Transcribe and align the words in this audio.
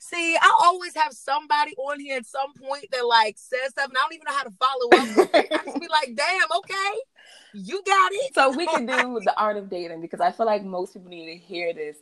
See, 0.00 0.36
I 0.36 0.60
always 0.64 0.94
have 0.96 1.12
somebody 1.12 1.74
on 1.76 2.00
here 2.00 2.18
at 2.18 2.26
some 2.26 2.52
point 2.54 2.86
that 2.92 3.06
like 3.06 3.36
says 3.38 3.70
stuff, 3.70 3.88
and 3.88 3.96
I 3.96 4.00
don't 4.02 4.14
even 4.14 4.24
know 4.26 4.34
how 4.34 4.44
to 4.44 4.50
follow 4.50 4.88
up. 4.92 5.30
I 5.34 5.64
just 5.64 5.80
be 5.80 5.88
like, 5.88 6.14
"Damn, 6.14 6.52
okay, 6.58 7.00
you 7.54 7.82
got 7.84 8.12
it." 8.12 8.34
So 8.34 8.50
we 8.50 8.66
can 8.66 8.86
do 8.86 9.20
the 9.24 9.34
art 9.36 9.56
of 9.56 9.68
dating 9.68 10.00
because 10.00 10.20
I 10.20 10.32
feel 10.32 10.46
like 10.46 10.64
most 10.64 10.94
people 10.94 11.08
need 11.08 11.32
to 11.32 11.38
hear 11.38 11.72
this. 11.72 11.96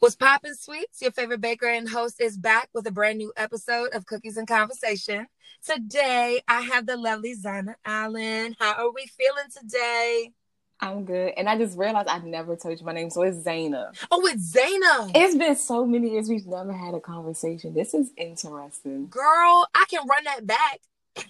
What's 0.00 0.16
poppin' 0.16 0.54
sweets? 0.54 1.00
Your 1.00 1.12
favorite 1.12 1.40
baker 1.40 1.66
and 1.66 1.88
host 1.88 2.20
is 2.20 2.36
back 2.36 2.68
with 2.74 2.86
a 2.86 2.90
brand 2.90 3.16
new 3.18 3.32
episode 3.36 3.94
of 3.94 4.04
Cookies 4.04 4.36
and 4.36 4.46
Conversation. 4.46 5.26
Today, 5.64 6.42
I 6.46 6.60
have 6.60 6.86
the 6.86 6.96
lovely 6.96 7.34
Zana 7.34 7.76
Allen. 7.86 8.54
How 8.58 8.74
are 8.74 8.92
we 8.92 9.06
feeling 9.06 9.50
today? 9.50 10.32
I'm 10.80 11.04
good. 11.04 11.32
And 11.36 11.48
I 11.48 11.56
just 11.56 11.78
realized 11.78 12.08
I 12.08 12.18
never 12.18 12.56
told 12.56 12.78
you 12.78 12.84
my 12.84 12.92
name, 12.92 13.10
so 13.10 13.22
it's 13.22 13.38
Zaina. 13.38 13.94
Oh, 14.10 14.26
it's 14.26 14.54
Zaina. 14.54 15.10
It's 15.14 15.36
been 15.36 15.56
so 15.56 15.86
many 15.86 16.10
years 16.10 16.28
we've 16.28 16.46
never 16.46 16.72
had 16.72 16.94
a 16.94 17.00
conversation. 17.00 17.74
This 17.74 17.94
is 17.94 18.10
interesting. 18.16 19.06
Girl, 19.08 19.66
I 19.74 19.84
can 19.88 20.06
run 20.06 20.24
that 20.24 20.46
back. 20.46 20.80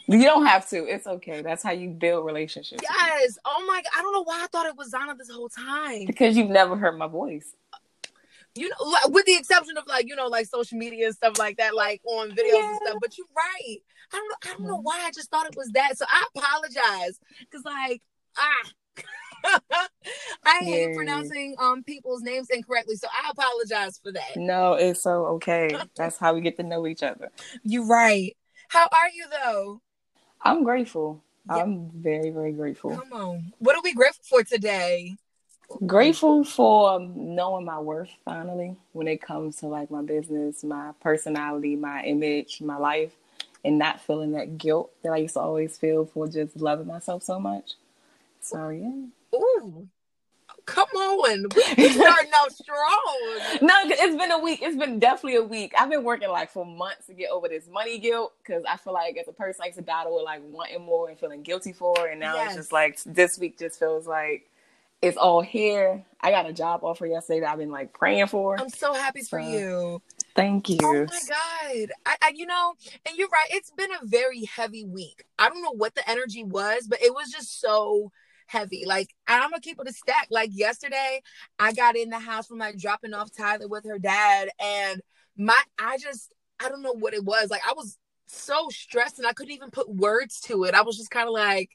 You 0.06 0.22
don't 0.22 0.46
have 0.46 0.68
to. 0.70 0.86
It's 0.86 1.06
okay. 1.06 1.42
That's 1.42 1.62
how 1.62 1.72
you 1.72 1.90
build 1.90 2.24
relationships. 2.24 2.82
Yes. 2.82 3.38
Oh 3.44 3.64
my 3.66 3.82
god. 3.82 3.90
I 3.96 4.02
don't 4.02 4.12
know 4.12 4.24
why 4.24 4.42
I 4.42 4.46
thought 4.46 4.66
it 4.66 4.76
was 4.76 4.92
Zana 4.92 5.16
this 5.16 5.30
whole 5.30 5.50
time. 5.50 6.06
Because 6.06 6.36
you've 6.36 6.50
never 6.50 6.76
heard 6.76 6.96
my 6.98 7.06
voice. 7.06 7.54
You 8.54 8.68
know, 8.68 8.76
like, 8.84 9.08
with 9.08 9.26
the 9.26 9.36
exception 9.36 9.76
of 9.76 9.86
like, 9.86 10.08
you 10.08 10.16
know, 10.16 10.28
like 10.28 10.46
social 10.46 10.78
media 10.78 11.06
and 11.06 11.14
stuff 11.14 11.38
like 11.38 11.56
that, 11.58 11.74
like 11.74 12.00
on 12.06 12.30
videos 12.30 12.52
yeah. 12.52 12.68
and 12.68 12.76
stuff. 12.84 12.98
But 13.00 13.18
you're 13.18 13.26
right. 13.36 13.78
I 14.12 14.16
don't 14.16 14.28
know. 14.28 14.36
I 14.42 14.54
don't 14.56 14.66
know 14.66 14.80
why 14.80 15.00
I 15.04 15.10
just 15.10 15.30
thought 15.30 15.46
it 15.46 15.56
was 15.56 15.70
that. 15.72 15.98
So 15.98 16.06
I 16.08 16.24
apologize. 16.34 17.18
Cause 17.52 17.62
like, 17.64 18.00
ah, 18.38 18.70
I 20.44 20.64
hate 20.64 20.94
pronouncing 20.94 21.56
um 21.58 21.82
people's 21.82 22.22
names 22.22 22.48
incorrectly, 22.50 22.96
so 22.96 23.08
I 23.10 23.30
apologize 23.30 23.98
for 24.02 24.12
that. 24.12 24.36
No, 24.36 24.74
it's 24.74 25.02
so 25.02 25.26
okay. 25.26 25.76
That's 25.96 26.18
how 26.18 26.34
we 26.34 26.40
get 26.40 26.56
to 26.56 26.62
know 26.62 26.86
each 26.86 27.02
other. 27.02 27.30
You're 27.62 27.86
right. 27.86 28.36
How 28.68 28.84
are 28.84 29.10
you 29.14 29.26
though? 29.30 29.80
I'm 30.42 30.64
grateful. 30.64 31.22
Yep. 31.48 31.62
I'm 31.62 31.90
very, 31.90 32.30
very 32.30 32.52
grateful. 32.52 32.96
Come 32.96 33.12
on. 33.12 33.52
What 33.58 33.76
are 33.76 33.82
we 33.82 33.94
grateful 33.94 34.24
for 34.28 34.44
today? 34.44 35.16
Grateful 35.86 36.44
for 36.44 37.00
knowing 37.00 37.64
my 37.64 37.78
worth 37.78 38.10
finally 38.24 38.76
when 38.92 39.08
it 39.08 39.20
comes 39.20 39.56
to 39.56 39.66
like 39.66 39.90
my 39.90 40.02
business, 40.02 40.62
my 40.62 40.92
personality, 41.00 41.74
my 41.74 42.02
image, 42.04 42.60
my 42.60 42.76
life, 42.76 43.12
and 43.64 43.78
not 43.78 44.00
feeling 44.00 44.32
that 44.32 44.58
guilt 44.58 44.92
that 45.02 45.12
I 45.12 45.16
used 45.18 45.34
to 45.34 45.40
always 45.40 45.76
feel 45.76 46.04
for 46.04 46.28
just 46.28 46.56
loving 46.56 46.86
myself 46.86 47.22
so 47.22 47.40
much. 47.40 47.72
So 48.44 48.68
yeah. 48.68 49.38
Ooh, 49.38 49.88
come 50.66 50.88
on. 50.88 51.46
We 51.76 51.88
starting 51.90 52.30
out 52.34 52.52
strong. 52.52 52.80
No, 53.62 53.74
it's 53.84 54.16
been 54.16 54.32
a 54.32 54.38
week. 54.38 54.60
It's 54.62 54.76
been 54.76 54.98
definitely 54.98 55.36
a 55.36 55.42
week. 55.42 55.72
I've 55.78 55.88
been 55.88 56.04
working 56.04 56.28
like 56.28 56.50
for 56.50 56.66
months 56.66 57.06
to 57.06 57.14
get 57.14 57.30
over 57.30 57.48
this 57.48 57.68
money 57.68 57.98
guilt 57.98 58.32
because 58.38 58.64
I 58.68 58.76
feel 58.76 58.92
like 58.92 59.16
as 59.16 59.28
a 59.28 59.32
person 59.32 59.62
I 59.62 59.66
used 59.66 59.78
to 59.78 59.84
battle 59.84 60.16
with 60.16 60.24
like 60.24 60.42
wanting 60.44 60.82
more 60.84 61.08
and 61.08 61.18
feeling 61.18 61.42
guilty 61.42 61.72
for, 61.72 62.06
it. 62.06 62.12
and 62.12 62.20
now 62.20 62.34
yes. 62.34 62.48
it's 62.48 62.56
just 62.56 62.72
like 62.72 63.02
this 63.04 63.38
week 63.38 63.58
just 63.58 63.78
feels 63.78 64.06
like 64.06 64.50
it's 65.02 65.16
all 65.16 65.40
here. 65.40 66.04
I 66.20 66.30
got 66.30 66.46
a 66.46 66.52
job 66.52 66.82
offer 66.82 67.06
yesterday 67.06 67.40
that 67.40 67.50
I've 67.50 67.58
been 67.58 67.70
like 67.70 67.92
praying 67.92 68.26
for. 68.26 68.58
I'm 68.58 68.70
so 68.70 68.92
happy 68.92 69.22
so, 69.22 69.28
for 69.28 69.40
you. 69.40 70.02
Thank 70.34 70.68
you. 70.68 70.78
Oh 70.82 70.92
my 71.04 71.20
god! 71.28 71.90
I, 72.06 72.16
I, 72.22 72.32
you 72.34 72.46
know, 72.46 72.74
and 73.06 73.16
you're 73.16 73.28
right. 73.28 73.46
It's 73.50 73.70
been 73.70 73.90
a 73.92 74.04
very 74.04 74.44
heavy 74.44 74.84
week. 74.84 75.24
I 75.38 75.48
don't 75.48 75.62
know 75.62 75.74
what 75.74 75.94
the 75.94 76.08
energy 76.08 76.42
was, 76.42 76.86
but 76.88 77.00
it 77.02 77.14
was 77.14 77.30
just 77.30 77.60
so 77.60 78.10
heavy. 78.46 78.84
Like 78.86 79.14
I'm 79.26 79.50
gonna 79.50 79.60
keep 79.60 79.78
it 79.80 79.88
a 79.88 79.92
stack. 79.92 80.28
Like 80.30 80.50
yesterday, 80.52 81.22
I 81.58 81.72
got 81.72 81.96
in 81.96 82.10
the 82.10 82.18
house 82.18 82.46
from 82.46 82.58
like 82.58 82.78
dropping 82.78 83.14
off 83.14 83.30
Tyler 83.36 83.68
with 83.68 83.84
her 83.84 83.98
dad, 83.98 84.48
and 84.60 85.00
my 85.36 85.60
I 85.78 85.98
just 85.98 86.32
I 86.60 86.68
don't 86.68 86.82
know 86.82 86.94
what 86.94 87.14
it 87.14 87.24
was. 87.24 87.50
Like 87.50 87.62
I 87.68 87.72
was 87.74 87.98
so 88.26 88.68
stressed 88.70 89.18
and 89.18 89.26
I 89.26 89.32
couldn't 89.32 89.52
even 89.54 89.70
put 89.70 89.88
words 89.88 90.40
to 90.42 90.64
it. 90.64 90.74
I 90.74 90.82
was 90.82 90.96
just 90.96 91.10
kind 91.10 91.28
of 91.28 91.34
like, 91.34 91.70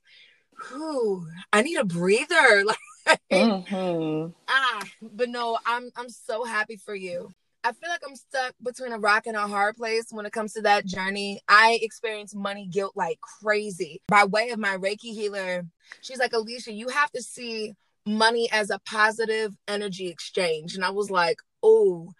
whew, 0.69 1.27
I 1.53 1.61
need 1.61 1.77
a 1.77 1.85
breather. 1.85 2.63
Like 3.07 3.19
mm-hmm. 3.31 4.31
ah, 4.47 4.83
but 5.01 5.29
no, 5.29 5.57
I'm 5.65 5.89
I'm 5.95 6.09
so 6.09 6.43
happy 6.43 6.75
for 6.75 6.93
you. 6.93 7.31
I 7.63 7.73
feel 7.73 7.89
like 7.89 8.01
I'm 8.07 8.15
stuck 8.15 8.55
between 8.63 8.93
a 8.93 8.99
rock 8.99 9.27
and 9.27 9.35
a 9.35 9.47
hard 9.47 9.75
place 9.75 10.05
when 10.11 10.25
it 10.25 10.31
comes 10.31 10.53
to 10.53 10.61
that 10.61 10.85
journey. 10.85 11.41
I 11.47 11.77
experience 11.81 12.33
money 12.33 12.67
guilt 12.71 12.93
like 12.95 13.19
crazy. 13.19 14.01
By 14.07 14.23
way 14.25 14.49
of 14.51 14.59
my 14.59 14.77
Reiki 14.77 15.13
healer, 15.13 15.65
she's 16.01 16.19
like, 16.19 16.33
Alicia, 16.33 16.71
you 16.71 16.87
have 16.87 17.11
to 17.11 17.21
see 17.21 17.73
money 18.05 18.49
as 18.51 18.69
a 18.69 18.79
positive 18.85 19.55
energy 19.67 20.07
exchange. 20.07 20.75
And 20.75 20.85
I 20.85 20.91
was 20.91 21.11
like, 21.11 21.39
oh, 21.61 22.13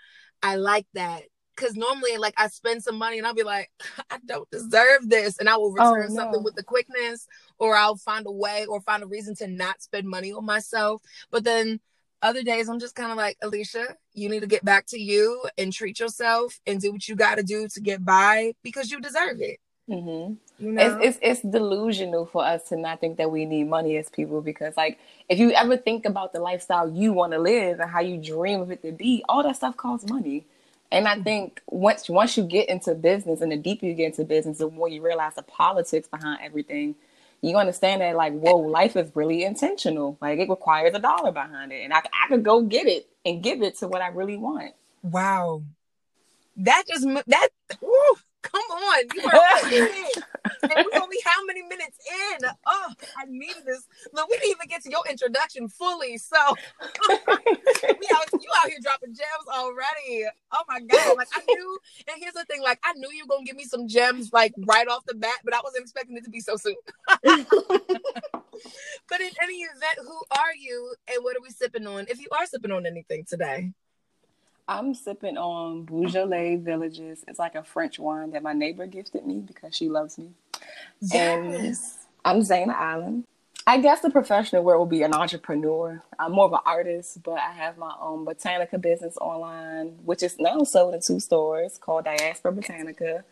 I 0.44 0.58
like 0.58 0.88
that. 0.94 1.24
Cause 1.56 1.76
normally, 1.76 2.16
like, 2.18 2.34
I 2.38 2.48
spend 2.48 2.84
some 2.84 2.98
money 2.98 3.18
and 3.18 3.28
I'll 3.28 3.34
be 3.34 3.44
like, 3.44 3.70
I 4.10 4.18
don't 4.26 4.50
deserve 4.50 5.10
this. 5.10 5.40
And 5.40 5.50
I 5.50 5.58
will 5.58 5.74
oh, 5.78 5.94
return 5.94 6.12
oh, 6.12 6.14
no. 6.14 6.16
something 6.16 6.44
with 6.44 6.56
the 6.56 6.64
quickness, 6.64 7.28
or 7.58 7.76
I'll 7.76 7.98
find 7.98 8.26
a 8.28 8.32
way 8.32 8.66
or 8.66 8.80
find 8.82 9.04
a 9.04 9.08
reason 9.08 9.36
to 9.36 9.48
not 9.48 9.82
spend 9.82 10.08
money 10.08 10.32
on 10.32 10.46
myself. 10.46 11.02
But 11.32 11.44
then 11.44 11.80
other 12.22 12.44
days, 12.44 12.70
I'm 12.70 12.80
just 12.80 12.96
kind 12.96 13.12
of 13.12 13.18
like, 13.18 13.38
Alicia, 13.42 13.96
you 14.14 14.30
need 14.30 14.42
to 14.42 14.48
get 14.48 14.66
back 14.66 14.86
to 14.88 15.00
you 15.00 15.44
and 15.58 15.72
treat 15.72 16.00
yourself 16.00 16.60
and 16.68 16.82
do 16.82 16.92
what 16.92 17.08
you 17.08 17.16
got 17.16 17.36
to 17.36 17.44
do 17.44 17.68
to 17.68 17.82
get 17.82 18.04
by 18.04 18.54
because 18.64 18.92
you 18.92 19.00
deserve 19.00 19.42
it. 19.42 19.60
Mm-hmm. 19.90 20.34
You 20.64 20.72
know? 20.72 21.00
it's, 21.00 21.18
it's, 21.18 21.42
it's 21.42 21.52
delusional 21.52 22.26
for 22.26 22.46
us 22.46 22.64
to 22.70 22.76
not 22.76 23.00
think 23.00 23.18
that 23.18 23.32
we 23.32 23.46
need 23.46 23.68
money 23.68 23.98
as 23.98 24.10
people 24.10 24.42
because, 24.42 24.78
like, 24.78 25.00
if 25.30 25.40
you 25.40 25.52
ever 25.54 25.78
think 25.78 26.06
about 26.06 26.34
the 26.34 26.40
lifestyle 26.40 26.90
you 26.90 27.14
want 27.14 27.34
to 27.34 27.40
live 27.40 27.80
and 27.80 27.90
how 27.90 28.02
you 28.02 28.18
dream 28.18 28.62
of 28.62 28.70
it 28.72 28.82
to 28.84 28.92
be, 28.92 29.24
all 29.28 29.42
that 29.44 29.56
stuff 29.56 29.78
costs 29.78 30.10
money. 30.10 30.46
And 30.92 31.08
I 31.08 31.22
think 31.22 31.62
once 31.68 32.10
once 32.10 32.36
you 32.36 32.44
get 32.44 32.68
into 32.68 32.96
business 32.96 33.42
and 33.42 33.52
the 33.52 33.58
deeper 33.58 33.86
you 33.86 33.94
get 33.94 34.08
into 34.08 34.24
business, 34.24 34.58
the 34.58 34.70
more 34.70 34.90
you 34.90 35.02
realize 35.04 35.36
the 35.36 35.44
politics 35.44 36.08
behind 36.08 36.40
everything 36.42 36.96
you 37.42 37.58
understand 37.58 38.02
that 38.02 38.16
like 38.16 38.34
whoa 38.34 38.58
life 38.58 38.96
is 38.96 39.12
really 39.16 39.44
intentional. 39.44 40.18
Like 40.22 40.40
it 40.40 40.50
requires 40.50 40.94
a 40.94 41.00
dollar 41.00 41.32
behind 41.32 41.72
it. 41.72 41.84
And 41.84 41.94
i, 41.94 42.00
I 42.00 42.28
could 42.28 42.44
go 42.44 42.62
get 42.62 42.88
it 42.88 43.08
and 43.26 43.44
give 43.44 43.62
it 43.62 43.78
to 43.80 43.88
what 43.88 44.02
i 44.02 44.08
really 44.08 44.38
want. 44.38 44.74
Wow. 45.04 45.64
That 46.58 46.84
just 46.88 47.08
that 47.28 47.50
whew, 47.80 48.16
come 48.42 48.62
on 48.62 49.04
you 49.16 49.24
are 49.26 50.10
and 50.64 50.86
we're 50.92 51.02
only 51.02 51.18
how 51.26 51.44
many 51.46 51.62
minutes 51.64 51.98
in? 52.42 52.50
Oh 52.66 52.94
i 53.18 53.26
needed 53.28 53.64
this. 53.66 53.88
Look 54.14 54.30
we 54.30 54.38
didn't 54.38 54.52
even 54.52 54.68
get 54.68 54.84
to 54.84 54.92
your 54.92 55.04
introduction 55.10 55.68
fully 55.68 56.18
so 56.18 56.38
we 57.10 57.16
out, 57.16 58.32
you 58.34 58.50
out 58.62 58.68
here 58.68 58.80
dropping 58.82 59.14
gems 59.14 59.48
already. 59.54 60.26
Oh 60.52 60.64
my 60.68 60.80
god 60.80 61.18
like 61.18 61.28
i 61.36 61.42
knew 61.48 61.80
and 62.08 62.18
here's 62.22 62.34
the 62.34 62.46
thing 62.46 62.62
like 62.62 62.80
i 62.84 62.94
knew 62.94 63.10
you 63.12 63.26
were 63.26 63.36
gonna 63.36 63.46
give 63.46 63.56
me 63.56 63.66
some 63.66 63.88
gems 63.88 64.32
like 64.34 64.54
right 64.68 64.88
off 64.88 65.06
the 65.06 65.16
bat 65.16 65.40
but 65.44 65.54
i 65.54 65.60
wasn't 65.64 65.82
expecting 65.82 66.18
it 66.18 66.24
to 66.24 66.30
be 66.30 66.40
so 66.42 66.56
soon. 66.56 66.76
But 69.08 69.22
in 69.22 69.32
any 69.42 69.56
event 69.56 69.98
who 70.04 70.20
are 70.38 70.54
you 70.60 70.94
and 71.08 71.24
what 71.24 71.36
are 71.36 71.42
we 71.42 71.50
sipping 71.50 71.88
on? 71.88 72.06
If 72.10 72.20
you 72.20 72.28
are 72.38 72.46
sipping 72.46 72.72
on 72.72 72.86
anything 72.86 73.26
today 73.28 73.72
I'm 74.70 74.94
sipping 74.94 75.36
on 75.36 75.82
Beaujolais 75.82 76.58
Villages. 76.58 77.26
It's 77.28 77.40
like 77.40 77.56
a 77.56 77.64
French 77.64 77.98
wine 77.98 78.30
that 78.32 78.44
my 78.44 78.54
neighbor 78.54 78.86
gifted 78.86 79.26
me 79.26 79.40
because 79.40 79.76
she 79.76 79.90
loves 79.90 80.20
me. 80.20 80.30
Yes. 81.02 82.06
And 82.24 82.36
I'm 82.38 82.42
Zaina 82.42 82.76
Allen. 82.76 83.26
I 83.66 83.80
guess 83.80 84.02
the 84.02 84.12
professional 84.12 84.64
word 84.64 84.78
will 84.78 84.86
be 84.86 85.02
an 85.02 85.12
entrepreneur. 85.16 86.04
I'm 86.20 86.34
more 86.34 86.46
of 86.46 86.54
an 86.54 86.60
artist, 86.68 87.24
but 87.24 87.40
I 87.40 87.52
have 87.52 87.80
my 87.80 87.96
own 88.00 88.28
Botanica 88.28 88.80
business 88.80 89.18
online, 89.18 89.98
which 90.06 90.22
is 90.22 90.38
now 90.38 90.64
sold 90.64 90.94
in 90.94 91.02
two 91.02 91.20
stores 91.20 91.80
called 91.80 92.06
Diaspora 92.06 92.52
Botanica. 92.52 93.24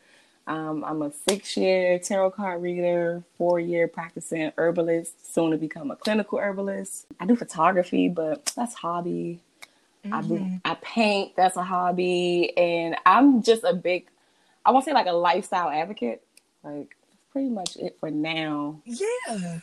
Um, 0.48 0.84
I'm 0.84 1.04
a 1.04 1.12
six 1.30 1.56
year 1.56 2.00
tarot 2.00 2.32
card 2.32 2.64
reader, 2.64 3.22
four 3.38 3.60
year 3.60 3.88
practicing 3.88 4.52
herbalist, 4.58 5.34
soon 5.36 5.52
to 5.52 5.58
become 5.58 5.92
a 5.92 5.96
clinical 5.96 6.40
herbalist. 6.40 7.06
I 7.20 7.28
do 7.28 7.36
photography, 7.36 8.10
but 8.10 8.52
that's 8.56 8.74
hobby. 8.74 9.42
Mm-hmm. 10.06 10.58
I 10.66 10.72
I 10.72 10.76
paint. 10.76 11.36
That's 11.36 11.58
a 11.58 11.64
hobby, 11.64 12.56
and 12.58 12.96
I'm 13.06 13.42
just 13.42 13.64
a 13.64 13.74
big. 13.74 14.08
I 14.66 14.72
won't 14.72 14.86
say 14.86 14.94
like 14.94 15.08
a 15.08 15.14
lifestyle 15.14 15.70
advocate. 15.70 16.24
Like 16.64 16.96
that's 17.08 17.22
pretty 17.32 17.50
much 17.50 17.78
it 17.78 17.98
for 18.00 18.12
now. 18.12 18.82
Yeah. 18.86 19.60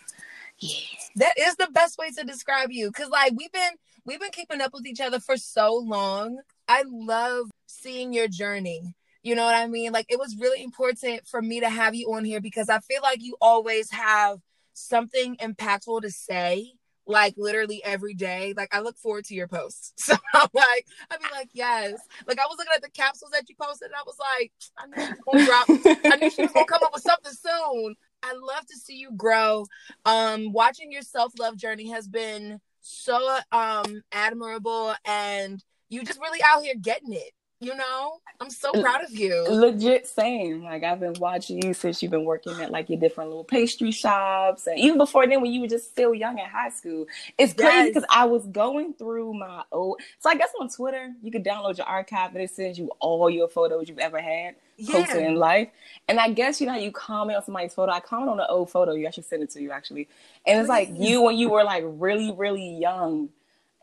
Yeah. 0.58 0.80
That 1.16 1.34
is 1.38 1.56
the 1.56 1.68
best 1.72 1.98
way 1.98 2.10
to 2.10 2.24
describe 2.24 2.70
you 2.70 2.90
cuz 2.92 3.08
like 3.08 3.32
we've 3.36 3.52
been 3.52 3.72
we've 4.04 4.20
been 4.20 4.30
keeping 4.30 4.60
up 4.60 4.72
with 4.72 4.86
each 4.86 5.00
other 5.00 5.20
for 5.20 5.36
so 5.36 5.74
long. 5.74 6.38
I 6.68 6.84
love 6.86 7.50
seeing 7.66 8.12
your 8.12 8.28
journey. 8.28 8.94
You 9.22 9.34
know 9.34 9.44
what 9.44 9.54
I 9.54 9.66
mean? 9.66 9.92
Like 9.92 10.06
it 10.08 10.18
was 10.18 10.36
really 10.38 10.62
important 10.62 11.26
for 11.26 11.42
me 11.42 11.60
to 11.60 11.68
have 11.68 11.94
you 11.94 12.12
on 12.12 12.24
here 12.24 12.40
because 12.40 12.68
I 12.68 12.78
feel 12.80 13.02
like 13.02 13.22
you 13.22 13.36
always 13.40 13.90
have 13.90 14.38
something 14.74 15.36
impactful 15.36 16.02
to 16.02 16.10
say 16.10 16.74
like 17.06 17.34
literally 17.36 17.82
every 17.84 18.14
day. 18.14 18.54
Like 18.56 18.74
I 18.74 18.80
look 18.80 18.96
forward 18.96 19.24
to 19.26 19.34
your 19.34 19.48
posts. 19.48 19.92
So 20.04 20.16
I'm 20.34 20.48
like, 20.52 20.86
I'd 21.10 21.18
be 21.18 21.26
like, 21.32 21.48
yes. 21.52 21.94
Like 22.26 22.38
I 22.38 22.46
was 22.46 22.56
looking 22.58 22.72
at 22.74 22.82
the 22.82 22.90
capsules 22.90 23.30
that 23.32 23.48
you 23.48 23.54
posted 23.60 23.86
and 23.86 23.94
I 23.94 24.02
was 24.04 24.16
like, 24.18 24.52
I 24.76 24.86
knew 24.86 25.06
she 25.06 25.12
was 25.12 25.24
gonna 25.24 25.46
drop. 25.46 26.12
I 26.12 26.16
knew 26.16 26.30
she 26.30 26.42
was 26.42 26.52
gonna 26.52 26.66
come 26.66 26.82
up 26.82 26.92
with 26.92 27.02
something 27.02 27.32
soon. 27.32 27.94
I 28.22 28.32
love 28.32 28.66
to 28.66 28.76
see 28.76 28.96
you 28.96 29.12
grow. 29.16 29.66
Um, 30.04 30.52
watching 30.52 30.92
your 30.92 31.02
self-love 31.02 31.56
journey 31.56 31.90
has 31.90 32.08
been 32.08 32.60
so 32.80 33.38
um 33.50 34.02
admirable 34.12 34.94
and 35.06 35.64
you 35.88 36.04
just 36.04 36.20
really 36.20 36.40
out 36.44 36.62
here 36.62 36.74
getting 36.80 37.12
it. 37.12 37.32
You 37.60 37.74
know? 37.74 38.20
I'm 38.40 38.50
so 38.50 38.72
proud 38.72 39.04
of 39.04 39.10
you. 39.10 39.46
legit 39.48 40.06
same. 40.06 40.64
Like 40.64 40.82
i've 40.82 41.00
been 41.00 41.14
watching 41.18 41.62
you 41.64 41.72
since 41.74 42.02
you've 42.02 42.10
been 42.10 42.24
working 42.24 42.60
at 42.60 42.70
like 42.70 42.90
your 42.90 42.98
different 42.98 43.30
little 43.30 43.44
pastry 43.44 43.90
shops 43.90 44.66
and 44.66 44.78
even 44.78 44.98
before 44.98 45.26
then 45.26 45.40
when 45.40 45.52
you 45.52 45.60
were 45.60 45.68
just 45.68 45.90
still 45.90 46.14
young 46.14 46.38
in 46.38 46.46
high 46.46 46.70
school. 46.70 47.06
It's 47.38 47.52
crazy 47.52 47.90
because 47.90 48.04
i 48.10 48.24
was 48.24 48.46
going 48.46 48.94
through 48.94 49.34
my 49.34 49.62
old 49.72 50.00
so 50.18 50.30
i 50.30 50.34
guess 50.34 50.50
on 50.60 50.68
twitter 50.68 51.12
you 51.22 51.30
could 51.30 51.44
download 51.44 51.78
your 51.78 51.86
archive 51.86 52.32
and 52.34 52.42
it 52.42 52.50
sends 52.50 52.78
you 52.78 52.90
all 53.00 53.30
your 53.30 53.48
photos 53.48 53.88
you've 53.88 53.98
ever 53.98 54.20
had 54.20 54.56
yeah. 54.76 54.92
posted 54.92 55.22
in 55.22 55.36
life. 55.36 55.68
And 56.08 56.18
i 56.18 56.30
guess 56.30 56.60
you 56.60 56.66
know 56.66 56.74
you 56.74 56.92
comment 56.92 57.36
on 57.36 57.44
somebody's 57.44 57.74
photo? 57.74 57.92
I 57.92 58.00
comment 58.00 58.30
on 58.30 58.40
an 58.40 58.46
old 58.48 58.70
photo. 58.70 58.92
You 58.92 59.06
actually 59.06 59.24
send 59.24 59.42
it 59.42 59.50
to 59.50 59.62
you 59.62 59.70
actually. 59.70 60.08
And 60.46 60.58
it's 60.58 60.68
like 60.68 60.90
you 60.92 61.22
when 61.22 61.36
you 61.36 61.50
were 61.50 61.64
like 61.64 61.84
really 61.86 62.32
really 62.32 62.78
young 62.78 63.30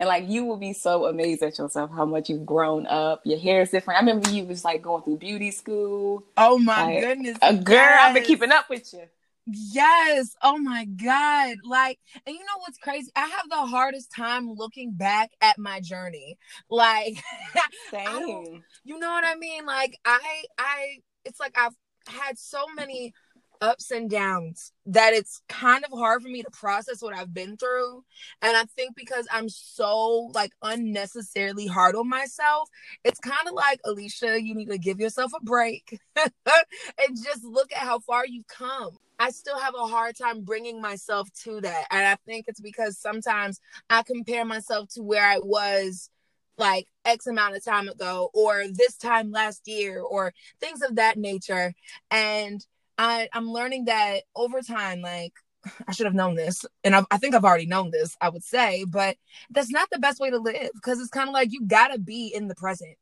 and 0.01 0.07
like 0.07 0.27
you 0.27 0.45
will 0.45 0.57
be 0.57 0.73
so 0.73 1.05
amazed 1.05 1.43
at 1.43 1.59
yourself 1.59 1.91
how 1.91 2.05
much 2.05 2.27
you've 2.27 2.45
grown 2.45 2.87
up. 2.87 3.21
Your 3.23 3.37
hair 3.37 3.61
is 3.61 3.69
different. 3.69 3.97
I 3.97 3.99
remember 4.01 4.31
you 4.31 4.45
was 4.45 4.65
like 4.65 4.81
going 4.81 5.03
through 5.03 5.17
beauty 5.17 5.51
school. 5.51 6.23
Oh 6.35 6.57
my 6.57 6.85
like, 6.85 7.01
goodness. 7.01 7.37
A 7.43 7.53
girl, 7.53 7.75
yes. 7.75 7.99
I've 8.01 8.13
been 8.15 8.23
keeping 8.23 8.51
up 8.51 8.67
with 8.67 8.91
you. 8.93 9.03
Yes. 9.45 10.35
Oh 10.41 10.57
my 10.57 10.85
God. 10.85 11.57
Like, 11.63 11.99
and 12.25 12.33
you 12.33 12.41
know 12.41 12.59
what's 12.61 12.79
crazy? 12.79 13.11
I 13.15 13.27
have 13.27 13.47
the 13.47 13.57
hardest 13.57 14.11
time 14.11 14.51
looking 14.51 14.91
back 14.91 15.29
at 15.39 15.59
my 15.59 15.79
journey. 15.79 16.39
Like, 16.67 17.21
same. 17.91 18.63
You 18.83 18.97
know 18.97 19.11
what 19.11 19.23
I 19.23 19.35
mean? 19.35 19.67
Like, 19.67 19.99
I, 20.03 20.43
I, 20.57 20.97
it's 21.25 21.39
like 21.39 21.55
I've 21.55 21.75
had 22.07 22.39
so 22.39 22.65
many 22.75 23.13
ups 23.61 23.91
and 23.91 24.09
downs 24.09 24.73
that 24.87 25.13
it's 25.13 25.41
kind 25.47 25.85
of 25.85 25.97
hard 25.97 26.23
for 26.23 26.27
me 26.27 26.41
to 26.41 26.49
process 26.49 27.01
what 27.01 27.15
I've 27.15 27.33
been 27.33 27.55
through. 27.57 28.03
And 28.41 28.57
I 28.57 28.65
think 28.75 28.95
because 28.95 29.27
I'm 29.31 29.47
so 29.47 30.31
like 30.33 30.51
unnecessarily 30.63 31.67
hard 31.67 31.95
on 31.95 32.09
myself, 32.09 32.67
it's 33.03 33.19
kind 33.19 33.47
of 33.47 33.53
like, 33.53 33.79
Alicia, 33.85 34.41
you 34.41 34.55
need 34.55 34.69
to 34.69 34.79
give 34.79 34.99
yourself 34.99 35.31
a 35.39 35.43
break 35.43 35.99
and 36.15 37.17
just 37.23 37.43
look 37.43 37.71
at 37.71 37.79
how 37.79 37.99
far 37.99 38.25
you've 38.25 38.47
come. 38.47 38.97
I 39.19 39.29
still 39.29 39.59
have 39.59 39.75
a 39.75 39.85
hard 39.85 40.17
time 40.17 40.41
bringing 40.41 40.81
myself 40.81 41.29
to 41.43 41.61
that. 41.61 41.85
And 41.91 42.07
I 42.07 42.15
think 42.25 42.45
it's 42.47 42.59
because 42.59 42.97
sometimes 42.97 43.61
I 43.87 44.01
compare 44.01 44.43
myself 44.43 44.89
to 44.95 45.03
where 45.03 45.23
I 45.23 45.37
was 45.37 46.09
like 46.57 46.87
X 47.05 47.27
amount 47.27 47.55
of 47.55 47.63
time 47.63 47.87
ago 47.87 48.31
or 48.33 48.65
this 48.71 48.97
time 48.97 49.31
last 49.31 49.67
year 49.67 50.01
or 50.01 50.33
things 50.59 50.81
of 50.81 50.95
that 50.95 51.17
nature. 51.17 51.73
And 52.09 52.65
I 52.97 53.29
I'm 53.33 53.51
learning 53.51 53.85
that 53.85 54.23
over 54.35 54.61
time, 54.61 55.01
like 55.01 55.33
I 55.87 55.91
should 55.91 56.05
have 56.05 56.15
known 56.15 56.35
this, 56.35 56.65
and 56.83 56.95
I, 56.95 57.03
I 57.11 57.17
think 57.17 57.35
I've 57.35 57.45
already 57.45 57.65
known 57.65 57.91
this. 57.91 58.15
I 58.21 58.29
would 58.29 58.43
say, 58.43 58.85
but 58.87 59.17
that's 59.49 59.71
not 59.71 59.89
the 59.91 59.99
best 59.99 60.19
way 60.19 60.29
to 60.29 60.37
live 60.37 60.69
because 60.73 60.99
it's 60.99 61.09
kind 61.09 61.29
of 61.29 61.33
like 61.33 61.51
you 61.51 61.65
gotta 61.65 61.99
be 61.99 62.27
in 62.27 62.47
the 62.47 62.55
present. 62.55 62.97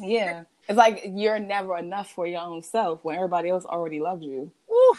Yeah, 0.00 0.44
it's 0.68 0.76
like 0.76 1.02
you're 1.06 1.38
never 1.38 1.76
enough 1.76 2.10
for 2.10 2.26
your 2.26 2.40
own 2.40 2.62
self 2.62 3.04
when 3.04 3.16
everybody 3.16 3.48
else 3.48 3.64
already 3.64 4.00
loves 4.00 4.24
you. 4.24 4.50
Woo. 4.68 4.92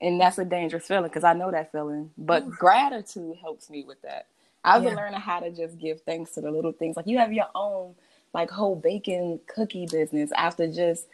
And 0.00 0.20
that's 0.20 0.38
a 0.38 0.44
dangerous 0.44 0.86
feeling 0.86 1.04
because 1.04 1.24
I 1.24 1.32
know 1.32 1.50
that 1.50 1.72
feeling. 1.72 2.10
But 2.16 2.48
gratitude 2.48 3.36
helps 3.40 3.68
me 3.68 3.84
with 3.84 4.00
that. 4.02 4.26
I've 4.62 4.82
yeah. 4.82 4.90
been 4.90 4.96
learning 4.96 5.20
how 5.20 5.40
to 5.40 5.50
just 5.50 5.78
give 5.78 6.02
thanks 6.02 6.32
to 6.32 6.40
the 6.40 6.50
little 6.50 6.72
things. 6.72 6.96
Like 6.96 7.08
you 7.08 7.18
have 7.18 7.32
your 7.32 7.48
own 7.54 7.94
like 8.34 8.50
whole 8.50 8.76
baking 8.76 9.40
cookie 9.46 9.86
business 9.90 10.30
after 10.36 10.70
just 10.70 11.06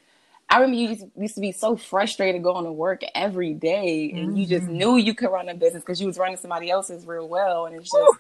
I 0.55 0.59
remember 0.59 0.77
you 0.77 1.11
used 1.17 1.35
to 1.35 1.41
be 1.41 1.51
so 1.51 1.75
frustrated 1.75 2.45
going 2.45 2.65
to 2.65 2.71
work 2.71 3.03
every 3.17 3.55
day, 3.55 4.13
and 4.13 4.29
mm-hmm. 4.29 4.37
you 4.37 4.47
just 4.47 4.67
mm-hmm. 4.67 4.77
knew 4.77 4.97
you 4.97 5.13
could 5.13 5.31
run 5.31 5.49
a 5.49 5.55
business 5.55 5.83
because 5.83 6.01
you 6.01 6.07
was 6.07 6.17
running 6.17 6.37
somebody 6.37 6.71
else's 6.71 7.05
real 7.09 7.29
well. 7.29 7.67
And 7.67 7.75
it's 7.75 7.91
just, 7.91 7.97
Woo! 7.97 8.17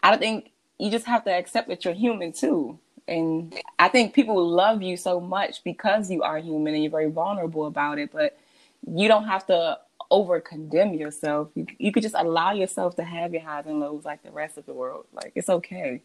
I 0.00 0.10
don't 0.10 0.20
think 0.20 0.52
you 0.78 0.92
just 0.92 1.06
have 1.06 1.24
to 1.24 1.32
accept 1.32 1.66
that 1.66 1.84
you're 1.84 1.92
human 1.92 2.32
too. 2.32 2.78
And 3.08 3.52
I 3.80 3.88
think 3.88 4.14
people 4.14 4.48
love 4.48 4.80
you 4.80 4.96
so 4.96 5.18
much 5.18 5.64
because 5.64 6.08
you 6.08 6.22
are 6.22 6.38
human 6.38 6.72
and 6.74 6.84
you're 6.84 6.90
very 6.92 7.10
vulnerable 7.10 7.66
about 7.66 7.98
it. 7.98 8.12
But 8.12 8.38
you 8.88 9.08
don't 9.08 9.24
have 9.24 9.44
to 9.48 9.80
over 10.08 10.40
condemn 10.40 10.94
yourself. 10.94 11.48
You, 11.56 11.66
you 11.78 11.90
could 11.90 12.04
just 12.04 12.14
allow 12.16 12.52
yourself 12.52 12.94
to 12.94 13.02
have 13.02 13.32
your 13.32 13.42
highs 13.42 13.66
and 13.66 13.80
lows 13.80 14.04
like 14.04 14.22
the 14.22 14.30
rest 14.30 14.56
of 14.56 14.66
the 14.66 14.72
world. 14.72 15.06
Like 15.12 15.32
it's 15.34 15.48
okay. 15.48 16.02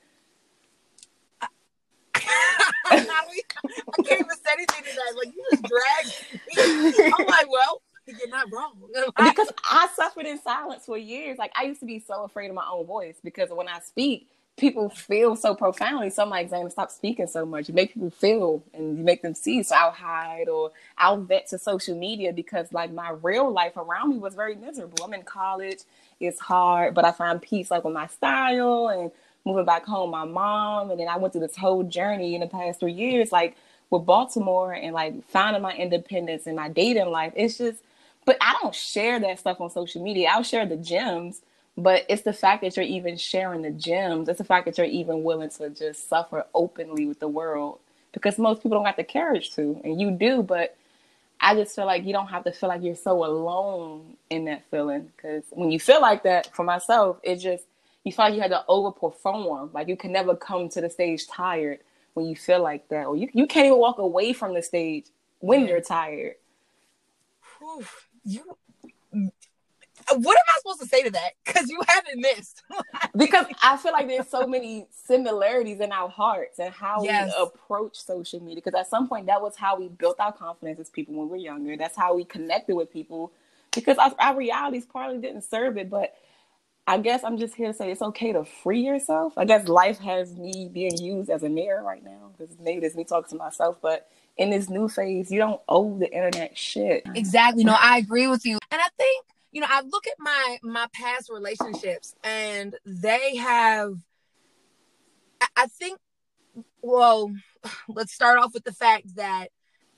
I 3.12 4.04
can't 4.04 4.19
even 4.22 4.30
say 4.30 4.52
anything 4.54 4.84
to 4.84 4.96
that. 4.96 5.16
Like 5.18 5.34
you 5.36 5.44
just 5.52 5.63
dragged 5.63 6.98
me. 6.98 7.13
I'm 7.18 7.25
like, 7.28 7.52
well, 7.52 7.81
you're 8.08 8.30
not 8.30 8.52
wrong. 8.52 8.74
because 9.18 9.52
I 9.63 9.88
suffered 9.96 10.25
in 10.25 10.40
silence 10.42 10.86
for 10.86 10.98
years. 10.98 11.38
Like 11.38 11.52
I 11.56 11.63
used 11.63 11.80
to 11.81 11.86
be 11.86 12.00
so 12.00 12.24
afraid 12.24 12.50
of 12.50 12.56
my 12.56 12.66
own 12.72 12.86
voice 12.86 13.18
because 13.24 13.50
when 13.52 13.68
I 13.68 13.80
speak, 13.80 14.28
people 14.58 14.90
feel 14.90 15.36
so 15.36 15.56
profoundly. 15.56 16.10
So 16.10 16.24
I'm 16.24 16.30
like, 16.30 16.50
Zana, 16.50 16.72
stop 16.72 16.92
speaking 16.92 17.28
so 17.28 17.46
much. 17.46 17.68
You 17.68 17.74
make 17.74 17.94
people 17.94 18.10
feel 18.10 18.63
and 18.74 18.98
you 18.98 19.04
make 19.04 19.22
them 19.22 19.34
see. 19.34 19.63
So 19.63 19.75
I'll 19.75 19.92
hide 19.92 20.50
or 20.50 20.72
I'll 20.98 21.22
vet 21.22 21.48
to 21.48 21.58
social 21.58 21.98
media 21.98 22.34
because 22.34 22.72
like 22.74 22.92
my 22.92 23.12
real 23.22 23.52
life 23.52 23.78
around 23.78 24.10
me 24.10 24.18
was 24.18 24.36
very 24.36 24.56
miserable. 24.56 25.04
I'm 25.04 25.13
in 25.13 25.24
college. 25.24 25.80
It's 26.19 26.40
hard, 26.40 26.94
but 26.94 27.06
I 27.06 27.12
find 27.12 27.42
peace 27.42 27.72
like 27.72 27.84
with 27.84 27.94
my 27.94 28.08
style 28.08 28.90
and 28.90 29.12
moving 29.46 29.66
back 29.66 29.86
home, 29.86 30.12
my 30.12 30.26
mom, 30.26 30.92
and 30.92 31.00
then 31.00 31.08
I 31.08 31.18
went 31.18 31.34
through 31.34 31.42
this 31.48 31.56
whole 31.56 31.84
journey 31.84 32.36
in 32.36 32.42
the 32.42 32.48
past 32.48 32.80
three 32.80 32.94
years, 32.94 33.32
like 33.32 33.58
with 33.90 34.06
Baltimore 34.06 34.74
and 34.74 34.94
like 34.94 35.26
finding 35.28 35.62
my 35.62 35.74
independence 35.74 36.48
and 36.48 36.56
my 36.56 36.70
dating 36.70 37.10
life. 37.10 37.34
It's 37.36 37.58
just, 37.58 37.82
but 38.26 38.38
I 38.42 38.56
don't 38.62 38.76
share 38.76 39.20
that 39.20 39.40
stuff 39.40 39.60
on 39.60 39.70
social 39.70 40.04
media. 40.04 40.30
I'll 40.32 40.44
share 40.44 40.66
the 40.66 40.78
gems, 40.78 41.42
but 41.78 42.06
it's 42.08 42.22
the 42.22 42.34
fact 42.34 42.62
that 42.62 42.78
you're 42.78 42.86
even 42.86 43.18
sharing 43.18 43.64
the 43.64 43.72
gems. 43.72 44.30
It's 44.30 44.38
the 44.38 44.44
fact 44.44 44.66
that 44.66 44.78
you're 44.78 44.88
even 44.88 45.24
willing 45.24 45.50
to 45.52 45.70
just 45.70 46.08
suffer 46.08 46.46
openly 46.54 47.06
with 47.06 47.20
the 47.20 47.28
world 47.28 47.80
because 48.14 48.38
most 48.38 48.62
people 48.62 48.78
don't 48.78 48.86
have 48.86 48.98
the 48.98 49.04
courage 49.04 49.56
to, 49.56 49.80
and 49.84 50.00
you 50.00 50.12
do, 50.12 50.44
but. 50.44 50.76
I 51.44 51.56
just 51.56 51.76
feel 51.76 51.88
like 51.88 52.06
you 52.06 52.14
don't 52.14 52.28
have 52.28 52.44
to 52.44 52.52
feel 52.52 52.70
like 52.70 52.84
you're 52.84 52.96
so 52.96 53.26
alone 53.26 54.16
in 54.30 54.46
that 54.46 54.64
feeling 54.70 55.12
because 55.16 55.44
when 55.50 55.72
you 55.72 55.80
feel 55.80 56.00
like 56.00 56.22
that 56.22 56.56
for 56.56 56.64
myself, 56.64 57.18
it 57.24 57.38
just 57.38 57.64
you 58.03 58.12
feel 58.12 58.25
like 58.25 58.33
you 58.33 58.42
had 58.42 58.51
to 58.51 58.63
overperform. 58.68 59.74
Like 59.74 59.88
you 59.88 59.98
can 59.98 60.12
never 60.12 60.36
come 60.36 60.69
to 60.69 60.81
the 60.81 60.89
stage 60.89 61.27
tired 61.27 61.80
when 62.13 62.25
you 62.25 62.36
feel 62.36 62.62
like 62.62 62.88
that, 62.89 63.06
or 63.06 63.15
you 63.15 63.30
you 63.33 63.48
can't 63.48 63.68
even 63.68 63.77
walk 63.77 64.00
away 64.00 64.33
from 64.33 64.53
the 64.53 64.62
stage 64.62 65.06
when 65.39 65.68
you're 65.68 65.81
tired. 65.81 66.36
Whew. 67.59 67.86
You, 68.24 68.57
what 70.09 70.38
am 70.38 70.44
I 70.48 70.59
supposed 70.59 70.81
to 70.81 70.88
say 70.88 71.03
to 71.03 71.12
that? 71.12 71.31
Because 71.45 71.69
you 71.69 71.81
haven't 71.88 72.19
missed. 72.19 72.63
because 73.15 73.45
I 73.62 73.77
feel 73.77 73.92
like 73.92 74.07
there's 74.07 74.27
so 74.27 74.48
many 74.48 74.88
similarities 74.92 75.80
in 75.80 75.92
our 75.92 76.09
hearts 76.09 76.59
and 76.59 76.74
how 76.74 77.03
yes. 77.03 77.31
we 77.36 77.44
approach 77.44 77.98
social 77.98 78.39
media. 78.39 78.62
Because 78.63 78.80
at 78.80 78.89
some 78.89 79.07
point, 79.07 79.27
that 79.27 79.42
was 79.42 79.56
how 79.56 79.80
we 79.80 79.89
built 79.89 80.20
our 80.20 80.31
confidence 80.31 80.79
as 80.79 80.89
people 80.89 81.15
when 81.15 81.27
we 81.27 81.31
were 81.31 81.38
younger. 81.38 81.77
That's 81.77 81.96
how 81.96 82.15
we 82.15 82.25
connected 82.25 82.75
with 82.75 82.91
people. 82.91 83.31
Because 83.74 83.98
our, 83.98 84.13
our 84.20 84.36
realities 84.36 84.86
probably 84.86 85.20
didn't 85.20 85.43
serve 85.43 85.77
it, 85.77 85.89
but 85.89 86.15
I 86.91 86.98
guess 86.98 87.24
I'm 87.24 87.38
just 87.38 87.55
here 87.55 87.67
to 87.67 87.74
say 87.74 87.89
it's 87.89 88.01
okay 88.01 88.33
to 88.33 88.43
free 88.43 88.81
yourself. 88.81 89.31
I 89.38 89.45
guess 89.45 89.69
life 89.69 89.98
has 90.00 90.36
me 90.36 90.69
being 90.69 90.98
used 90.98 91.29
as 91.29 91.41
a 91.41 91.48
mirror 91.48 91.81
right 91.81 92.03
now 92.03 92.31
because 92.38 92.53
maybe 92.60 92.86
it's 92.86 92.98
me 92.98 93.05
talking 93.05 93.29
to 93.29 93.41
myself, 93.41 93.77
but 93.81 94.10
in 94.36 94.50
this 94.50 94.69
new 94.69 94.89
phase, 94.89 95.31
you 95.31 95.39
don't 95.39 95.62
owe 95.69 95.98
the 95.98 96.12
internet 96.12 96.57
shit. 96.57 97.03
Exactly. 97.15 97.63
No, 97.63 97.77
I 97.79 97.98
agree 98.00 98.27
with 98.27 98.45
you. 98.45 98.60
And 98.69 98.81
I 98.81 98.89
think, 98.98 99.25
you 99.53 99.62
know, 99.62 99.67
I 99.69 99.83
look 99.83 100.05
at 100.05 100.15
my 100.19 100.57
my 100.63 100.88
past 100.93 101.29
relationships 101.31 102.13
and 102.25 102.75
they 102.86 103.38
have 103.38 103.93
I 105.55 105.67
think 105.67 105.98
well, 106.81 107.31
let's 107.88 108.12
start 108.12 108.38
off 108.38 108.53
with 108.53 108.65
the 108.65 108.74
fact 108.74 109.15
that 109.15 109.48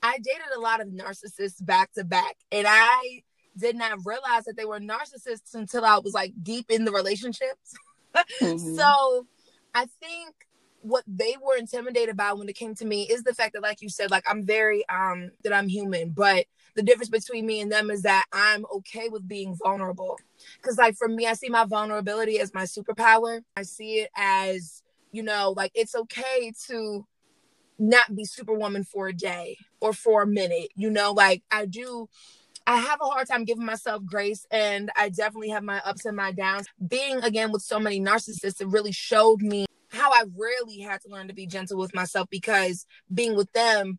I 0.00 0.18
dated 0.18 0.46
a 0.56 0.60
lot 0.60 0.80
of 0.80 0.86
narcissists 0.86 1.56
back 1.60 1.92
to 1.94 2.04
back 2.04 2.36
and 2.52 2.68
I 2.68 3.23
did 3.56 3.76
not 3.76 3.98
realize 4.04 4.44
that 4.44 4.56
they 4.56 4.64
were 4.64 4.80
narcissists 4.80 5.54
until 5.54 5.84
I 5.84 5.98
was 5.98 6.14
like 6.14 6.32
deep 6.42 6.70
in 6.70 6.84
the 6.84 6.92
relationships. 6.92 7.74
mm-hmm. 8.40 8.76
So 8.76 9.26
I 9.74 9.86
think 10.00 10.34
what 10.80 11.04
they 11.06 11.34
were 11.42 11.56
intimidated 11.56 12.16
by 12.16 12.32
when 12.34 12.48
it 12.48 12.56
came 12.56 12.74
to 12.74 12.84
me 12.84 13.04
is 13.04 13.22
the 13.22 13.34
fact 13.34 13.54
that, 13.54 13.62
like 13.62 13.80
you 13.80 13.88
said, 13.88 14.10
like 14.10 14.24
I'm 14.28 14.44
very 14.44 14.86
um 14.88 15.30
that 15.42 15.52
I'm 15.52 15.68
human, 15.68 16.10
but 16.10 16.46
the 16.76 16.82
difference 16.82 17.08
between 17.08 17.46
me 17.46 17.60
and 17.60 17.70
them 17.70 17.90
is 17.90 18.02
that 18.02 18.26
I'm 18.32 18.66
okay 18.76 19.08
with 19.08 19.26
being 19.26 19.56
vulnerable. 19.62 20.18
Cause 20.62 20.76
like 20.76 20.96
for 20.96 21.08
me, 21.08 21.26
I 21.26 21.34
see 21.34 21.48
my 21.48 21.64
vulnerability 21.64 22.40
as 22.40 22.52
my 22.52 22.64
superpower. 22.64 23.42
I 23.56 23.62
see 23.62 24.00
it 24.00 24.10
as, 24.16 24.82
you 25.12 25.22
know, 25.22 25.54
like 25.56 25.70
it's 25.74 25.94
okay 25.94 26.52
to 26.66 27.06
not 27.78 28.14
be 28.14 28.24
superwoman 28.24 28.84
for 28.84 29.08
a 29.08 29.12
day 29.12 29.56
or 29.80 29.92
for 29.92 30.22
a 30.22 30.26
minute. 30.26 30.68
You 30.74 30.90
know, 30.90 31.12
like 31.12 31.42
I 31.50 31.66
do 31.66 32.08
I 32.66 32.78
have 32.78 33.00
a 33.00 33.04
hard 33.04 33.28
time 33.28 33.44
giving 33.44 33.64
myself 33.64 34.04
grace, 34.04 34.46
and 34.50 34.90
I 34.96 35.10
definitely 35.10 35.50
have 35.50 35.62
my 35.62 35.80
ups 35.84 36.06
and 36.06 36.16
my 36.16 36.32
downs. 36.32 36.66
Being 36.86 37.22
again 37.22 37.52
with 37.52 37.62
so 37.62 37.78
many 37.78 38.00
narcissists, 38.00 38.60
it 38.60 38.68
really 38.68 38.92
showed 38.92 39.42
me 39.42 39.66
how 39.90 40.10
I 40.10 40.24
really 40.36 40.80
had 40.80 41.00
to 41.02 41.08
learn 41.08 41.28
to 41.28 41.34
be 41.34 41.46
gentle 41.46 41.78
with 41.78 41.94
myself 41.94 42.28
because 42.30 42.86
being 43.12 43.36
with 43.36 43.52
them, 43.52 43.98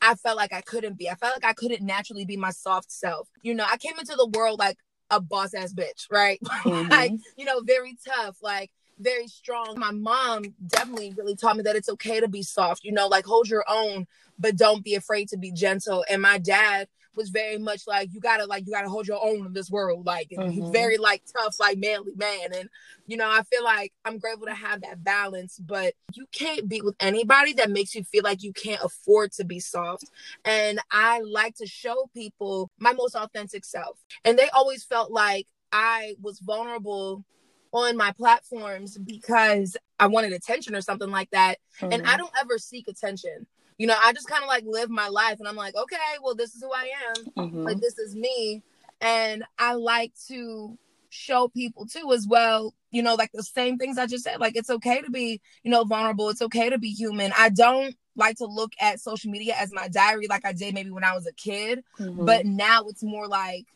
I 0.00 0.14
felt 0.14 0.36
like 0.36 0.52
I 0.52 0.60
couldn't 0.60 0.98
be. 0.98 1.08
I 1.08 1.14
felt 1.14 1.34
like 1.34 1.50
I 1.50 1.54
couldn't 1.54 1.84
naturally 1.84 2.24
be 2.24 2.36
my 2.36 2.50
soft 2.50 2.92
self. 2.92 3.28
You 3.42 3.54
know, 3.54 3.64
I 3.68 3.78
came 3.78 3.98
into 3.98 4.14
the 4.14 4.28
world 4.28 4.58
like 4.58 4.76
a 5.10 5.20
boss 5.20 5.54
ass 5.54 5.72
bitch, 5.72 6.06
right? 6.10 6.38
Mm-hmm. 6.48 6.90
like, 6.90 7.12
you 7.36 7.44
know, 7.44 7.60
very 7.64 7.96
tough. 8.06 8.36
Like, 8.42 8.70
very 8.98 9.28
strong. 9.28 9.78
My 9.78 9.92
mom 9.92 10.42
definitely 10.66 11.14
really 11.16 11.36
taught 11.36 11.56
me 11.56 11.62
that 11.62 11.76
it's 11.76 11.88
okay 11.88 12.20
to 12.20 12.28
be 12.28 12.42
soft, 12.42 12.84
you 12.84 12.92
know, 12.92 13.06
like 13.06 13.24
hold 13.24 13.48
your 13.48 13.64
own, 13.68 14.06
but 14.38 14.56
don't 14.56 14.84
be 14.84 14.94
afraid 14.94 15.28
to 15.28 15.36
be 15.38 15.52
gentle. 15.52 16.04
And 16.10 16.20
my 16.20 16.38
dad 16.38 16.88
was 17.14 17.30
very 17.30 17.58
much 17.58 17.82
like 17.86 18.08
you 18.12 18.20
gotta 18.20 18.46
like 18.46 18.66
you 18.66 18.72
gotta 18.72 18.88
hold 18.88 19.06
your 19.06 19.22
own 19.22 19.46
in 19.46 19.52
this 19.52 19.70
world 19.70 20.06
like 20.06 20.28
mm-hmm. 20.30 20.50
he's 20.50 20.68
very 20.70 20.96
like 20.96 21.22
tough 21.36 21.58
like 21.58 21.78
manly 21.78 22.12
man 22.16 22.54
and 22.54 22.68
you 23.06 23.16
know 23.16 23.28
i 23.28 23.42
feel 23.42 23.64
like 23.64 23.92
i'm 24.04 24.18
grateful 24.18 24.46
to 24.46 24.54
have 24.54 24.80
that 24.82 25.02
balance 25.02 25.58
but 25.58 25.94
you 26.14 26.26
can't 26.32 26.68
be 26.68 26.80
with 26.80 26.94
anybody 27.00 27.52
that 27.52 27.70
makes 27.70 27.94
you 27.94 28.04
feel 28.04 28.22
like 28.22 28.42
you 28.42 28.52
can't 28.52 28.82
afford 28.82 29.32
to 29.32 29.44
be 29.44 29.60
soft 29.60 30.04
and 30.44 30.78
i 30.90 31.20
like 31.20 31.54
to 31.54 31.66
show 31.66 32.08
people 32.14 32.70
my 32.78 32.92
most 32.92 33.14
authentic 33.14 33.64
self 33.64 33.98
and 34.24 34.38
they 34.38 34.48
always 34.50 34.84
felt 34.84 35.10
like 35.10 35.46
i 35.72 36.14
was 36.20 36.38
vulnerable 36.40 37.24
on 37.72 37.96
my 37.96 38.12
platforms 38.12 38.96
because 38.96 39.76
I 40.00 40.06
wanted 40.06 40.32
attention 40.32 40.74
or 40.74 40.80
something 40.80 41.10
like 41.10 41.30
that. 41.30 41.58
Mm-hmm. 41.80 41.92
And 41.92 42.02
I 42.02 42.10
mm-hmm. 42.10 42.18
don't 42.18 42.32
ever 42.40 42.58
seek 42.58 42.88
attention. 42.88 43.46
You 43.78 43.86
know, 43.86 43.96
I 43.98 44.12
just 44.12 44.28
kind 44.28 44.42
of 44.42 44.48
like 44.48 44.64
live 44.66 44.90
my 44.90 45.08
life 45.08 45.38
and 45.38 45.48
I'm 45.48 45.56
like, 45.56 45.76
okay, 45.76 45.96
well, 46.22 46.34
this 46.34 46.54
is 46.54 46.62
who 46.62 46.72
I 46.72 46.90
am. 47.08 47.24
Mm-hmm. 47.36 47.62
Like, 47.64 47.80
this 47.80 47.96
is 47.98 48.14
me. 48.14 48.62
And 49.00 49.44
I 49.58 49.74
like 49.74 50.12
to 50.26 50.76
show 51.10 51.48
people 51.48 51.86
too, 51.86 52.12
as 52.12 52.26
well, 52.28 52.74
you 52.90 53.02
know, 53.02 53.14
like 53.14 53.30
the 53.32 53.42
same 53.42 53.78
things 53.78 53.96
I 53.96 54.06
just 54.06 54.24
said. 54.24 54.40
Like, 54.40 54.56
it's 54.56 54.68
okay 54.68 55.00
to 55.00 55.10
be, 55.10 55.40
you 55.62 55.70
know, 55.70 55.84
vulnerable. 55.84 56.28
It's 56.28 56.42
okay 56.42 56.68
to 56.70 56.78
be 56.78 56.90
human. 56.90 57.32
I 57.38 57.50
don't 57.50 57.94
like 58.16 58.36
to 58.38 58.46
look 58.46 58.72
at 58.80 59.00
social 59.00 59.30
media 59.30 59.54
as 59.56 59.72
my 59.72 59.86
diary 59.86 60.26
like 60.28 60.44
I 60.44 60.52
did 60.52 60.74
maybe 60.74 60.90
when 60.90 61.04
I 61.04 61.14
was 61.14 61.26
a 61.28 61.32
kid. 61.32 61.84
Mm-hmm. 62.00 62.26
But 62.26 62.46
now 62.46 62.82
it's 62.88 63.04
more 63.04 63.28
like, 63.28 63.66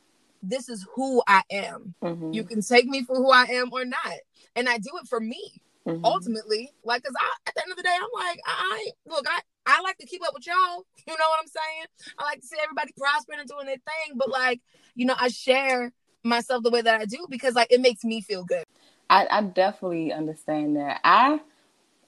this 0.42 0.68
is 0.68 0.84
who 0.96 1.22
I 1.28 1.42
am. 1.52 1.94
Mm-hmm. 2.02 2.32
You 2.32 2.42
can 2.42 2.60
take 2.60 2.86
me 2.86 3.04
for 3.04 3.14
who 3.14 3.30
I 3.30 3.44
am 3.44 3.72
or 3.72 3.84
not. 3.84 4.14
And 4.56 4.68
I 4.68 4.78
do 4.78 4.90
it 5.00 5.06
for 5.08 5.20
me. 5.20 5.62
Mm-hmm. 5.86 6.04
Ultimately, 6.04 6.72
like, 6.84 7.04
cause 7.04 7.14
I 7.18 7.28
at 7.46 7.54
the 7.54 7.62
end 7.62 7.70
of 7.70 7.76
the 7.76 7.82
day, 7.82 7.96
I'm 7.96 8.08
like, 8.14 8.40
I 8.44 8.90
look, 9.06 9.26
I 9.28 9.40
I 9.66 9.80
like 9.82 9.98
to 9.98 10.06
keep 10.06 10.22
up 10.26 10.34
with 10.34 10.46
y'all. 10.46 10.84
You 11.06 11.14
know 11.14 11.24
what 11.30 11.40
I'm 11.40 11.48
saying? 11.48 12.14
I 12.16 12.22
like 12.22 12.40
to 12.40 12.46
see 12.46 12.56
everybody 12.62 12.92
prospering 12.96 13.40
and 13.40 13.48
doing 13.48 13.66
their 13.66 13.74
thing, 13.74 14.16
but 14.16 14.30
like, 14.30 14.60
you 14.94 15.04
know, 15.04 15.16
I 15.18 15.28
share 15.28 15.92
myself 16.22 16.62
the 16.62 16.70
way 16.70 16.80
that 16.80 17.00
I 17.00 17.06
do 17.06 17.26
because 17.28 17.56
like 17.56 17.72
it 17.72 17.80
makes 17.80 18.04
me 18.04 18.20
feel 18.20 18.44
good. 18.44 18.64
I, 19.10 19.26
I 19.28 19.42
definitely 19.42 20.12
understand 20.12 20.76
that. 20.76 21.00
I 21.02 21.40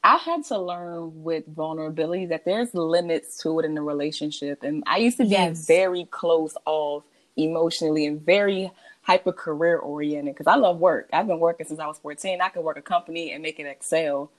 I 0.05 0.17
had 0.19 0.45
to 0.45 0.59
learn 0.59 1.25
with 1.25 1.47
vulnerability 1.49 2.27
that 2.27 2.45
there's 2.45 2.73
limits 2.75 3.39
to 3.39 3.59
it 3.59 3.65
in 3.65 3.75
the 3.75 3.83
relationship, 3.83 4.63
and 4.63 4.85
I 4.87 4.99
used 4.99 5.17
to 5.17 5.25
be 5.25 5.31
yes. 5.31 5.67
very 5.67 6.05
close 6.05 6.57
off 6.67 7.05
emotionally 7.37 8.07
and 8.07 8.21
very 8.21 8.71
hyper 9.03 9.33
career 9.33 9.79
oriented 9.79 10.35
because 10.35 10.47
I 10.47 10.57
love 10.57 10.79
work. 10.79 11.09
I've 11.13 11.27
been 11.27 11.41
working 11.41 11.67
since 11.67 11.81
I 11.81 11.87
was 11.87 11.99
14. 11.99 12.41
I 12.41 12.49
can 12.49 12.63
work 12.63 12.77
a 12.77 12.83
company 12.83 13.33
and 13.33 13.43
make 13.43 13.59
it 13.59 13.67
excel. 13.67 14.31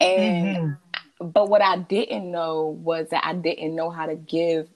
And 0.00 0.56
mm-hmm. 0.56 0.72
But 1.20 1.48
what 1.48 1.62
I 1.62 1.78
didn't 1.78 2.30
know 2.30 2.78
was 2.82 3.10
that 3.10 3.24
I 3.24 3.34
didn't 3.34 3.74
know 3.74 3.90
how 3.90 4.06
to 4.06 4.16
give 4.16 4.68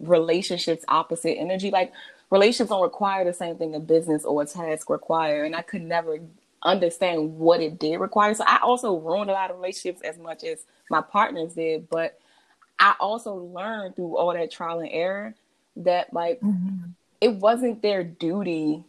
relationships 0.00 0.84
opposite 0.88 1.38
energy. 1.38 1.70
Like 1.70 1.92
relationships 2.30 2.70
don't 2.70 2.82
require 2.82 3.24
the 3.24 3.34
same 3.34 3.56
thing 3.56 3.74
a 3.74 3.80
business 3.80 4.24
or 4.24 4.42
a 4.42 4.46
task 4.46 4.88
require. 4.88 5.44
And 5.44 5.54
I 5.54 5.62
could 5.62 5.82
never 5.82 6.18
understand 6.62 7.36
what 7.38 7.60
it 7.60 7.78
did 7.78 7.98
require. 7.98 8.34
So 8.34 8.44
I 8.46 8.58
also 8.62 8.96
ruined 8.96 9.30
a 9.30 9.34
lot 9.34 9.50
of 9.50 9.56
relationships 9.56 10.00
as 10.02 10.18
much 10.18 10.42
as 10.42 10.64
my 10.90 11.02
partners 11.02 11.54
did. 11.54 11.88
But 11.90 12.18
I 12.78 12.94
also 12.98 13.34
learned 13.34 13.96
through 13.96 14.16
all 14.16 14.32
that 14.32 14.50
trial 14.50 14.80
and 14.80 14.88
error 14.90 15.34
that 15.76 16.12
like 16.14 16.40
mm-hmm. 16.40 16.90
it 17.20 17.34
wasn't 17.34 17.82
their 17.82 18.02
duty 18.02 18.84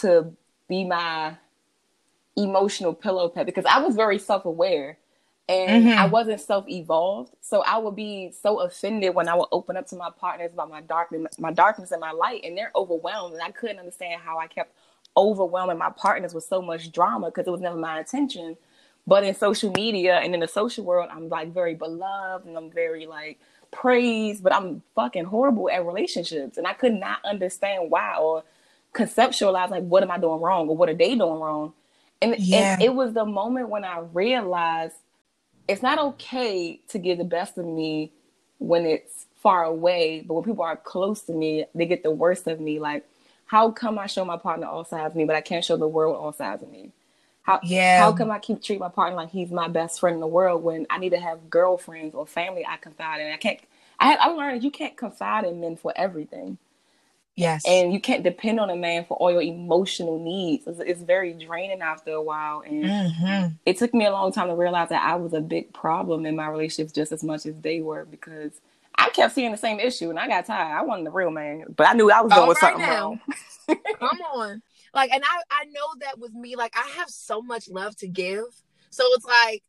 to 0.00 0.32
be 0.68 0.84
my 0.84 1.36
emotional 2.36 2.94
pillow 2.94 3.28
pet 3.28 3.46
because 3.46 3.64
I 3.64 3.80
was 3.80 3.96
very 3.96 4.18
self 4.18 4.44
aware 4.44 4.96
and 5.48 5.86
mm-hmm. 5.86 5.98
I 5.98 6.06
wasn't 6.06 6.40
self 6.40 6.68
evolved. 6.68 7.32
So 7.40 7.62
I 7.62 7.78
would 7.78 7.96
be 7.96 8.32
so 8.42 8.60
offended 8.60 9.14
when 9.14 9.28
I 9.28 9.34
would 9.34 9.48
open 9.50 9.76
up 9.76 9.86
to 9.88 9.96
my 9.96 10.10
partners 10.10 10.52
about 10.52 10.70
my 10.70 10.82
darkness, 10.82 11.38
my 11.38 11.52
darkness 11.52 11.90
and 11.90 12.00
my 12.00 12.12
light, 12.12 12.42
and 12.44 12.56
they're 12.56 12.72
overwhelmed, 12.76 13.34
and 13.34 13.42
I 13.42 13.50
couldn't 13.50 13.78
understand 13.78 14.20
how 14.20 14.38
I 14.38 14.46
kept 14.46 14.74
overwhelming 15.16 15.78
my 15.78 15.90
partners 15.90 16.34
with 16.34 16.44
so 16.44 16.60
much 16.60 16.92
drama 16.92 17.26
because 17.26 17.46
it 17.46 17.50
was 17.50 17.60
never 17.60 17.76
my 17.76 18.00
intention. 18.00 18.56
But 19.06 19.24
in 19.24 19.34
social 19.34 19.72
media 19.72 20.16
and 20.16 20.34
in 20.34 20.40
the 20.40 20.48
social 20.48 20.84
world, 20.84 21.08
I'm 21.10 21.30
like 21.30 21.52
very 21.52 21.74
beloved 21.74 22.46
and 22.46 22.56
I'm 22.56 22.70
very 22.70 23.06
like 23.06 23.40
praised, 23.70 24.42
but 24.42 24.52
I'm 24.52 24.82
fucking 24.94 25.24
horrible 25.24 25.70
at 25.70 25.84
relationships. 25.84 26.58
And 26.58 26.66
I 26.66 26.74
could 26.74 26.92
not 26.92 27.24
understand 27.24 27.90
why 27.90 28.18
or 28.18 28.44
conceptualize 28.94 29.70
like 29.70 29.84
what 29.84 30.02
am 30.02 30.10
I 30.10 30.18
doing 30.18 30.40
wrong 30.40 30.68
or 30.68 30.76
what 30.76 30.90
are 30.90 30.94
they 30.94 31.14
doing 31.14 31.40
wrong. 31.40 31.72
And, 32.20 32.38
yeah. 32.38 32.74
and 32.74 32.82
it 32.82 32.94
was 32.94 33.14
the 33.14 33.24
moment 33.24 33.70
when 33.70 33.82
I 33.82 34.00
realized 34.12 34.94
it's 35.68 35.82
not 35.82 35.98
okay 35.98 36.80
to 36.88 36.98
give 36.98 37.18
the 37.18 37.24
best 37.24 37.58
of 37.58 37.66
me 37.66 38.10
when 38.58 38.86
it's 38.86 39.26
far 39.42 39.64
away, 39.64 40.24
but 40.26 40.34
when 40.34 40.44
people 40.44 40.64
are 40.64 40.76
close 40.76 41.22
to 41.22 41.32
me, 41.32 41.66
they 41.74 41.86
get 41.86 42.02
the 42.02 42.10
worst 42.10 42.46
of 42.46 42.58
me. 42.58 42.80
Like, 42.80 43.06
how 43.46 43.70
come 43.70 43.98
I 43.98 44.06
show 44.06 44.24
my 44.24 44.36
partner 44.36 44.66
all 44.66 44.84
sides 44.84 45.12
of 45.12 45.16
me, 45.16 45.24
but 45.24 45.36
I 45.36 45.40
can't 45.40 45.64
show 45.64 45.76
the 45.76 45.86
world 45.86 46.16
all 46.16 46.32
sides 46.32 46.62
of 46.62 46.70
me? 46.70 46.90
How 47.42 47.60
yeah. 47.62 48.00
how 48.00 48.12
come 48.12 48.30
I 48.30 48.40
keep 48.40 48.62
treat 48.62 48.78
my 48.78 48.90
partner 48.90 49.16
like 49.16 49.30
he's 49.30 49.50
my 49.50 49.68
best 49.68 50.00
friend 50.00 50.14
in 50.14 50.20
the 50.20 50.26
world 50.26 50.62
when 50.62 50.86
I 50.90 50.98
need 50.98 51.10
to 51.10 51.20
have 51.20 51.48
girlfriends 51.48 52.14
or 52.14 52.26
family 52.26 52.66
I 52.66 52.76
confide 52.76 53.20
in? 53.20 53.32
I 53.32 53.36
can't. 53.36 53.60
I 53.98 54.16
I 54.16 54.28
learned 54.28 54.62
you 54.62 54.70
can't 54.70 54.96
confide 54.96 55.44
in 55.44 55.60
men 55.60 55.76
for 55.76 55.92
everything. 55.96 56.58
Yes, 57.38 57.64
and 57.66 57.92
you 57.92 58.00
can't 58.00 58.22
depend 58.22 58.60
on 58.60 58.70
a 58.70 58.76
man 58.76 59.04
for 59.04 59.16
all 59.16 59.30
your 59.30 59.42
emotional 59.42 60.18
needs. 60.18 60.66
It's, 60.66 60.80
it's 60.80 61.02
very 61.02 61.32
draining 61.32 61.80
after 61.80 62.12
a 62.12 62.22
while, 62.22 62.62
and 62.66 62.84
mm-hmm. 62.84 63.46
it 63.64 63.78
took 63.78 63.94
me 63.94 64.06
a 64.06 64.10
long 64.10 64.32
time 64.32 64.48
to 64.48 64.54
realize 64.54 64.88
that 64.88 65.04
I 65.04 65.16
was 65.16 65.32
a 65.32 65.40
big 65.40 65.72
problem 65.72 66.26
in 66.26 66.36
my 66.36 66.48
relationships 66.48 66.92
just 66.92 67.12
as 67.12 67.22
much 67.22 67.46
as 67.46 67.54
they 67.60 67.80
were 67.80 68.04
because 68.04 68.52
I 68.94 69.10
kept 69.10 69.34
seeing 69.34 69.52
the 69.52 69.58
same 69.58 69.78
issue, 69.80 70.10
and 70.10 70.18
I 70.18 70.26
got 70.26 70.46
tired. 70.46 70.76
I 70.76 70.82
wasn't 70.82 71.04
the 71.04 71.12
real 71.12 71.30
man, 71.30 71.64
but 71.76 71.88
I 71.88 71.92
knew 71.92 72.10
I 72.10 72.20
was 72.20 72.32
doing 72.32 72.48
right 72.48 72.56
something 72.58 72.82
now. 72.82 73.08
wrong. 73.08 73.20
Come 73.98 74.18
on 74.34 74.62
like 74.94 75.10
and 75.12 75.22
i 75.24 75.42
i 75.50 75.64
know 75.64 75.86
that 76.00 76.18
with 76.18 76.32
me 76.32 76.56
like 76.56 76.72
i 76.76 76.88
have 76.96 77.08
so 77.08 77.40
much 77.40 77.68
love 77.68 77.96
to 77.96 78.08
give 78.08 78.44
so 78.90 79.04
it's 79.14 79.24
like 79.24 79.62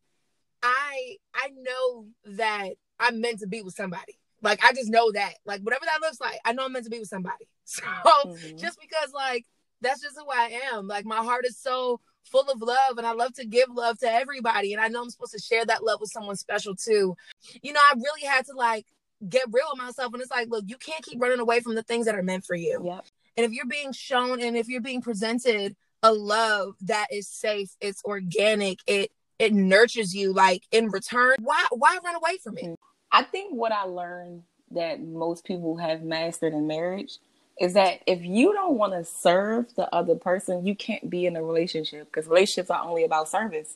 i 0.63 1.15
i 1.33 1.49
know 1.55 2.05
that 2.25 2.69
i'm 2.99 3.21
meant 3.21 3.39
to 3.39 3.47
be 3.47 3.61
with 3.61 3.73
somebody 3.73 4.18
like 4.41 4.59
i 4.63 4.73
just 4.73 4.89
know 4.89 5.11
that 5.11 5.33
like 5.45 5.61
whatever 5.61 5.85
that 5.85 6.01
looks 6.01 6.19
like 6.19 6.39
i 6.45 6.53
know 6.53 6.65
i'm 6.65 6.73
meant 6.73 6.85
to 6.85 6.91
be 6.91 6.99
with 6.99 7.07
somebody 7.07 7.47
so 7.63 7.83
mm-hmm. 7.83 8.57
just 8.57 8.79
because 8.79 9.11
like 9.13 9.45
that's 9.81 10.01
just 10.01 10.17
who 10.17 10.25
i 10.31 10.59
am 10.73 10.87
like 10.87 11.05
my 11.05 11.23
heart 11.23 11.45
is 11.45 11.57
so 11.57 11.99
full 12.29 12.49
of 12.49 12.61
love 12.61 12.97
and 12.97 13.05
I 13.05 13.13
love 13.13 13.33
to 13.35 13.45
give 13.45 13.69
love 13.73 13.97
to 13.99 14.11
everybody. 14.11 14.73
And 14.73 14.81
I 14.81 14.87
know 14.87 15.01
I'm 15.01 15.09
supposed 15.09 15.33
to 15.33 15.39
share 15.39 15.65
that 15.65 15.83
love 15.83 15.99
with 15.99 16.11
someone 16.11 16.35
special 16.35 16.75
too. 16.75 17.15
You 17.61 17.73
know, 17.73 17.79
I 17.79 17.93
really 17.95 18.27
had 18.27 18.45
to 18.45 18.53
like 18.55 18.85
get 19.27 19.45
real 19.51 19.65
with 19.71 19.81
myself. 19.81 20.13
And 20.13 20.21
it's 20.21 20.31
like, 20.31 20.49
look, 20.49 20.65
you 20.67 20.77
can't 20.77 21.03
keep 21.03 21.21
running 21.21 21.39
away 21.39 21.59
from 21.59 21.75
the 21.75 21.83
things 21.83 22.05
that 22.05 22.15
are 22.15 22.23
meant 22.23 22.45
for 22.45 22.55
you. 22.55 22.81
Yep. 22.83 23.05
And 23.37 23.45
if 23.45 23.51
you're 23.51 23.65
being 23.65 23.91
shown 23.91 24.41
and 24.41 24.57
if 24.57 24.67
you're 24.67 24.81
being 24.81 25.01
presented 25.01 25.75
a 26.03 26.13
love 26.13 26.75
that 26.81 27.07
is 27.11 27.27
safe, 27.27 27.69
it's 27.81 28.03
organic, 28.05 28.79
it 28.87 29.11
it 29.37 29.53
nurtures 29.53 30.13
you 30.13 30.33
like 30.33 30.63
in 30.71 30.89
return, 30.89 31.35
why 31.39 31.65
why 31.71 31.97
run 32.03 32.15
away 32.15 32.37
from 32.43 32.57
it? 32.57 32.77
I 33.11 33.23
think 33.23 33.53
what 33.53 33.71
I 33.71 33.83
learned 33.83 34.43
that 34.71 35.01
most 35.01 35.45
people 35.45 35.77
have 35.77 36.03
mastered 36.03 36.53
in 36.53 36.67
marriage 36.67 37.17
is 37.59 37.73
that 37.73 38.01
if 38.07 38.23
you 38.23 38.53
don't 38.53 38.77
want 38.77 38.93
to 38.93 39.03
serve 39.03 39.73
the 39.75 39.93
other 39.93 40.15
person, 40.15 40.65
you 40.65 40.75
can't 40.75 41.09
be 41.09 41.25
in 41.25 41.35
a 41.35 41.43
relationship 41.43 42.05
because 42.05 42.27
relationships 42.27 42.69
are 42.69 42.83
only 42.83 43.03
about 43.03 43.27
service. 43.27 43.75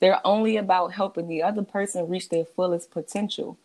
They're 0.00 0.20
only 0.24 0.56
about 0.56 0.92
helping 0.92 1.28
the 1.28 1.42
other 1.42 1.62
person 1.62 2.08
reach 2.08 2.28
their 2.28 2.44
fullest 2.44 2.90
potential. 2.90 3.56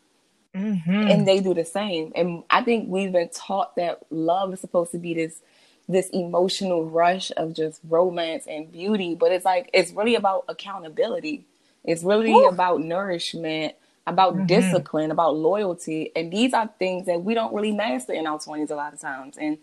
Mm-hmm. 0.56 0.92
And 0.92 1.28
they 1.28 1.40
do 1.42 1.54
the 1.54 1.66
same. 1.66 2.12
And 2.16 2.44
I 2.50 2.64
think 2.64 2.90
we've 2.90 3.12
been 3.12 3.30
taught 3.30 3.76
that 3.76 4.00
love 4.10 4.54
is 4.54 4.60
supposed 4.60 4.92
to 4.92 4.98
be 4.98 5.14
this 5.14 5.42
this 5.88 6.08
emotional 6.10 6.86
rush 6.86 7.32
of 7.36 7.56
just 7.56 7.82
romance 7.90 8.46
and 8.46 8.72
beauty, 8.72 9.16
but 9.16 9.32
it's 9.32 9.44
like 9.44 9.72
it's 9.74 9.92
really 9.92 10.14
about 10.14 10.46
accountability. 10.48 11.46
It's 11.84 12.04
really 12.04 12.32
Ooh. 12.32 12.48
about 12.48 12.82
nourishment, 12.82 13.74
about 14.10 14.36
mm-hmm. 14.36 14.46
discipline, 14.46 15.12
about 15.12 15.36
loyalty. 15.36 16.12
And 16.16 16.32
these 16.32 16.54
are 16.54 16.70
things 16.80 17.06
that 17.06 17.24
we 17.24 17.34
don't 17.34 17.54
really 17.54 17.72
master 17.72 18.14
in 18.14 18.28
our 18.28 18.40
20s 18.40 18.72
a 18.72 18.76
lot 18.76 18.94
of 18.94 19.00
times. 19.00 19.38
And 19.38 19.58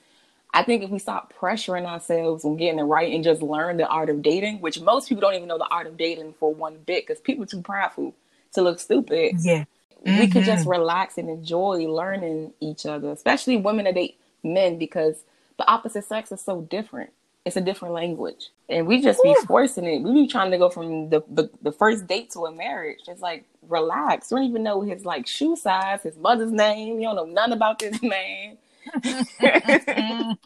I 0.54 0.62
think 0.62 0.82
if 0.82 0.90
we 0.90 0.98
stop 0.98 1.34
pressuring 1.38 1.84
ourselves 1.84 2.44
on 2.44 2.56
getting 2.56 2.78
it 2.78 2.84
right 2.84 3.12
and 3.12 3.22
just 3.22 3.42
learn 3.42 3.76
the 3.76 3.86
art 3.86 4.08
of 4.08 4.22
dating, 4.22 4.60
which 4.60 4.80
most 4.80 5.08
people 5.08 5.20
don't 5.20 5.34
even 5.34 5.48
know 5.48 5.58
the 5.58 5.68
art 5.70 5.86
of 5.86 5.96
dating 5.96 6.34
for 6.38 6.54
one 6.54 6.78
bit 6.86 7.06
because 7.06 7.20
people 7.20 7.44
are 7.44 7.48
too 7.48 7.60
prideful 7.60 8.14
to 8.54 8.62
look 8.62 8.80
stupid. 8.80 9.34
Yeah. 9.40 9.64
Mm-hmm. 10.06 10.20
We 10.20 10.28
could 10.28 10.44
just 10.44 10.62
mm-hmm. 10.62 10.70
relax 10.70 11.18
and 11.18 11.28
enjoy 11.28 11.86
learning 11.88 12.52
each 12.60 12.86
other, 12.86 13.10
especially 13.10 13.56
women 13.56 13.84
that 13.84 13.94
date 13.94 14.18
men 14.42 14.78
because 14.78 15.24
the 15.58 15.68
opposite 15.68 16.04
sex 16.04 16.30
is 16.32 16.40
so 16.40 16.62
different. 16.62 17.10
It's 17.46 17.56
a 17.56 17.60
different 17.60 17.94
language. 17.94 18.50
And 18.68 18.88
we 18.88 19.00
just 19.00 19.22
be 19.22 19.32
forcing 19.46 19.84
it. 19.84 20.02
We 20.02 20.12
be 20.12 20.26
trying 20.26 20.50
to 20.50 20.58
go 20.58 20.68
from 20.68 21.10
the, 21.10 21.22
the, 21.30 21.48
the 21.62 21.70
first 21.70 22.08
date 22.08 22.32
to 22.32 22.46
a 22.46 22.52
marriage. 22.52 23.02
It's 23.06 23.20
like 23.20 23.44
relax. 23.62 24.32
You 24.32 24.38
don't 24.38 24.46
even 24.46 24.64
know 24.64 24.80
his 24.80 25.04
like 25.04 25.28
shoe 25.28 25.54
size, 25.54 26.02
his 26.02 26.16
mother's 26.16 26.50
name. 26.50 26.98
You 26.98 27.02
don't 27.02 27.14
know 27.14 27.24
nothing 27.26 27.52
about 27.52 27.78
this 27.78 28.02
man. 28.02 28.58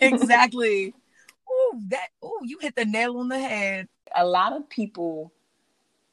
exactly. 0.00 0.94
Ooh, 1.48 1.80
that 1.90 2.08
ooh, 2.24 2.40
you 2.42 2.58
hit 2.60 2.74
the 2.74 2.84
nail 2.84 3.16
on 3.18 3.28
the 3.28 3.38
head. 3.38 3.86
A 4.16 4.26
lot 4.26 4.54
of 4.54 4.68
people 4.68 5.32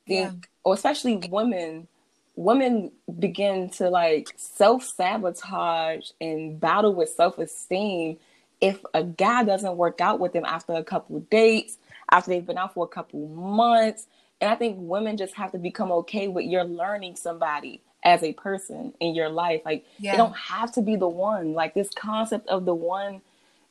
think, 0.05 0.45
yeah. 0.45 0.49
or 0.63 0.75
especially 0.75 1.15
women, 1.31 1.87
women 2.35 2.91
begin 3.17 3.71
to 3.71 3.89
like 3.89 4.31
self 4.35 4.83
sabotage 4.83 6.11
and 6.21 6.59
battle 6.59 6.93
with 6.93 7.09
self 7.09 7.39
esteem 7.39 8.19
if 8.65 8.83
a 8.93 9.03
guy 9.03 9.43
doesn't 9.43 9.77
work 9.77 10.01
out 10.01 10.19
with 10.19 10.33
them 10.33 10.43
after 10.43 10.73
a 10.73 10.83
couple 10.83 11.19
dates, 11.19 11.77
after 12.09 12.31
they've 12.31 12.45
been 12.45 12.57
out 12.57 12.73
for 12.73 12.83
a 12.83 12.87
couple 12.87 13.27
months. 13.27 14.07
And 14.41 14.49
I 14.49 14.55
think 14.55 14.77
women 14.79 15.17
just 15.17 15.35
have 15.35 15.51
to 15.51 15.57
become 15.57 15.91
okay 15.91 16.27
with 16.27 16.45
you're 16.45 16.63
learning 16.63 17.15
somebody 17.15 17.81
as 18.03 18.23
a 18.23 18.33
person 18.33 18.93
in 18.99 19.13
your 19.13 19.29
life. 19.29 19.61
Like 19.65 19.85
yeah. 19.99 20.11
they 20.11 20.17
don't 20.17 20.35
have 20.35 20.71
to 20.73 20.81
be 20.81 20.95
the 20.95 21.07
one. 21.07 21.53
Like 21.53 21.75
this 21.75 21.89
concept 21.95 22.47
of 22.47 22.65
the 22.65 22.73
one 22.73 23.21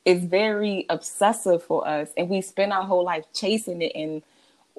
is 0.05 0.25
very 0.25 0.87
obsessive 0.89 1.63
for 1.63 1.87
us 1.89 2.11
and 2.17 2.29
we 2.29 2.41
spend 2.41 2.73
our 2.73 2.85
whole 2.85 3.05
life 3.05 3.25
chasing 3.33 3.83
it 3.83 3.93
and 3.95 4.23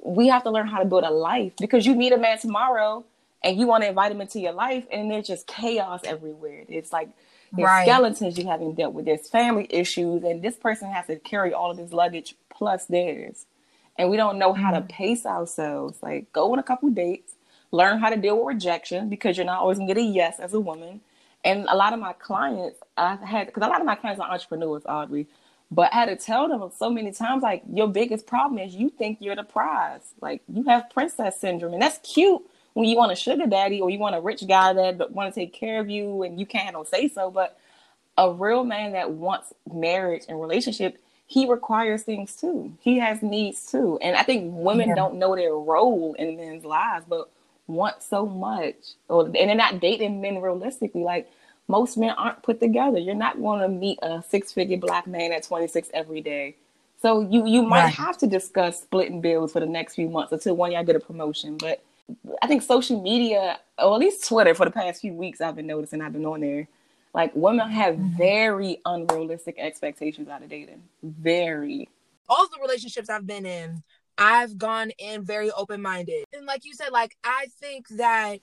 we 0.02 0.28
have 0.28 0.44
to 0.44 0.50
learn 0.50 0.66
how 0.66 0.78
to 0.78 0.84
build 0.84 1.04
a 1.04 1.10
life 1.10 1.52
because 1.58 1.84
you 1.84 1.94
meet 1.94 2.12
a 2.12 2.16
man 2.16 2.38
tomorrow 2.38 3.04
and 3.42 3.58
you 3.58 3.66
want 3.66 3.82
to 3.82 3.88
invite 3.88 4.12
him 4.12 4.20
into 4.20 4.38
your 4.38 4.52
life 4.52 4.86
and 4.90 5.10
there's 5.10 5.26
just 5.26 5.46
chaos 5.46 6.00
everywhere. 6.04 6.64
It's 6.68 6.92
like 6.92 7.10
there's 7.52 7.66
right. 7.66 7.86
skeletons 7.86 8.38
you 8.38 8.46
haven't 8.46 8.74
dealt 8.74 8.94
with. 8.94 9.04
There's 9.04 9.28
family 9.28 9.66
issues, 9.70 10.22
and 10.24 10.42
this 10.42 10.56
person 10.56 10.90
has 10.90 11.06
to 11.06 11.16
carry 11.16 11.52
all 11.52 11.70
of 11.70 11.78
his 11.78 11.92
luggage 11.92 12.34
plus 12.50 12.86
theirs. 12.86 13.46
And 13.98 14.10
we 14.10 14.16
don't 14.16 14.38
know 14.38 14.52
how 14.52 14.72
mm-hmm. 14.72 14.86
to 14.86 14.92
pace 14.92 15.24
ourselves. 15.24 15.98
Like, 16.02 16.32
go 16.32 16.52
on 16.52 16.58
a 16.58 16.62
couple 16.62 16.90
dates, 16.90 17.32
learn 17.70 17.98
how 17.98 18.10
to 18.10 18.16
deal 18.16 18.36
with 18.36 18.54
rejection 18.54 19.08
because 19.08 19.36
you're 19.36 19.46
not 19.46 19.60
always 19.60 19.78
gonna 19.78 19.92
get 19.92 20.00
a 20.00 20.06
yes 20.06 20.38
as 20.38 20.54
a 20.54 20.60
woman. 20.60 21.00
And 21.44 21.66
a 21.68 21.76
lot 21.76 21.92
of 21.92 22.00
my 22.00 22.12
clients, 22.12 22.80
I 22.96 23.16
had 23.16 23.46
because 23.46 23.62
a 23.62 23.68
lot 23.68 23.80
of 23.80 23.86
my 23.86 23.94
clients 23.94 24.20
are 24.20 24.30
entrepreneurs, 24.30 24.82
Audrey. 24.86 25.26
But 25.70 25.92
I 25.92 25.96
had 25.96 26.06
to 26.06 26.16
tell 26.16 26.48
them 26.48 26.70
so 26.76 26.90
many 26.90 27.10
times, 27.10 27.42
like, 27.42 27.62
your 27.72 27.88
biggest 27.88 28.26
problem 28.26 28.58
is 28.60 28.74
you 28.74 28.88
think 28.88 29.18
you're 29.20 29.34
the 29.34 29.42
prize. 29.42 30.12
Like, 30.20 30.42
you 30.48 30.62
have 30.64 30.90
princess 30.90 31.40
syndrome, 31.40 31.72
and 31.72 31.82
that's 31.82 31.98
cute 31.98 32.42
when 32.76 32.86
you 32.86 32.94
want 32.94 33.10
a 33.10 33.14
sugar 33.14 33.46
daddy 33.46 33.80
or 33.80 33.88
you 33.88 33.98
want 33.98 34.14
a 34.14 34.20
rich 34.20 34.46
guy 34.46 34.74
that 34.74 35.10
want 35.10 35.32
to 35.32 35.40
take 35.40 35.54
care 35.54 35.80
of 35.80 35.88
you 35.88 36.22
and 36.22 36.38
you 36.38 36.44
can't 36.44 36.74
don't 36.74 36.86
say 36.86 37.08
so. 37.08 37.30
But 37.30 37.58
a 38.18 38.30
real 38.30 38.64
man 38.64 38.92
that 38.92 39.12
wants 39.12 39.54
marriage 39.72 40.24
and 40.28 40.38
relationship, 40.38 40.98
he 41.26 41.48
requires 41.48 42.02
things 42.02 42.36
too. 42.36 42.76
He 42.82 42.98
has 42.98 43.22
needs 43.22 43.70
too. 43.70 43.98
And 44.02 44.14
I 44.14 44.22
think 44.24 44.52
women 44.54 44.90
yeah. 44.90 44.94
don't 44.94 45.14
know 45.14 45.34
their 45.34 45.54
role 45.54 46.14
in 46.18 46.36
men's 46.36 46.66
lives, 46.66 47.06
but 47.08 47.30
want 47.66 48.02
so 48.02 48.26
much. 48.26 48.74
Or 49.08 49.24
and 49.24 49.34
they're 49.34 49.54
not 49.54 49.80
dating 49.80 50.20
men 50.20 50.42
realistically. 50.42 51.02
Like 51.02 51.30
most 51.68 51.96
men 51.96 52.10
aren't 52.10 52.42
put 52.42 52.60
together. 52.60 52.98
You're 52.98 53.14
not 53.14 53.40
going 53.40 53.60
to 53.60 53.68
meet 53.68 54.00
a 54.02 54.22
six 54.28 54.52
figure 54.52 54.76
black 54.76 55.06
man 55.06 55.32
at 55.32 55.44
26 55.44 55.88
every 55.94 56.20
day. 56.20 56.56
So 57.00 57.22
you 57.22 57.46
you 57.46 57.62
might 57.62 57.84
right. 57.84 57.94
have 57.94 58.18
to 58.18 58.26
discuss 58.26 58.82
splitting 58.82 59.22
bills 59.22 59.54
for 59.54 59.60
the 59.60 59.66
next 59.66 59.94
few 59.94 60.10
months 60.10 60.30
until 60.32 60.56
one 60.56 60.72
y'all 60.72 60.84
get 60.84 60.96
a 60.96 61.00
promotion. 61.00 61.56
But 61.56 61.82
I 62.42 62.46
think 62.46 62.62
social 62.62 63.02
media, 63.02 63.58
or 63.78 63.94
at 63.94 64.00
least 64.00 64.28
Twitter, 64.28 64.54
for 64.54 64.64
the 64.64 64.70
past 64.70 65.00
few 65.00 65.12
weeks, 65.12 65.40
I've 65.40 65.56
been 65.56 65.66
noticing. 65.66 66.00
I've 66.00 66.12
been 66.12 66.26
on 66.26 66.40
there. 66.40 66.68
Like 67.14 67.34
women 67.34 67.70
have 67.70 67.94
mm-hmm. 67.94 68.16
very 68.16 68.78
unrealistic 68.84 69.56
expectations 69.58 70.28
out 70.28 70.42
of 70.42 70.50
dating. 70.50 70.82
Very. 71.02 71.88
All 72.28 72.46
the 72.46 72.60
relationships 72.60 73.08
I've 73.08 73.26
been 73.26 73.46
in, 73.46 73.82
I've 74.18 74.58
gone 74.58 74.90
in 74.98 75.24
very 75.24 75.50
open 75.50 75.80
minded. 75.80 76.24
And 76.32 76.46
like 76.46 76.64
you 76.64 76.74
said, 76.74 76.90
like 76.92 77.16
I 77.24 77.46
think 77.60 77.88
that 77.90 78.40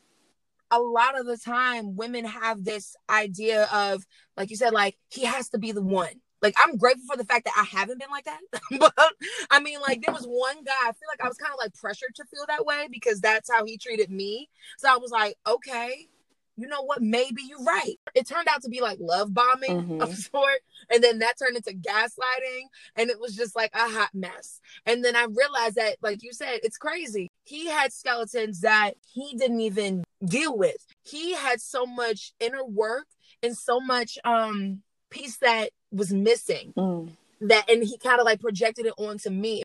a 0.72 0.80
lot 0.80 1.20
of 1.20 1.28
the 1.28 1.38
time 1.38 1.96
women 1.96 2.26
have 2.26 2.64
this 2.64 2.96
idea 3.10 3.68
of, 3.72 4.04
like 4.36 4.50
you 4.50 4.56
said, 4.56 4.74
like 4.74 4.98
he 5.10 5.26
has 5.26 5.50
to 5.50 5.60
be 5.60 5.72
the 5.72 5.84
one. 5.84 6.22
Like 6.44 6.56
I'm 6.64 6.78
grateful 6.78 7.06
for 7.10 7.18
the 7.18 7.26
fact 7.26 7.46
that 7.46 7.56
I 7.58 7.64
haven't 7.64 8.00
been 8.00 8.10
like 8.12 8.26
that. 8.26 8.40
but 8.80 9.14
I 9.50 9.62
mean, 9.62 9.80
like 9.80 10.06
there 10.06 10.14
was 10.14 10.26
one 10.26 10.64
guy, 10.64 10.74
I 10.82 10.92
feel 10.92 11.08
like 11.08 11.24
I 11.24 11.28
was 11.30 11.38
kind 11.38 11.54
of 11.54 11.60
like 11.60 11.74
pressured 11.74 12.14
to 12.16 12.26
feel 12.26 12.46
that 12.48 12.66
way 12.66 12.88
because 12.92 13.22
that's 13.22 13.50
how 13.50 13.66
he 13.66 13.78
treated 13.78 14.12
me. 14.12 14.50
So 14.78 14.94
I 14.94 14.98
was 14.98 15.10
like, 15.10 15.36
okay, 15.48 16.10
you 16.56 16.68
know 16.68 16.84
what? 16.84 17.02
Maybe 17.02 17.42
you're 17.48 17.64
right. 17.64 17.96
It 18.14 18.28
turned 18.28 18.48
out 18.48 18.62
to 18.64 18.70
be 18.70 18.82
like 18.82 18.98
love 19.02 19.34
bombing 19.34 19.82
mm-hmm. 19.88 20.02
of 20.02 20.16
sort. 20.16 20.60
And 20.92 21.04
then 21.04 21.20
that 21.20 21.40
turned 21.40 21.56
into 21.56 21.72
gaslighting. 21.72 22.66
And 22.96 23.10
it 23.10 23.20
was 23.20 23.36
just 23.36 23.56
like 23.56 23.72
a 23.74 23.90
hot 23.90 24.10
mess. 24.14 24.60
And 24.86 25.04
then 25.04 25.16
I 25.16 25.28
realized 25.34 25.76
that, 25.76 25.96
like 26.02 26.22
you 26.22 26.34
said, 26.34 26.60
it's 26.64 26.78
crazy. 26.78 27.32
He 27.46 27.68
had 27.68 27.92
skeletons 27.94 28.62
that 28.62 28.94
he 29.14 29.36
didn't 29.38 29.62
even 29.62 30.04
deal 30.24 30.58
with. 30.58 30.86
He 31.04 31.34
had 31.34 31.62
so 31.62 31.86
much 31.86 32.34
inner 32.40 32.64
work 32.64 33.08
and 33.42 33.58
so 33.58 33.80
much 33.80 34.18
um 34.24 34.82
piece 35.14 35.38
that 35.38 35.70
was 35.92 36.12
missing. 36.12 36.74
Mm. 36.76 37.12
That 37.42 37.70
and 37.70 37.84
he 37.84 37.98
kind 37.98 38.20
of 38.20 38.26
like 38.26 38.40
projected 38.40 38.86
it 38.86 38.94
onto 38.98 39.30
me. 39.30 39.64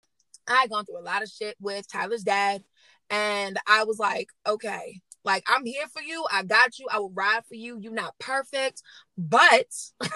I 0.48 0.62
had 0.62 0.70
gone 0.70 0.84
through 0.84 1.00
a 1.00 1.02
lot 1.02 1.22
of 1.22 1.28
shit 1.28 1.56
with 1.61 1.90
Tyler's 1.90 2.22
dad, 2.22 2.64
and 3.11 3.58
I 3.66 3.84
was 3.84 3.98
like, 3.98 4.28
okay, 4.46 5.00
like 5.24 5.44
I'm 5.46 5.64
here 5.64 5.87
for 5.92 6.02
you. 6.02 6.24
I 6.32 6.42
got 6.42 6.78
you. 6.78 6.87
I 6.90 6.98
will 6.98 7.12
ride 7.12 7.44
for 7.48 7.54
you. 7.54 7.78
You're 7.80 7.92
not 7.92 8.18
perfect, 8.18 8.82
but 9.16 9.66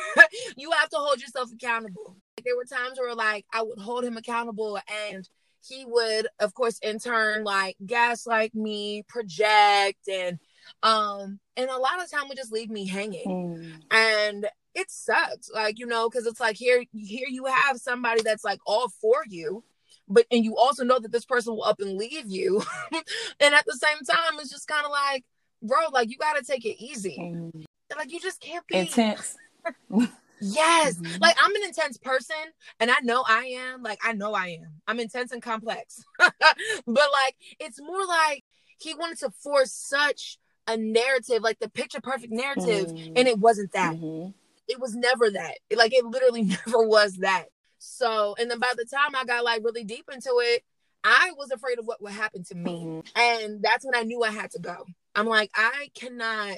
you 0.57 0.71
have 0.73 0.88
to 0.90 0.97
hold 0.97 1.21
yourself 1.21 1.51
accountable. 1.53 2.16
Like, 2.37 2.45
there 2.45 2.57
were 2.57 2.64
times 2.64 2.99
where 2.99 3.14
like 3.14 3.47
I 3.53 3.62
would 3.62 3.79
hold 3.79 4.05
him 4.05 4.16
accountable 4.16 4.79
and 5.11 5.29
he 5.64 5.85
would 5.87 6.27
of 6.40 6.55
course 6.55 6.79
in 6.83 6.99
turn 6.99 7.45
like 7.45 7.77
gaslight 7.85 8.55
me, 8.55 9.05
project 9.09 10.09
and 10.11 10.38
um 10.83 11.38
and 11.57 11.71
a 11.71 11.77
lot 11.77 12.03
of 12.03 12.11
time 12.11 12.29
would 12.29 12.38
just 12.38 12.53
leave 12.53 12.71
me 12.71 12.87
hanging. 12.87 13.27
Mm. 13.27 13.73
And 13.90 14.47
it 14.75 14.91
sucks 14.91 15.51
like 15.51 15.79
you 15.79 15.87
know 15.87 16.09
because 16.09 16.27
it's 16.27 16.41
like 16.41 16.57
here 16.57 16.85
here 16.93 17.27
you 17.29 17.45
have 17.47 17.79
somebody 17.79 18.23
that's 18.23 18.45
like 18.45 18.61
all 18.67 18.89
for 18.89 19.23
you 19.29 19.63
but 20.09 20.27
and 20.31 20.45
you 20.45 20.57
also 20.57 20.85
know 20.85 20.99
that 20.99 21.13
this 21.13 21.25
person 21.25 21.55
will 21.55 21.65
up 21.65 21.81
and 21.81 21.97
leave 21.97 22.27
you. 22.27 22.63
And 23.41 23.55
at 23.55 23.65
the 23.67 23.77
same 23.77 23.99
time 24.05 24.39
it's 24.39 24.51
just 24.51 24.69
kind 24.69 24.85
of 24.85 24.91
like 24.91 25.25
bro 25.63 25.79
like 25.93 26.11
you 26.11 26.17
got 26.17 26.35
to 26.35 26.45
take 26.45 26.65
it 26.65 26.83
easy. 26.83 27.19
Mm-hmm. 27.21 27.61
like 27.97 28.13
you 28.13 28.21
just 28.21 28.41
can't 28.41 28.67
be 28.67 28.77
intense. 28.77 29.37
Yes. 30.45 30.97
Mm-hmm. 30.97 31.23
like 31.23 31.37
i'm 31.41 31.55
an 31.55 31.63
intense 31.63 31.99
person 31.99 32.35
and 32.81 32.91
i 32.91 32.99
know 33.05 33.23
i 33.29 33.45
am 33.45 33.81
like 33.85 34.01
i 34.05 34.13
know 34.13 34.35
i 34.35 34.49
am. 34.49 34.81
I'm 34.89 34.99
intense 34.99 35.31
and 35.31 35.41
complex. 35.41 36.03
But 36.19 36.41
like 36.87 37.37
it's 37.61 37.81
more 37.81 38.05
like 38.05 38.43
he 38.81 38.95
wanted 38.95 39.19
to 39.21 39.31
force 39.31 39.73
such 39.73 40.39
a 40.67 40.77
narrative 40.77 41.43
like 41.43 41.61
the 41.61 41.69
picture 41.69 42.01
perfect 42.01 42.33
narrative 42.33 42.89
mm-hmm. 42.89 43.13
and 43.15 43.29
it 43.29 43.39
wasn't 43.39 43.71
that. 43.73 43.95
Mm-hmm 43.95 44.31
it 44.73 44.81
was 44.81 44.95
never 44.95 45.31
that. 45.31 45.59
Like 45.77 45.95
it 45.95 46.05
literally 46.05 46.43
never 46.67 46.83
was 46.83 47.17
that. 47.19 47.47
So, 47.79 48.35
and 48.39 48.51
then 48.51 48.59
by 48.59 48.73
the 48.77 48.85
time 48.85 49.15
I 49.15 49.25
got 49.25 49.45
like 49.45 49.63
really 49.65 49.85
deep 49.85 50.09
into 50.13 50.31
it, 50.43 50.65
I 51.05 51.33
was 51.37 51.51
afraid 51.51 51.79
of 51.79 51.87
what 51.87 52.01
would 52.01 52.13
happen 52.13 52.45
to 52.45 52.55
me. 52.55 52.85
Mm-hmm. 52.85 53.21
And 53.21 53.63
that's 53.63 53.85
when 53.85 53.97
I 53.97 54.03
knew 54.03 54.23
I 54.23 54.31
had 54.31 54.53
to 54.53 54.61
go. 54.61 54.87
I'm 55.15 55.27
like, 55.27 55.51
I 55.55 55.91
cannot 55.95 56.57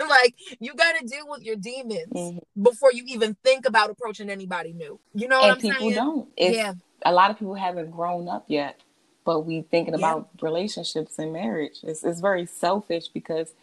like 0.08 0.34
you 0.58 0.74
got 0.74 0.98
to 0.98 1.06
deal 1.06 1.28
with 1.28 1.42
your 1.42 1.56
demons 1.56 2.12
mm-hmm. 2.12 2.62
before 2.62 2.92
you 2.92 3.04
even 3.06 3.36
think 3.44 3.66
about 3.66 3.90
approaching 3.90 4.28
anybody 4.30 4.72
new. 4.72 4.98
You 5.14 5.28
know 5.28 5.40
what 5.40 5.52
and 5.52 5.60
people 5.60 5.80
saying? 5.80 5.94
don't. 5.94 6.28
It's, 6.36 6.56
yeah. 6.56 6.74
A 7.04 7.12
lot 7.12 7.30
of 7.30 7.38
people 7.38 7.54
haven't 7.54 7.92
grown 7.92 8.28
up 8.28 8.44
yet, 8.48 8.80
but 9.24 9.40
we 9.40 9.62
thinking 9.62 9.94
about 9.94 10.28
yeah. 10.34 10.44
relationships 10.44 11.18
and 11.18 11.32
marriage. 11.32 11.78
It's, 11.82 12.04
it's 12.04 12.20
very 12.20 12.44
selfish 12.46 13.08
because 13.08 13.54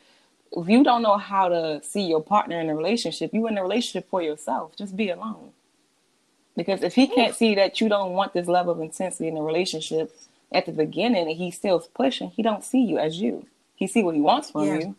if 0.51 0.69
you 0.69 0.83
don't 0.83 1.01
know 1.01 1.17
how 1.17 1.49
to 1.49 1.81
see 1.83 2.03
your 2.03 2.21
partner 2.21 2.59
in 2.59 2.69
a 2.69 2.75
relationship, 2.75 3.33
you 3.33 3.47
in 3.47 3.57
a 3.57 3.61
relationship 3.61 4.09
for 4.09 4.21
yourself. 4.21 4.75
Just 4.75 4.95
be 4.95 5.09
alone. 5.09 5.51
Because 6.55 6.81
if 6.81 6.95
he 6.95 7.07
can't 7.07 7.35
see 7.35 7.55
that 7.55 7.79
you 7.79 7.87
don't 7.89 8.13
want 8.13 8.33
this 8.33 8.47
level 8.47 8.73
of 8.73 8.81
intensity 8.81 9.27
in 9.27 9.37
a 9.37 9.41
relationship 9.41 10.15
at 10.51 10.65
the 10.65 10.71
beginning 10.71 11.27
and 11.27 11.37
he 11.37 11.51
still 11.51 11.79
pushing, 11.93 12.29
he 12.29 12.41
don't 12.41 12.63
see 12.63 12.81
you 12.81 12.97
as 12.97 13.21
you. 13.21 13.45
He 13.75 13.85
see 13.85 14.01
what 14.01 14.15
he 14.15 14.21
wants 14.21 14.49
from 14.49 14.65
yeah. 14.65 14.79
you. 14.79 14.95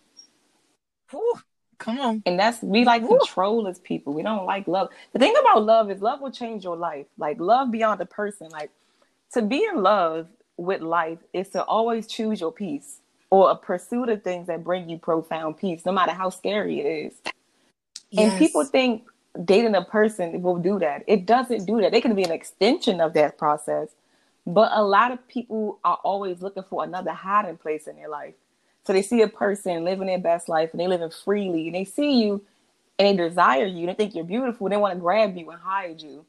Ooh, 1.15 1.35
come 1.79 1.99
on. 1.99 2.23
And 2.27 2.39
that's 2.39 2.63
we 2.63 2.85
like 2.85 3.03
Ooh. 3.03 3.19
control 3.19 3.67
as 3.67 3.81
people. 3.81 4.13
We 4.13 4.23
don't 4.23 4.47
like 4.47 4.69
love. 4.69 4.91
The 5.13 5.19
thing 5.19 5.35
about 5.41 5.65
love 5.65 5.91
is 5.91 6.01
love 6.01 6.21
will 6.21 6.31
change 6.31 6.63
your 6.63 6.77
life. 6.77 7.07
Like 7.17 7.41
love 7.41 7.73
beyond 7.73 8.01
a 8.01 8.07
person. 8.07 8.51
Like 8.51 8.71
to 9.33 9.43
be 9.43 9.65
in 9.65 9.83
love 9.83 10.29
with 10.57 10.81
life 10.81 11.19
is 11.33 11.49
to 11.51 11.65
always 11.65 12.07
choose 12.07 12.41
your 12.41 12.53
peace 12.53 13.01
or 13.31 13.51
a 13.51 13.57
pursuit 13.57 14.09
of 14.09 14.23
things 14.23 14.47
that 14.47 14.65
bring 14.65 14.89
you 14.89 14.99
profound 14.99 15.59
peace, 15.59 15.85
no 15.85 15.93
matter 15.93 16.13
how 16.13 16.31
scary 16.31 16.81
it 16.81 16.87
is. 17.07 17.15
Yes. 18.11 18.31
And 18.31 18.39
people 18.39 18.65
think 18.65 19.05
dating 19.45 19.75
a 19.75 19.85
person 19.85 20.43
will 20.43 20.57
do 20.57 20.79
that. 20.79 21.05
It 21.07 21.27
doesn't 21.27 21.67
do 21.67 21.81
that. 21.81 21.95
It 21.95 22.03
can 22.03 22.15
be 22.15 22.25
an 22.25 22.33
extension 22.33 23.01
of 23.01 23.13
that 23.15 23.39
process. 23.39 23.89
But 24.47 24.73
a 24.73 24.83
lot 24.83 25.13
of 25.13 25.27
people 25.29 25.79
are 25.85 25.99
always 26.03 26.41
looking 26.41 26.63
for 26.63 26.83
another 26.83 27.13
hiding 27.13 27.59
place 27.59 27.87
in 27.87 27.97
their 27.97 28.09
life. 28.09 28.35
So 28.87 28.95
they 28.95 29.03
see 29.03 29.21
a 29.21 29.29
person 29.29 29.85
living 29.85 30.07
their 30.07 30.19
best 30.19 30.49
life 30.49 30.71
and 30.73 30.81
they 30.81 30.87
living 30.87 31.11
freely 31.11 31.67
and 31.67 31.75
they 31.75 31.85
see 31.85 32.23
you 32.23 32.43
and 32.99 33.19
they 33.19 33.29
desire 33.29 33.67
you 33.67 33.81
and 33.81 33.89
they 33.91 33.95
think 33.95 34.15
you're 34.15 34.25
beautiful. 34.25 34.71
They 34.71 34.79
want 34.79 34.95
to 34.95 35.01
grab 35.01 35.37
you 35.37 35.51
and 35.51 35.61
hide 35.61 36.01
you 36.01 36.25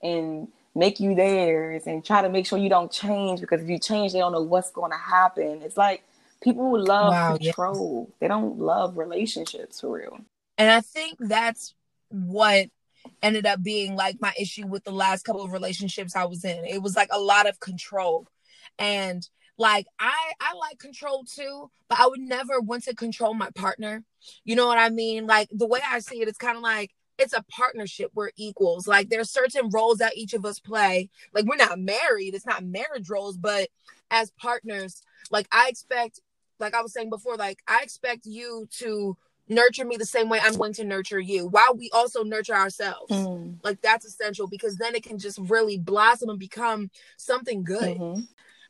and 0.00 0.46
make 0.76 1.00
you 1.00 1.16
theirs 1.16 1.82
and 1.86 2.04
try 2.04 2.22
to 2.22 2.28
make 2.28 2.46
sure 2.46 2.58
you 2.58 2.68
don't 2.68 2.92
change 2.92 3.40
because 3.40 3.60
if 3.60 3.68
you 3.68 3.80
change, 3.80 4.12
they 4.12 4.20
don't 4.20 4.30
know 4.30 4.42
what's 4.42 4.70
going 4.70 4.92
to 4.92 4.96
happen. 4.96 5.62
It's 5.62 5.76
like 5.76 6.04
People 6.42 6.78
love 6.78 7.12
wow, 7.12 7.36
control. 7.36 8.14
They 8.20 8.28
don't 8.28 8.58
love 8.58 8.96
relationships 8.96 9.80
for 9.80 9.92
real. 9.92 10.20
And 10.58 10.70
I 10.70 10.80
think 10.80 11.18
that's 11.18 11.74
what 12.08 12.66
ended 13.22 13.46
up 13.46 13.62
being 13.62 13.94
like 13.94 14.16
my 14.20 14.32
issue 14.38 14.66
with 14.66 14.84
the 14.84 14.92
last 14.92 15.24
couple 15.24 15.42
of 15.42 15.52
relationships 15.52 16.16
I 16.16 16.24
was 16.24 16.44
in. 16.44 16.64
It 16.64 16.82
was 16.82 16.96
like 16.96 17.08
a 17.12 17.20
lot 17.20 17.48
of 17.48 17.60
control. 17.60 18.26
And 18.78 19.26
like 19.58 19.86
I 19.98 20.32
I 20.40 20.54
like 20.54 20.78
control 20.78 21.24
too, 21.24 21.70
but 21.88 21.98
I 21.98 22.06
would 22.06 22.20
never 22.20 22.60
want 22.60 22.84
to 22.84 22.94
control 22.94 23.34
my 23.34 23.50
partner. 23.54 24.04
You 24.44 24.56
know 24.56 24.66
what 24.66 24.78
I 24.78 24.90
mean? 24.90 25.26
Like 25.26 25.48
the 25.50 25.66
way 25.66 25.80
I 25.86 26.00
see 26.00 26.20
it, 26.20 26.28
it's 26.28 26.38
kind 26.38 26.56
of 26.56 26.62
like 26.62 26.92
it's 27.18 27.32
a 27.32 27.44
partnership. 27.50 28.10
We're 28.14 28.30
equals. 28.36 28.86
Like 28.86 29.08
there's 29.08 29.30
certain 29.30 29.70
roles 29.70 29.98
that 29.98 30.16
each 30.16 30.34
of 30.34 30.44
us 30.44 30.58
play. 30.58 31.08
Like 31.32 31.46
we're 31.46 31.56
not 31.56 31.78
married. 31.78 32.34
It's 32.34 32.46
not 32.46 32.64
marriage 32.64 33.08
roles, 33.08 33.36
but 33.38 33.68
as 34.10 34.30
partners, 34.32 35.02
like 35.30 35.48
I 35.50 35.68
expect, 35.68 36.20
like 36.58 36.74
I 36.74 36.82
was 36.82 36.92
saying 36.92 37.10
before, 37.10 37.36
like 37.36 37.62
I 37.66 37.80
expect 37.82 38.26
you 38.26 38.68
to 38.78 39.16
nurture 39.48 39.84
me 39.84 39.96
the 39.96 40.06
same 40.06 40.28
way 40.28 40.40
I'm 40.42 40.56
going 40.56 40.72
to 40.74 40.84
nurture 40.84 41.20
you 41.20 41.46
while 41.46 41.74
we 41.76 41.90
also 41.92 42.22
nurture 42.22 42.54
ourselves. 42.54 43.10
Mm. 43.10 43.58
Like 43.62 43.80
that's 43.80 44.04
essential 44.04 44.48
because 44.48 44.76
then 44.76 44.94
it 44.94 45.04
can 45.04 45.18
just 45.18 45.38
really 45.38 45.78
blossom 45.78 46.30
and 46.30 46.38
become 46.38 46.90
something 47.16 47.62
good. 47.62 47.98
Mm-hmm. 47.98 48.20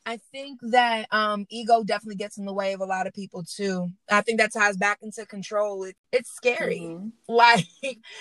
I 0.09 0.19
think 0.31 0.61
that 0.63 1.13
um, 1.13 1.47
ego 1.51 1.83
definitely 1.83 2.17
gets 2.17 2.39
in 2.39 2.45
the 2.45 2.53
way 2.53 2.73
of 2.73 2.81
a 2.81 2.85
lot 2.85 3.09
of 3.09 3.13
people 3.13 3.43
too. 3.43 3.91
I 4.09 4.21
think 4.21 4.39
that 4.39 4.53
ties 4.53 4.77
back 4.77 4.99
into 5.03 5.27
control. 5.27 5.83
It, 5.83 5.97
it's 6.13 6.31
scary, 6.31 6.79
mm-hmm. 6.81 7.09
like 7.29 7.67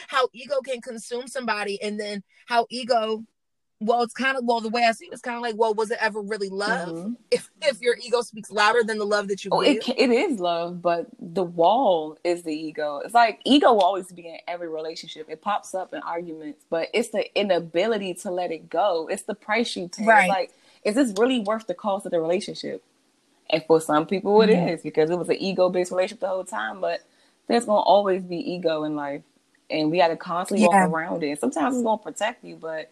how 0.08 0.28
ego 0.34 0.62
can 0.66 0.82
consume 0.82 1.28
somebody, 1.28 1.80
and 1.82 2.00
then 2.00 2.24
how 2.48 2.66
ego. 2.72 3.24
Well, 3.82 4.04
it's 4.04 4.14
kind 4.14 4.38
of 4.38 4.46
well 4.46 4.62
the 4.62 4.70
way 4.70 4.86
I 4.86 4.94
see 4.94 5.06
it, 5.06 5.14
it's 5.14 5.22
kind 5.22 5.36
of 5.36 5.42
like, 5.42 5.56
well, 5.58 5.74
was 5.74 5.92
it 5.92 5.98
ever 6.00 6.22
really 6.22 6.50
love? 6.50 6.90
Mm-hmm. 6.90 7.14
If 7.30 7.52
if 7.62 7.82
your 7.82 7.98
ego 8.02 8.22
speaks 8.22 8.50
louder 8.50 8.84
than 8.84 8.98
the 8.98 9.06
love 9.06 9.28
that 9.28 9.44
you, 9.44 9.52
oh, 9.54 9.62
it 9.62 9.88
it 9.90 10.10
is 10.10 10.40
love, 10.40 10.82
but 10.82 11.08
the 11.20 11.44
wall 11.44 12.18
is 12.24 12.44
the 12.44 12.54
ego. 12.54 13.02
It's 13.04 13.14
like 13.14 13.42
ego 13.44 13.74
will 13.74 13.82
always 13.82 14.12
be 14.12 14.28
in 14.28 14.38
every 14.48 14.70
relationship. 14.70 15.28
It 15.30 15.42
pops 15.42 15.76
up 15.76 15.94
in 15.94 16.02
arguments, 16.02 16.64
but 16.70 16.88
it's 16.94 17.10
the 17.10 17.28
inability 17.38 18.14
to 18.16 18.32
let 18.32 18.52
it 18.52 18.70
go. 18.70 19.08
It's 19.12 19.24
the 19.24 19.36
price 19.36 19.76
you 19.76 19.90
pay. 19.90 20.06
Right. 20.06 20.30
Like 20.30 20.52
is 20.86 20.96
this 20.96 21.14
really 21.18 21.40
worth 21.40 21.68
the 21.68 21.74
cost 21.74 22.06
of 22.06 22.12
the 22.12 22.22
relationship? 22.22 22.82
And 23.50 23.64
for 23.66 23.82
some 23.82 24.06
people, 24.06 24.42
it 24.42 24.50
mm-hmm. 24.50 24.70
is 24.70 24.82
because 24.82 25.10
it 25.10 25.18
was 25.18 25.30
an 25.30 25.36
ego 25.36 25.70
based 25.70 25.92
relationship 25.92 26.22
the 26.22 26.28
whole 26.28 26.46
time. 26.46 26.80
But 26.80 27.02
there's 27.48 27.66
gonna 27.66 27.80
always 27.80 28.24
be 28.24 28.38
ego 28.38 28.84
in 28.84 28.96
life, 28.96 29.24
and 29.70 29.92
we 29.92 29.98
got 29.98 30.08
to 30.08 30.16
constantly 30.16 30.66
yeah. 30.66 30.86
walk 30.86 30.94
around 30.94 31.24
it. 31.24 31.40
Sometimes 31.40 31.76
it's 31.76 31.84
gonna 31.84 31.98
protect 31.98 32.44
you, 32.44 32.56
but 32.56 32.92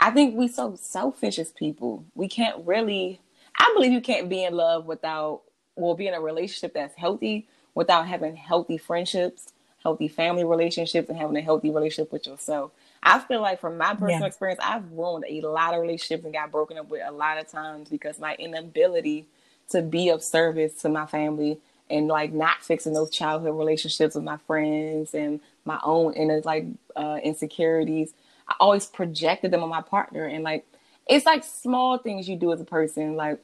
I 0.00 0.10
think 0.10 0.34
we 0.34 0.48
so 0.48 0.76
selfish 0.76 1.38
as 1.38 1.52
people. 1.52 2.04
We 2.14 2.28
can't 2.28 2.66
really. 2.66 3.20
I 3.58 3.70
believe 3.74 3.92
you 3.92 4.00
can't 4.00 4.28
be 4.28 4.44
in 4.44 4.54
love 4.54 4.86
without, 4.86 5.42
well, 5.76 5.94
be 5.94 6.06
in 6.06 6.14
a 6.14 6.20
relationship 6.20 6.72
that's 6.72 6.94
healthy 6.94 7.46
without 7.74 8.06
having 8.06 8.36
healthy 8.36 8.78
friendships, 8.78 9.52
healthy 9.82 10.08
family 10.08 10.44
relationships, 10.44 11.08
and 11.08 11.18
having 11.18 11.36
a 11.36 11.42
healthy 11.42 11.70
relationship 11.70 12.12
with 12.12 12.26
yourself. 12.26 12.70
I 13.02 13.18
feel 13.18 13.40
like 13.40 13.60
from 13.60 13.76
my 13.76 13.92
personal 13.94 14.20
yeah. 14.20 14.26
experience, 14.26 14.60
I've 14.62 14.90
ruined 14.92 15.24
a 15.28 15.40
lot 15.42 15.74
of 15.74 15.80
relationships 15.80 16.24
and 16.24 16.32
got 16.32 16.50
broken 16.50 16.78
up 16.78 16.88
with 16.88 17.02
a 17.04 17.12
lot 17.12 17.38
of 17.38 17.48
times 17.48 17.88
because 17.88 18.18
my 18.18 18.34
inability 18.36 19.26
to 19.70 19.82
be 19.82 20.08
of 20.08 20.22
service 20.22 20.74
to 20.82 20.88
my 20.88 21.06
family 21.06 21.58
and 21.88 22.08
like 22.08 22.32
not 22.32 22.62
fixing 22.62 22.92
those 22.92 23.10
childhood 23.10 23.56
relationships 23.56 24.14
with 24.14 24.24
my 24.24 24.36
friends 24.46 25.14
and 25.14 25.40
my 25.64 25.78
own 25.82 26.12
inner 26.14 26.40
like 26.44 26.66
uh, 26.96 27.18
insecurities. 27.22 28.12
I 28.50 28.56
always 28.60 28.86
projected 28.86 29.52
them 29.52 29.62
on 29.62 29.68
my 29.68 29.82
partner 29.82 30.26
and 30.26 30.44
like 30.44 30.66
it's 31.06 31.26
like 31.26 31.42
small 31.44 31.98
things 31.98 32.28
you 32.28 32.36
do 32.36 32.52
as 32.52 32.60
a 32.60 32.64
person, 32.64 33.16
like 33.16 33.40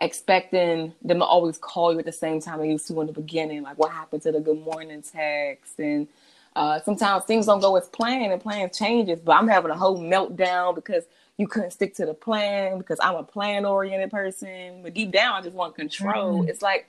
expecting 0.00 0.92
them 1.02 1.18
to 1.18 1.24
always 1.24 1.58
call 1.58 1.92
you 1.92 1.98
at 1.98 2.04
the 2.04 2.12
same 2.12 2.40
time 2.40 2.60
they 2.60 2.70
used 2.70 2.86
to 2.88 3.00
in 3.00 3.06
the 3.06 3.12
beginning. 3.12 3.62
Like 3.62 3.78
what 3.78 3.90
happened 3.92 4.22
to 4.22 4.32
the 4.32 4.40
good 4.40 4.58
morning 4.58 5.02
text 5.02 5.78
and 5.78 6.08
uh, 6.56 6.80
sometimes 6.80 7.24
things 7.24 7.46
don't 7.46 7.60
go 7.60 7.76
as 7.76 7.88
planned 7.88 8.32
and 8.32 8.40
plans 8.40 8.76
changes, 8.76 9.20
but 9.20 9.32
I'm 9.32 9.48
having 9.48 9.70
a 9.70 9.76
whole 9.76 9.98
meltdown 9.98 10.74
because 10.74 11.04
you 11.36 11.48
couldn't 11.48 11.72
stick 11.72 11.94
to 11.96 12.06
the 12.06 12.14
plan 12.14 12.78
because 12.78 12.98
I'm 13.02 13.16
a 13.16 13.24
plan 13.24 13.64
oriented 13.64 14.10
person. 14.10 14.82
But 14.82 14.94
deep 14.94 15.10
down, 15.10 15.34
I 15.34 15.40
just 15.42 15.56
want 15.56 15.74
control. 15.74 16.40
Mm-hmm. 16.40 16.48
It's 16.48 16.62
like 16.62 16.88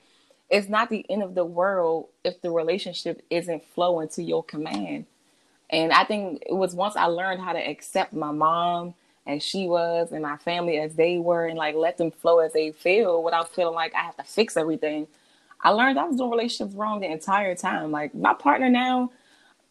it's 0.50 0.68
not 0.68 0.88
the 0.88 1.04
end 1.10 1.22
of 1.22 1.34
the 1.34 1.44
world 1.44 2.08
if 2.24 2.40
the 2.42 2.50
relationship 2.50 3.22
isn't 3.28 3.64
flowing 3.74 4.08
to 4.10 4.22
your 4.22 4.44
command. 4.44 5.06
And 5.70 5.92
I 5.92 6.04
think 6.04 6.42
it 6.46 6.54
was 6.54 6.74
once 6.74 6.96
I 6.96 7.06
learned 7.06 7.40
how 7.40 7.52
to 7.52 7.58
accept 7.58 8.12
my 8.12 8.30
mom 8.30 8.94
as 9.26 9.42
she 9.42 9.66
was 9.66 10.12
and 10.12 10.22
my 10.22 10.36
family 10.36 10.78
as 10.78 10.94
they 10.94 11.18
were 11.18 11.46
and 11.46 11.58
like 11.58 11.74
let 11.74 11.98
them 11.98 12.12
flow 12.12 12.38
as 12.38 12.52
they 12.52 12.70
feel 12.70 13.22
without 13.22 13.52
feeling 13.54 13.74
like 13.74 13.94
I 13.94 14.02
have 14.02 14.16
to 14.16 14.22
fix 14.22 14.56
everything. 14.56 15.08
I 15.60 15.70
learned 15.70 15.98
I 15.98 16.04
was 16.04 16.16
doing 16.16 16.30
relationships 16.30 16.74
wrong 16.74 17.00
the 17.00 17.10
entire 17.10 17.54
time. 17.56 17.90
Like 17.90 18.14
my 18.14 18.34
partner 18.34 18.68
now, 18.68 19.10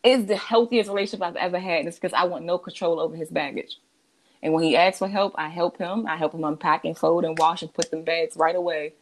is 0.05 0.27
the 0.27 0.38
healthiest 0.38 0.88
relationship 0.88 1.23
I've 1.23 1.36
ever 1.36 1.60
had. 1.60 1.79
And 1.79 1.88
it's 1.88 1.97
because 1.97 2.13
I 2.13 2.25
want 2.25 2.45
no 2.45 2.58
control 2.58 2.99
over 2.99 3.15
his 3.15 3.29
baggage. 3.29 3.77
And 4.43 4.53
when 4.53 4.63
he 4.63 4.77
asks 4.77 4.99
for 4.99 5.08
help, 5.08 5.34
I 5.36 5.49
help 5.49 5.77
him. 5.77 6.05
I 6.05 6.15
help 6.15 6.34
him 6.34 6.43
unpack 6.43 6.86
and 6.86 6.95
fold 6.95 7.25
and 7.25 7.38
wash 7.38 7.63
and 7.63 7.73
put 7.73 7.89
them 7.89 8.03
bags 8.03 8.38
right 8.38 8.55
away. 8.55 8.93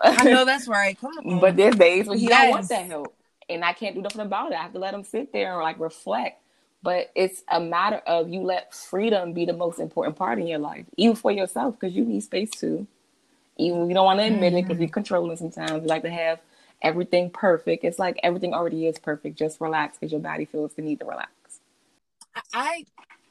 I 0.00 0.24
know 0.24 0.44
that's 0.44 0.66
right. 0.66 0.98
Come 1.00 1.12
on. 1.18 1.40
But 1.40 1.56
there's 1.56 1.76
days 1.76 2.08
when 2.08 2.18
he 2.18 2.28
yes. 2.28 2.42
don't 2.42 2.50
want 2.50 2.68
that 2.68 2.86
help. 2.86 3.15
And 3.48 3.64
I 3.64 3.72
can't 3.72 3.94
do 3.94 4.02
nothing 4.02 4.22
about 4.22 4.52
it. 4.52 4.58
I 4.58 4.62
have 4.62 4.72
to 4.72 4.78
let 4.78 4.92
them 4.92 5.04
sit 5.04 5.32
there 5.32 5.52
and 5.52 5.62
like 5.62 5.78
reflect. 5.78 6.40
But 6.82 7.10
it's 7.14 7.42
a 7.50 7.60
matter 7.60 7.96
of 8.06 8.28
you 8.28 8.42
let 8.42 8.74
freedom 8.74 9.32
be 9.32 9.44
the 9.44 9.52
most 9.52 9.78
important 9.78 10.16
part 10.16 10.38
in 10.38 10.46
your 10.46 10.58
life, 10.58 10.84
even 10.96 11.16
for 11.16 11.32
yourself, 11.32 11.76
because 11.78 11.96
you 11.96 12.04
need 12.04 12.22
space 12.22 12.50
too. 12.50 12.86
Even 13.56 13.88
you 13.88 13.94
don't 13.94 14.04
want 14.04 14.20
to 14.20 14.26
admit 14.26 14.52
mm-hmm. 14.52 14.58
it 14.58 14.62
because 14.62 14.78
you're 14.78 14.88
controlling 14.88 15.36
sometimes. 15.36 15.82
You 15.82 15.88
like 15.88 16.02
to 16.02 16.10
have 16.10 16.40
everything 16.82 17.30
perfect. 17.30 17.84
It's 17.84 17.98
like 17.98 18.20
everything 18.22 18.52
already 18.52 18.86
is 18.86 18.98
perfect. 18.98 19.38
Just 19.38 19.60
relax 19.60 19.98
because 19.98 20.12
your 20.12 20.20
body 20.20 20.44
feels 20.44 20.74
the 20.74 20.82
need 20.82 21.00
to 21.00 21.06
relax. 21.06 21.30
I 22.52 22.84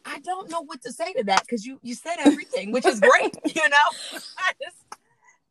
I 0.05 0.19
don't 0.19 0.49
know 0.49 0.61
what 0.61 0.81
to 0.83 0.91
say 0.91 1.13
to 1.13 1.23
that 1.25 1.41
because 1.41 1.65
you 1.65 1.79
you 1.81 1.95
said 1.95 2.17
everything, 2.25 2.71
which 2.71 2.85
is 2.85 2.99
great. 2.99 3.35
You 3.55 3.69
know, 3.69 4.11
I 4.37 4.51
just 4.61 4.77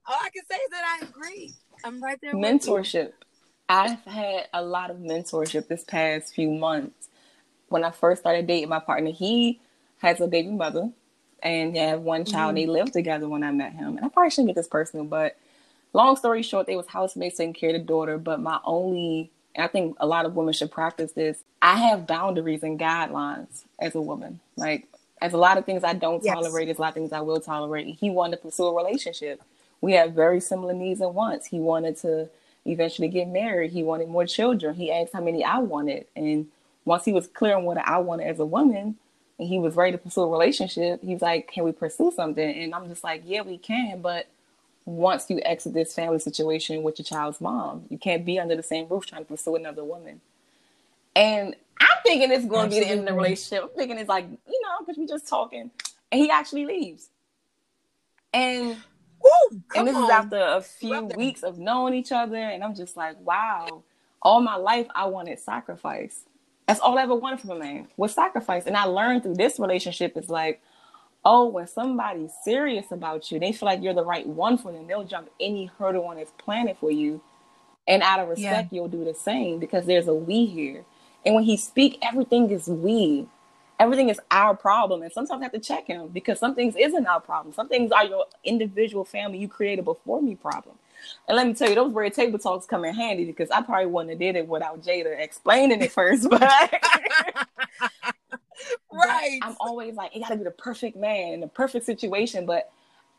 all 0.06 0.18
I 0.20 0.28
can 0.30 0.44
say 0.50 0.56
is 0.56 0.70
that 0.70 0.98
I 1.00 1.06
agree. 1.06 1.52
I'm 1.84 2.02
right 2.02 2.18
there. 2.20 2.34
Mentorship. 2.34 3.12
I've 3.68 4.04
had 4.04 4.48
a 4.52 4.62
lot 4.62 4.90
of 4.90 4.98
mentorship 4.98 5.68
this 5.68 5.84
past 5.84 6.34
few 6.34 6.50
months. 6.50 7.08
When 7.68 7.84
I 7.84 7.90
first 7.90 8.20
started 8.22 8.46
dating 8.46 8.68
my 8.68 8.78
partner, 8.78 9.10
he 9.10 9.60
has 9.98 10.20
a 10.20 10.26
baby 10.26 10.50
mother 10.50 10.90
and 11.42 11.74
they 11.74 11.80
have 11.80 12.00
one 12.00 12.24
child. 12.24 12.54
Mm-hmm. 12.54 12.56
They 12.56 12.66
lived 12.66 12.92
together 12.92 13.28
when 13.28 13.42
I 13.42 13.50
met 13.50 13.72
him. 13.72 13.96
And 13.96 14.04
I 14.04 14.08
probably 14.08 14.30
shouldn't 14.30 14.48
get 14.48 14.56
this 14.56 14.68
personal, 14.68 15.06
but 15.06 15.36
long 15.92 16.16
story 16.16 16.42
short, 16.42 16.66
they 16.66 16.76
was 16.76 16.86
housemates 16.86 17.38
taking 17.38 17.54
care 17.54 17.70
of 17.70 17.74
the 17.74 17.80
daughter. 17.80 18.18
But 18.18 18.40
my 18.40 18.60
only, 18.64 19.30
I 19.56 19.66
think 19.66 19.96
a 19.98 20.06
lot 20.06 20.26
of 20.26 20.34
women 20.36 20.52
should 20.52 20.70
practice 20.70 21.12
this. 21.12 21.42
I 21.62 21.76
have 21.76 22.06
boundaries 22.06 22.62
and 22.62 22.78
guidelines 22.78 23.64
as 23.78 23.94
a 23.94 24.00
woman. 24.00 24.40
Like, 24.56 24.86
as 25.22 25.32
a 25.32 25.38
lot 25.38 25.56
of 25.56 25.64
things 25.64 25.84
I 25.84 25.94
don't 25.94 26.22
yes. 26.22 26.34
tolerate, 26.34 26.66
there's 26.66 26.78
a 26.78 26.82
lot 26.82 26.88
of 26.88 26.94
things 26.94 27.12
I 27.12 27.20
will 27.20 27.40
tolerate. 27.40 27.86
He 27.98 28.10
wanted 28.10 28.36
to 28.36 28.42
pursue 28.42 28.66
a 28.66 28.74
relationship. 28.76 29.42
We 29.80 29.92
had 29.92 30.14
very 30.14 30.40
similar 30.40 30.74
needs 30.74 31.00
and 31.00 31.14
wants. 31.14 31.46
He 31.46 31.60
wanted 31.60 31.96
to 31.98 32.28
eventually 32.64 33.08
get 33.08 33.28
married. 33.28 33.72
He 33.72 33.82
wanted 33.82 34.08
more 34.08 34.26
children. 34.26 34.74
He 34.74 34.90
asked 34.90 35.12
how 35.12 35.20
many 35.20 35.44
I 35.44 35.58
wanted. 35.58 36.06
And 36.16 36.48
once 36.84 37.04
he 37.04 37.12
was 37.12 37.26
clear 37.26 37.56
on 37.56 37.64
what 37.64 37.78
I 37.78 37.98
wanted 37.98 38.26
as 38.26 38.40
a 38.40 38.46
woman, 38.46 38.96
and 39.38 39.48
he 39.48 39.58
was 39.58 39.74
ready 39.74 39.92
to 39.92 39.98
pursue 39.98 40.22
a 40.22 40.28
relationship, 40.30 41.02
he 41.02 41.12
was 41.12 41.22
like, 41.22 41.50
Can 41.50 41.64
we 41.64 41.72
pursue 41.72 42.12
something? 42.14 42.48
And 42.48 42.74
I'm 42.74 42.88
just 42.88 43.04
like, 43.04 43.22
Yeah, 43.24 43.42
we 43.42 43.58
can, 43.58 44.00
but 44.00 44.28
once 44.84 45.30
you 45.30 45.40
exit 45.44 45.72
this 45.72 45.94
family 45.94 46.18
situation 46.18 46.82
with 46.82 46.98
your 46.98 47.04
child's 47.04 47.40
mom. 47.40 47.84
You 47.88 47.98
can't 47.98 48.24
be 48.24 48.38
under 48.38 48.54
the 48.54 48.62
same 48.62 48.86
roof 48.88 49.06
trying 49.06 49.22
to 49.22 49.28
pursue 49.28 49.56
another 49.56 49.82
woman. 49.82 50.20
And 51.16 51.56
I'm 51.80 51.98
thinking 52.04 52.30
it's 52.30 52.44
going 52.44 52.68
to 52.68 52.76
be 52.76 52.80
the 52.80 52.88
end 52.88 53.00
of 53.00 53.06
the 53.06 53.14
relationship. 53.14 53.64
I'm 53.64 53.76
thinking 53.76 53.98
it's 53.98 54.08
like, 54.08 54.26
you 54.46 54.60
know, 54.62 54.84
because 54.84 54.98
we 54.98 55.06
just 55.06 55.26
talking. 55.26 55.70
And 56.12 56.20
he 56.20 56.30
actually 56.30 56.66
leaves. 56.66 57.08
And 58.32 58.76
Woo, 59.24 59.62
and 59.74 59.88
this 59.88 59.96
on. 59.96 60.04
is 60.04 60.10
after 60.10 60.38
a 60.38 60.60
few 60.60 61.04
weeks 61.16 61.42
of 61.42 61.58
knowing 61.58 61.94
each 61.94 62.12
other. 62.12 62.36
And 62.36 62.62
I'm 62.62 62.74
just 62.74 62.96
like, 62.96 63.18
wow, 63.20 63.82
all 64.22 64.40
my 64.40 64.56
life 64.56 64.86
I 64.94 65.06
wanted 65.06 65.38
sacrifice. 65.40 66.24
That's 66.68 66.80
all 66.80 66.98
I 66.98 67.02
ever 67.02 67.14
wanted 67.14 67.40
from 67.40 67.50
a 67.50 67.58
man 67.58 67.88
was 67.96 68.14
sacrifice. 68.14 68.66
And 68.66 68.76
I 68.76 68.84
learned 68.84 69.22
through 69.22 69.34
this 69.34 69.58
relationship 69.58 70.16
is 70.16 70.28
like, 70.28 70.62
oh, 71.24 71.46
when 71.46 71.66
somebody's 71.66 72.32
serious 72.44 72.90
about 72.90 73.30
you, 73.30 73.38
they 73.40 73.52
feel 73.52 73.66
like 73.66 73.82
you're 73.82 73.94
the 73.94 74.04
right 74.04 74.26
one 74.26 74.58
for 74.58 74.72
them. 74.72 74.86
They'll 74.86 75.04
jump 75.04 75.30
any 75.40 75.66
hurdle 75.78 76.04
on 76.06 76.16
this 76.16 76.30
planet 76.38 76.76
for 76.78 76.90
you. 76.90 77.22
And 77.86 78.02
out 78.02 78.20
of 78.20 78.28
respect, 78.28 78.72
yeah. 78.72 78.76
you'll 78.76 78.88
do 78.88 79.04
the 79.04 79.14
same 79.14 79.58
because 79.58 79.86
there's 79.86 80.08
a 80.08 80.14
we 80.14 80.46
here. 80.46 80.84
And 81.24 81.34
when 81.34 81.44
he 81.44 81.56
speak, 81.56 81.98
everything 82.02 82.50
is 82.50 82.68
we. 82.68 83.26
Everything 83.84 84.08
is 84.08 84.18
our 84.30 84.56
problem. 84.56 85.02
And 85.02 85.12
sometimes 85.12 85.40
I 85.40 85.44
have 85.44 85.52
to 85.52 85.58
check 85.58 85.86
him 85.86 86.08
because 86.08 86.38
some 86.38 86.54
things 86.54 86.74
isn't 86.74 87.06
our 87.06 87.20
problem. 87.20 87.52
Some 87.54 87.68
things 87.68 87.92
are 87.92 88.06
your 88.06 88.24
individual 88.42 89.04
family 89.04 89.36
you 89.38 89.46
created 89.46 89.84
before 89.84 90.22
me 90.22 90.36
problem. 90.36 90.76
And 91.28 91.36
let 91.36 91.46
me 91.46 91.52
tell 91.52 91.68
you, 91.68 91.74
those 91.74 91.92
red 91.92 92.14
table 92.14 92.38
talks 92.38 92.64
come 92.64 92.84
in 92.86 92.94
handy 92.94 93.26
because 93.26 93.50
I 93.50 93.60
probably 93.60 93.86
wouldn't 93.86 94.10
have 94.10 94.18
did 94.18 94.36
it 94.36 94.48
without 94.48 94.82
Jada 94.82 95.20
explaining 95.20 95.82
it 95.82 95.92
first. 95.92 96.26
But 98.90 99.08
right. 99.08 99.40
I'm 99.42 99.56
always 99.60 99.94
like, 99.96 100.14
it 100.14 100.20
got 100.20 100.28
to 100.28 100.36
be 100.36 100.44
the 100.44 100.50
perfect 100.52 100.96
man, 100.96 101.34
in 101.34 101.40
the 101.40 101.48
perfect 101.48 101.84
situation. 101.84 102.46
But 102.46 102.70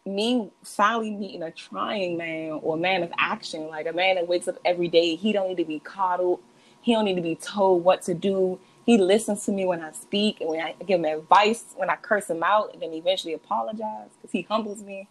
me 0.05 0.49
finally 0.63 1.11
meeting 1.11 1.43
a 1.43 1.51
trying 1.51 2.17
man 2.17 2.51
or 2.63 2.75
a 2.75 2.79
man 2.79 3.03
of 3.03 3.11
action, 3.17 3.67
like 3.67 3.85
a 3.85 3.93
man 3.93 4.15
that 4.15 4.27
wakes 4.27 4.47
up 4.47 4.57
every 4.63 4.87
day, 4.87 5.15
he 5.15 5.33
don't 5.33 5.49
need 5.49 5.57
to 5.57 5.65
be 5.65 5.79
coddled. 5.79 6.39
He 6.81 6.93
don't 6.93 7.05
need 7.05 7.15
to 7.15 7.21
be 7.21 7.35
told 7.35 7.83
what 7.83 8.01
to 8.03 8.13
do. 8.13 8.59
He 8.85 8.99
listens 8.99 9.43
to 9.45 9.51
me 9.51 9.65
when 9.65 9.81
I 9.81 9.91
speak 9.93 10.41
and 10.41 10.49
when 10.49 10.61
I 10.61 10.75
give 10.85 10.99
him 10.99 11.05
advice, 11.05 11.65
when 11.75 11.89
I 11.89 11.95
curse 11.95 12.29
him 12.29 12.43
out, 12.43 12.71
and 12.73 12.81
then 12.81 12.93
eventually 12.93 13.33
apologize 13.33 14.09
because 14.15 14.31
he 14.31 14.43
humbles 14.43 14.83
me. 14.83 15.07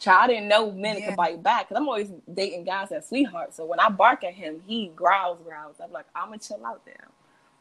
Child, 0.00 0.18
I 0.22 0.26
didn't 0.26 0.48
know 0.48 0.72
men 0.72 0.98
yeah. 0.98 1.08
could 1.08 1.16
bite 1.16 1.42
back 1.42 1.68
because 1.68 1.80
I'm 1.80 1.86
always 1.86 2.10
dating 2.32 2.64
guys 2.64 2.88
that 2.88 3.06
sweetheart. 3.06 3.54
So 3.54 3.64
when 3.64 3.78
I 3.78 3.90
bark 3.90 4.24
at 4.24 4.34
him, 4.34 4.62
he 4.66 4.88
growls, 4.96 5.38
growls. 5.44 5.76
I'm 5.82 5.92
like, 5.92 6.06
I'm 6.16 6.28
gonna 6.28 6.38
chill 6.38 6.64
out 6.66 6.84
there. 6.84 7.08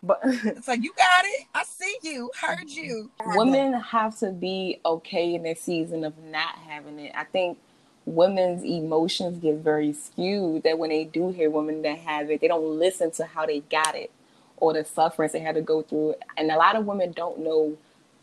But 0.01 0.21
it's 0.23 0.67
like 0.67 0.81
you 0.81 0.93
got 0.97 1.25
it. 1.25 1.45
I 1.53 1.63
see 1.63 1.97
you, 2.01 2.31
heard 2.41 2.69
you. 2.69 3.11
Women 3.25 3.73
have 3.73 4.17
to 4.19 4.31
be 4.31 4.79
okay 4.83 5.35
in 5.35 5.43
their 5.43 5.55
season 5.55 6.05
of 6.05 6.17
not 6.17 6.55
having 6.55 6.97
it. 6.97 7.11
I 7.13 7.25
think 7.25 7.59
women's 8.05 8.63
emotions 8.63 9.39
get 9.43 9.57
very 9.57 9.93
skewed 9.93 10.63
that 10.63 10.79
when 10.79 10.89
they 10.89 11.03
do 11.03 11.29
hear 11.29 11.51
women 11.51 11.83
that 11.83 11.99
have 11.99 12.31
it, 12.31 12.41
they 12.41 12.47
don't 12.47 12.79
listen 12.79 13.11
to 13.11 13.25
how 13.25 13.45
they 13.45 13.59
got 13.59 13.93
it 13.93 14.09
or 14.61 14.73
the 14.73 14.85
sufferings 14.85 15.33
they 15.33 15.39
had 15.39 15.55
to 15.55 15.61
go 15.61 15.81
through. 15.81 16.15
And 16.37 16.51
a 16.51 16.57
lot 16.57 16.75
of 16.75 16.85
women 16.85 17.11
don't 17.11 17.39
know 17.39 17.77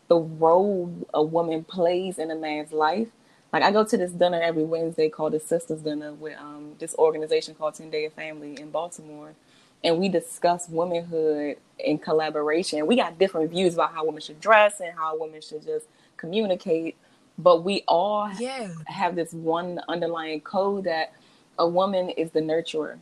the 0.07 0.17
role 0.17 0.93
a 1.13 1.23
woman 1.23 1.63
plays 1.63 2.17
in 2.17 2.31
a 2.31 2.35
man's 2.35 2.71
life. 2.71 3.09
Like 3.53 3.63
I 3.63 3.71
go 3.71 3.83
to 3.83 3.97
this 3.97 4.11
dinner 4.11 4.41
every 4.41 4.63
Wednesday 4.63 5.09
called 5.09 5.33
the 5.33 5.39
Sisters 5.39 5.81
Dinner 5.81 6.13
with 6.13 6.37
um, 6.37 6.75
this 6.79 6.95
organization 6.95 7.55
called 7.55 7.75
Ten 7.75 7.89
Day 7.89 8.05
of 8.05 8.13
Family 8.13 8.59
in 8.59 8.71
Baltimore 8.71 9.33
and 9.83 9.97
we 9.99 10.09
discuss 10.09 10.67
womanhood 10.69 11.57
in 11.79 11.97
collaboration. 11.99 12.85
We 12.87 12.95
got 12.95 13.19
different 13.19 13.51
views 13.51 13.75
about 13.75 13.93
how 13.93 14.05
women 14.05 14.21
should 14.21 14.39
dress 14.39 14.79
and 14.79 14.93
how 14.95 15.19
women 15.19 15.41
should 15.41 15.63
just 15.63 15.85
communicate, 16.17 16.95
but 17.37 17.63
we 17.63 17.83
all 17.87 18.29
yeah. 18.39 18.69
have 18.87 19.15
this 19.15 19.33
one 19.33 19.79
underlying 19.87 20.41
code 20.41 20.85
that 20.85 21.13
a 21.59 21.67
woman 21.67 22.09
is 22.09 22.31
the 22.31 22.41
nurturer. 22.41 22.99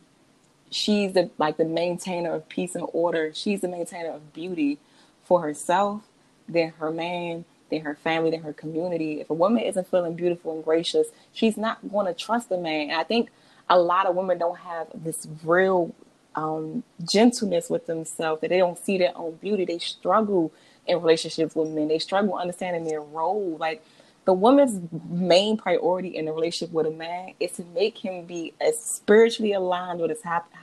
She's 0.70 1.12
the 1.12 1.30
like 1.38 1.56
the 1.56 1.64
maintainer 1.64 2.32
of 2.32 2.48
peace 2.48 2.74
and 2.74 2.86
order. 2.92 3.32
She's 3.34 3.60
the 3.60 3.68
maintainer 3.68 4.10
of 4.10 4.32
beauty 4.32 4.78
for 5.24 5.42
herself, 5.42 6.02
then 6.48 6.72
her 6.78 6.90
man, 6.90 7.44
then 7.70 7.82
her 7.82 7.94
family, 7.96 8.30
then 8.30 8.42
her 8.42 8.52
community. 8.52 9.20
If 9.20 9.30
a 9.30 9.34
woman 9.34 9.62
isn't 9.62 9.88
feeling 9.88 10.14
beautiful 10.14 10.54
and 10.54 10.64
gracious, 10.64 11.08
she's 11.32 11.56
not 11.56 11.90
going 11.90 12.06
to 12.06 12.14
trust 12.14 12.50
a 12.50 12.56
man. 12.56 12.90
And 12.90 13.00
I 13.00 13.04
think 13.04 13.30
a 13.68 13.78
lot 13.78 14.06
of 14.06 14.14
women 14.14 14.38
don't 14.38 14.58
have 14.58 14.88
this 14.94 15.26
real 15.44 15.94
um, 16.36 16.84
gentleness 17.04 17.70
with 17.70 17.86
themselves, 17.86 18.40
that 18.40 18.50
they 18.50 18.58
don't 18.58 18.78
see 18.78 18.98
their 18.98 19.16
own 19.16 19.36
beauty. 19.36 19.64
They 19.64 19.78
struggle 19.78 20.52
in 20.86 21.00
relationships 21.00 21.54
with 21.54 21.70
men. 21.70 21.88
They 21.88 21.98
struggle 21.98 22.34
understanding 22.34 22.84
their 22.84 23.00
role. 23.00 23.56
Like 23.58 23.84
the 24.26 24.32
woman's 24.32 24.80
main 25.08 25.56
priority 25.56 26.16
in 26.16 26.26
a 26.26 26.32
relationship 26.32 26.74
with 26.74 26.86
a 26.86 26.90
man 26.90 27.32
is 27.38 27.52
to 27.52 27.64
make 27.74 27.96
him 27.96 28.26
be 28.26 28.52
as 28.60 28.78
spiritually 28.78 29.52
aligned 29.52 30.00
with 30.00 30.10
his, 30.10 30.20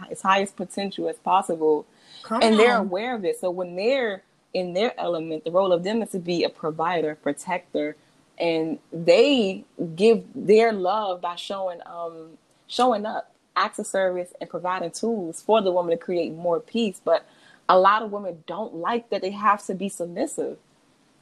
his 0.09 0.21
highest 0.21 0.57
potential 0.57 1.07
as 1.07 1.15
possible. 1.17 1.85
Come 2.23 2.43
and 2.43 2.53
on. 2.53 2.57
they're 2.57 2.77
aware 2.77 3.15
of 3.15 3.23
it. 3.23 3.39
So 3.39 3.49
when 3.49 3.75
they're 3.77 4.21
in 4.53 4.73
their 4.73 4.93
element, 4.99 5.45
the 5.45 5.51
role 5.51 5.71
of 5.71 5.83
them 5.83 6.03
is 6.03 6.09
to 6.11 6.19
be 6.19 6.43
a 6.43 6.49
provider, 6.49 7.15
protector, 7.15 7.95
and 8.37 8.79
they 8.91 9.63
give 9.95 10.25
their 10.35 10.73
love 10.73 11.21
by 11.21 11.35
showing 11.35 11.79
um 11.85 12.37
showing 12.67 13.05
up 13.05 13.33
acts 13.55 13.79
of 13.79 13.87
service 13.87 14.33
and 14.41 14.49
providing 14.49 14.91
tools 14.91 15.41
for 15.41 15.61
the 15.61 15.71
woman 15.71 15.97
to 15.97 16.03
create 16.03 16.33
more 16.33 16.59
peace. 16.59 16.99
But 17.03 17.25
a 17.69 17.79
lot 17.79 18.01
of 18.01 18.11
women 18.11 18.43
don't 18.45 18.75
like 18.75 19.09
that 19.09 19.21
they 19.21 19.31
have 19.31 19.65
to 19.67 19.73
be 19.73 19.87
submissive. 19.87 20.57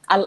I 0.08 0.24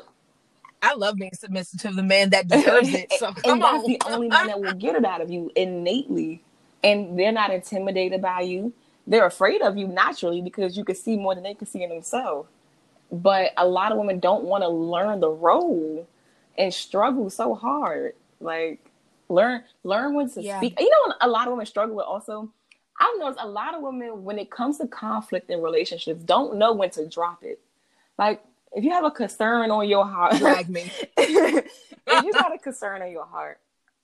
I 0.86 0.94
love 0.94 1.16
being 1.16 1.34
submissive 1.34 1.82
to 1.82 1.92
the 1.92 2.04
man 2.04 2.30
that 2.30 2.48
deserves 2.48 2.94
it. 2.94 3.12
So 3.14 3.28
and, 3.38 3.38
and 3.46 3.62
that's 3.62 3.84
on. 3.84 3.88
the 3.88 4.02
only 4.06 4.28
man 4.28 4.48
that 4.48 4.62
will 4.62 4.74
get 4.74 4.96
it 4.96 5.04
out 5.04 5.20
of 5.20 5.32
you 5.32 5.52
innately. 5.56 6.44
And 6.84 7.18
they're 7.18 7.32
not 7.32 7.52
intimidated 7.52 8.22
by 8.22 8.42
you. 8.42 8.72
They're 9.08 9.26
afraid 9.26 9.64
of 9.64 9.78
you 9.78 9.88
naturally 9.88 10.42
because 10.42 10.78
you 10.78 10.86
can 10.86 10.96
see 10.96 11.18
more 11.18 11.34
than 11.34 11.44
they 11.44 11.56
can 11.56 11.66
see 11.66 11.82
in 11.82 11.90
themselves. 11.90 12.48
But 13.12 13.52
a 13.58 13.68
lot 13.68 13.92
of 13.92 13.98
women 13.98 14.20
don't 14.20 14.44
want 14.44 14.64
to 14.64 14.70
learn 14.70 15.20
the 15.20 15.30
role 15.30 16.08
and 16.58 16.74
struggle 16.74 17.32
so 17.32 17.56
hard. 17.56 18.14
Like 18.40 18.80
learn 19.28 19.64
learn 19.84 20.14
when 20.14 20.30
to 20.32 20.42
yeah. 20.42 20.58
speak. 20.58 20.80
You 20.80 20.90
know, 20.90 21.16
a 21.22 21.28
lot 21.28 21.48
of 21.48 21.54
women 21.54 21.66
struggle 21.66 21.96
with 21.96 22.06
also. 22.06 22.52
I've 23.00 23.20
noticed 23.20 23.42
a 23.42 23.48
lot 23.48 23.74
of 23.74 23.82
women 23.82 24.24
when 24.24 24.40
it 24.40 24.52
comes 24.52 24.78
to 24.78 24.88
conflict 24.88 25.50
in 25.50 25.62
relationships 25.62 26.24
don't 26.24 26.56
know 26.56 26.74
when 26.74 26.92
to 26.92 27.08
drop 27.08 27.44
it. 27.44 27.60
Like 28.18 28.42
if 28.76 28.84
you 28.84 28.92
have 28.92 29.06
a 29.06 29.12
concern 29.12 29.72
on 29.72 29.88
your 29.88 30.06
heart, 30.06 30.36
drag 30.36 30.70
me. 30.70 30.92
if 31.18 31.66
you 32.08 32.34
got 32.34 32.54
a 32.54 32.60
concern 32.60 33.02
on 33.02 33.12
your 33.12 33.26
heart, 33.26 33.60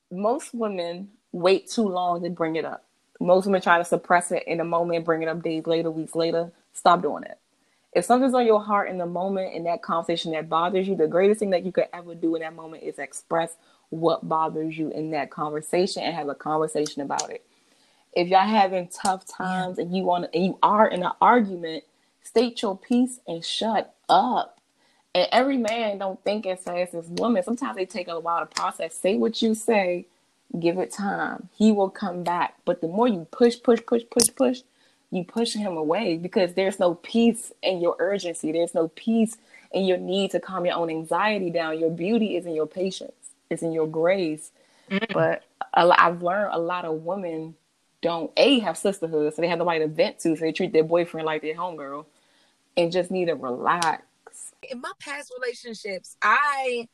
most 0.10 0.54
women 0.54 1.10
wait 1.34 1.70
too 1.70 1.88
long 1.88 2.24
to 2.24 2.30
bring 2.30 2.56
it 2.56 2.66
up. 2.66 2.86
Most 3.20 3.46
women 3.46 3.62
try 3.62 3.78
to 3.78 3.86
suppress 3.86 4.32
it 4.32 4.44
in 4.48 4.58
the 4.58 4.64
moment, 4.64 5.06
bring 5.06 5.22
it 5.22 5.28
up 5.28 5.44
days 5.44 5.68
later, 5.68 5.92
weeks 5.92 6.16
later. 6.16 6.52
Stop 6.74 7.02
doing 7.02 7.24
it. 7.24 7.38
If 7.94 8.06
something's 8.06 8.34
on 8.34 8.46
your 8.46 8.64
heart 8.64 8.90
in 8.90 8.98
the 8.98 9.06
moment 9.06 9.54
in 9.54 9.66
that 9.66 9.82
conversation 9.82 10.32
that 10.32 10.48
bothers 10.48 10.88
you, 10.88 10.96
the 10.96 11.08
greatest 11.08 11.40
thing 11.42 11.50
that 11.50 11.66
you 11.66 11.74
could 11.74 11.88
ever 11.94 12.16
do 12.16 12.36
in 12.36 12.42
that 12.42 12.56
moment 12.56 12.84
is 12.84 12.98
express 12.98 13.56
what 13.90 14.28
bothers 14.28 14.78
you 14.78 14.90
in 14.92 15.12
that 15.12 15.30
conversation 15.30 16.02
and 16.02 16.16
have 16.16 16.30
a 16.30 16.36
conversation 16.36 17.02
about 17.02 17.30
it. 17.30 17.46
If 18.14 18.30
y'all 18.30 18.48
having 18.48 18.88
tough 18.88 19.26
times 19.28 19.78
and 19.78 19.96
you 19.96 20.04
want 20.04 20.30
and 20.34 20.46
you 20.46 20.60
are 20.64 20.88
in 20.88 21.04
an 21.04 21.12
argument, 21.20 21.84
state 22.24 22.62
your 22.62 22.78
piece 22.78 23.20
and 23.28 23.44
shut 23.44 23.94
up. 24.08 24.61
And 25.14 25.28
every 25.32 25.58
man 25.58 25.98
don't 25.98 26.24
think 26.24 26.46
as 26.46 26.62
fast 26.62 26.94
as 26.94 27.06
women. 27.08 27.44
Sometimes 27.44 27.76
they 27.76 27.86
take 27.86 28.08
a 28.08 28.20
while 28.20 28.40
to 28.40 28.46
process. 28.46 28.96
Say 28.96 29.18
what 29.18 29.42
you 29.42 29.54
say, 29.54 30.06
give 30.60 30.78
it 30.78 30.92
time. 30.92 31.50
He 31.56 31.72
will 31.72 31.90
come 31.90 32.24
back. 32.24 32.56
But 32.64 32.82
the 32.82 32.88
more 32.88 33.08
you 33.08 33.28
push, 33.32 33.62
push, 33.62 33.80
push, 33.86 34.04
push, 34.10 34.30
push, 34.36 34.62
you 35.12 35.26
push 35.26 35.54
him 35.54 35.76
away 35.76 36.18
because 36.18 36.54
there's 36.54 36.80
no 36.80 36.96
peace 36.96 37.52
in 37.62 37.82
your 37.82 37.98
urgency. 38.00 38.54
There's 38.54 38.74
no 38.74 38.88
peace 38.90 39.38
in 39.74 39.86
your 39.86 39.98
need 39.98 40.32
to 40.32 40.40
calm 40.40 40.66
your 40.66 40.76
own 40.76 40.90
anxiety 40.90 41.50
down. 41.50 41.80
Your 41.80 41.90
beauty 41.90 42.38
is 42.38 42.46
in 42.46 42.56
your 42.56 42.68
patience 42.68 43.12
it's 43.52 43.62
in 43.62 43.74
your 43.74 43.88
grace. 43.88 44.52
Mm-hmm. 44.90 45.14
But 45.14 45.44
I've 45.74 46.24
learned 46.24 46.54
a 46.54 46.60
lot 46.60 46.86
of 46.86 47.04
women 47.04 47.56
don't 48.02 48.32
a 48.36 48.60
have 48.60 48.78
sisterhood, 48.78 49.36
so 49.36 49.42
they 49.42 49.48
have 49.48 49.60
nobody 49.60 49.80
to 49.82 49.88
vent 49.88 50.20
to, 50.20 50.36
so 50.36 50.42
they 50.44 50.52
treat 50.52 50.74
their 50.74 50.84
boyfriend 50.84 51.26
like 51.26 51.44
their 51.44 51.54
homegirl, 51.54 52.06
and 52.76 52.92
just 52.92 53.12
need 53.12 53.26
to 53.26 53.36
relax. 53.36 54.04
In 54.70 54.82
my 54.82 54.92
past 55.00 55.34
relationships, 55.40 56.16
I 56.22 56.88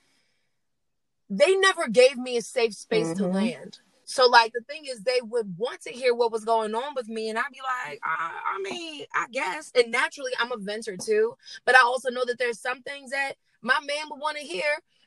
they 1.30 1.56
never 1.58 1.88
gave 1.90 2.18
me 2.18 2.38
a 2.38 2.42
safe 2.42 2.74
space 2.74 3.08
mm-hmm. 3.08 3.24
to 3.24 3.28
land. 3.28 3.80
So 4.06 4.26
like 4.26 4.54
the 4.54 4.62
thing 4.62 4.86
is, 4.86 5.02
they 5.02 5.20
would 5.22 5.58
want 5.58 5.82
to 5.82 5.90
hear 5.90 6.16
what 6.16 6.32
was 6.32 6.46
going 6.46 6.74
on 6.74 6.94
with 6.96 7.10
me, 7.10 7.30
and 7.30 7.38
I'd 7.38 7.52
be 7.52 7.60
like, 7.60 8.00
I, 8.04 8.32
I 8.56 8.62
mean, 8.62 9.06
I 9.14 9.26
guess. 9.32 9.72
And 9.76 9.92
naturally, 9.92 10.32
I'm 10.40 10.54
a 10.54 10.58
venter 10.58 10.96
too, 10.96 11.36
but 11.66 11.76
I 11.76 11.82
also 11.82 12.10
know 12.10 12.24
that 12.24 12.40
there's 12.40 12.60
some 12.60 12.82
things 12.84 13.12
that 13.12 13.34
my 13.62 13.78
man 13.82 14.06
would 14.10 14.22
want 14.22 14.38
to 14.38 14.44
hear 14.44 14.64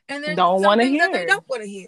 and 0.07 0.23
then 0.23 0.35
don't 0.35 0.61
want 0.61 0.81
to 0.81 0.87
hear. 0.87 1.09
That 1.09 1.13
they 1.13 1.25
don't 1.25 1.49
want 1.49 1.63
to 1.63 1.67
hear. 1.67 1.87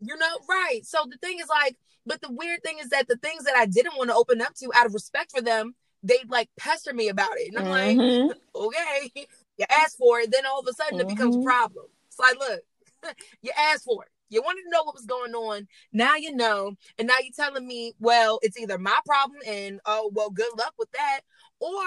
You 0.00 0.16
know, 0.16 0.38
right? 0.48 0.80
So 0.84 0.98
the 1.10 1.18
thing 1.18 1.38
is 1.40 1.48
like, 1.48 1.76
but 2.06 2.20
the 2.20 2.30
weird 2.30 2.62
thing 2.62 2.78
is 2.80 2.90
that 2.90 3.08
the 3.08 3.16
things 3.16 3.44
that 3.44 3.56
I 3.56 3.66
didn't 3.66 3.96
want 3.96 4.10
to 4.10 4.16
open 4.16 4.40
up 4.40 4.54
to 4.56 4.70
out 4.74 4.86
of 4.86 4.94
respect 4.94 5.32
for 5.32 5.40
them, 5.40 5.74
they'd 6.04 6.30
like 6.30 6.48
pester 6.56 6.92
me 6.92 7.08
about 7.08 7.32
it, 7.38 7.48
and 7.48 7.58
I'm 7.58 7.64
mm-hmm. 7.64 8.28
like, 8.28 8.38
okay, 8.54 9.26
you 9.62 9.76
asked 9.76 9.98
for 9.98 10.20
it, 10.20 10.30
then 10.32 10.46
all 10.46 10.60
of 10.60 10.66
a 10.66 10.72
sudden 10.72 10.98
mm-hmm. 10.98 11.08
it 11.08 11.14
becomes 11.14 11.36
a 11.36 11.38
mm-hmm. 11.38 11.46
problem. 11.46 11.86
It's 12.08 12.18
like, 12.18 12.36
look, 12.38 12.60
you 13.42 13.50
asked 13.56 13.84
for 13.84 14.04
it. 14.04 14.10
You 14.28 14.42
wanted 14.42 14.62
to 14.62 14.70
know 14.70 14.82
what 14.84 14.94
was 14.94 15.04
going 15.04 15.34
on. 15.34 15.68
Now 15.92 16.16
you 16.16 16.34
know. 16.34 16.74
And 16.98 17.06
now 17.06 17.16
you're 17.22 17.34
telling 17.34 17.66
me, 17.66 17.92
well, 18.00 18.38
it's 18.42 18.58
either 18.58 18.78
my 18.78 18.98
problem 19.04 19.38
and 19.46 19.80
oh, 19.84 20.10
well, 20.14 20.30
good 20.30 20.50
luck 20.56 20.72
with 20.78 20.90
that. 20.92 21.20
Or 21.60 21.84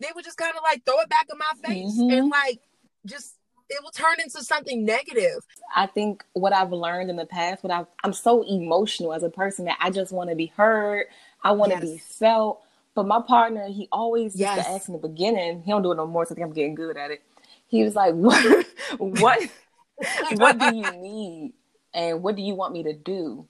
they 0.00 0.08
would 0.14 0.24
just 0.24 0.36
kind 0.36 0.54
of 0.54 0.62
like 0.62 0.84
throw 0.84 1.00
it 1.00 1.08
back 1.08 1.26
in 1.32 1.38
my 1.38 1.68
face 1.68 1.98
mm-hmm. 1.98 2.10
and 2.10 2.28
like 2.28 2.60
just 3.06 3.36
it 3.68 3.82
will 3.82 3.90
turn 3.90 4.20
into 4.22 4.42
something 4.44 4.84
negative. 4.84 5.44
I 5.74 5.86
think 5.86 6.24
what 6.34 6.52
I've 6.52 6.70
learned 6.70 7.10
in 7.10 7.16
the 7.16 7.26
past, 7.26 7.64
what 7.64 7.72
i 7.72 7.84
am 8.04 8.12
so 8.12 8.42
emotional 8.42 9.12
as 9.12 9.22
a 9.22 9.30
person 9.30 9.64
that 9.64 9.78
I 9.80 9.90
just 9.90 10.12
want 10.12 10.30
to 10.30 10.36
be 10.36 10.46
heard. 10.46 11.06
I 11.42 11.52
want 11.52 11.72
to 11.72 11.78
yes. 11.78 11.94
be 11.94 11.98
felt. 11.98 12.62
But 12.96 13.06
my 13.06 13.20
partner, 13.20 13.68
he 13.68 13.88
always 13.92 14.34
yes. 14.34 14.56
used 14.56 14.66
to 14.66 14.74
ask 14.74 14.88
in 14.88 14.94
the 14.94 15.06
beginning. 15.06 15.62
He 15.62 15.70
don't 15.70 15.82
do 15.82 15.92
it 15.92 15.96
no 15.96 16.06
more. 16.06 16.24
So 16.24 16.32
I 16.32 16.34
think 16.34 16.46
I'm 16.46 16.52
getting 16.54 16.74
good 16.74 16.96
at 16.96 17.10
it. 17.10 17.22
He 17.68 17.84
was 17.84 17.94
like, 17.94 18.14
"What? 18.16 18.66
what? 18.98 19.48
what 20.36 20.58
do 20.58 20.74
you 20.74 20.90
need? 20.92 21.52
And 21.92 22.22
what 22.22 22.36
do 22.36 22.42
you 22.42 22.54
want 22.54 22.72
me 22.72 22.82
to 22.84 22.94
do?" 22.94 23.46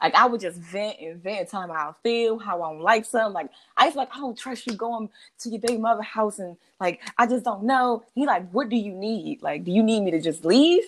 Like 0.00 0.14
I 0.14 0.26
would 0.26 0.40
just 0.40 0.58
vent 0.58 1.00
and 1.00 1.20
vent 1.20 1.48
tell 1.48 1.62
him 1.62 1.70
how 1.70 1.90
I 1.90 1.92
feel, 2.02 2.38
how 2.38 2.62
I 2.62 2.70
don't 2.72 2.82
like 2.82 3.04
something. 3.04 3.32
Like 3.32 3.50
I 3.76 3.86
was 3.86 3.96
like, 3.96 4.10
I 4.14 4.18
don't 4.18 4.38
trust 4.38 4.66
you 4.66 4.74
going 4.74 5.08
to 5.40 5.48
your 5.48 5.60
baby 5.60 5.78
mother 5.78 6.02
house 6.02 6.38
and 6.38 6.56
like 6.78 7.00
I 7.18 7.26
just 7.26 7.44
don't 7.44 7.64
know. 7.64 8.04
He 8.14 8.26
like, 8.26 8.48
what 8.50 8.68
do 8.68 8.76
you 8.76 8.92
need? 8.92 9.42
Like, 9.42 9.64
do 9.64 9.72
you 9.72 9.82
need 9.82 10.02
me 10.02 10.12
to 10.12 10.20
just 10.20 10.44
leave? 10.44 10.84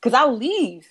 Cause 0.00 0.14
I'll 0.14 0.36
leave. 0.36 0.86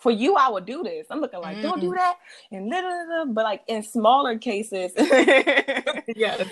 For 0.00 0.10
you, 0.10 0.36
I 0.36 0.50
would 0.50 0.66
do 0.66 0.82
this. 0.82 1.06
I'm 1.10 1.20
looking 1.20 1.40
like, 1.40 1.58
mm 1.58 1.62
don't 1.62 1.80
do 1.80 1.94
that. 1.94 2.16
And 2.52 2.68
little, 2.68 3.26
but 3.28 3.44
like 3.44 3.62
in 3.66 3.82
smaller 3.82 4.38
cases, 4.38 4.92
yes, 6.16 6.46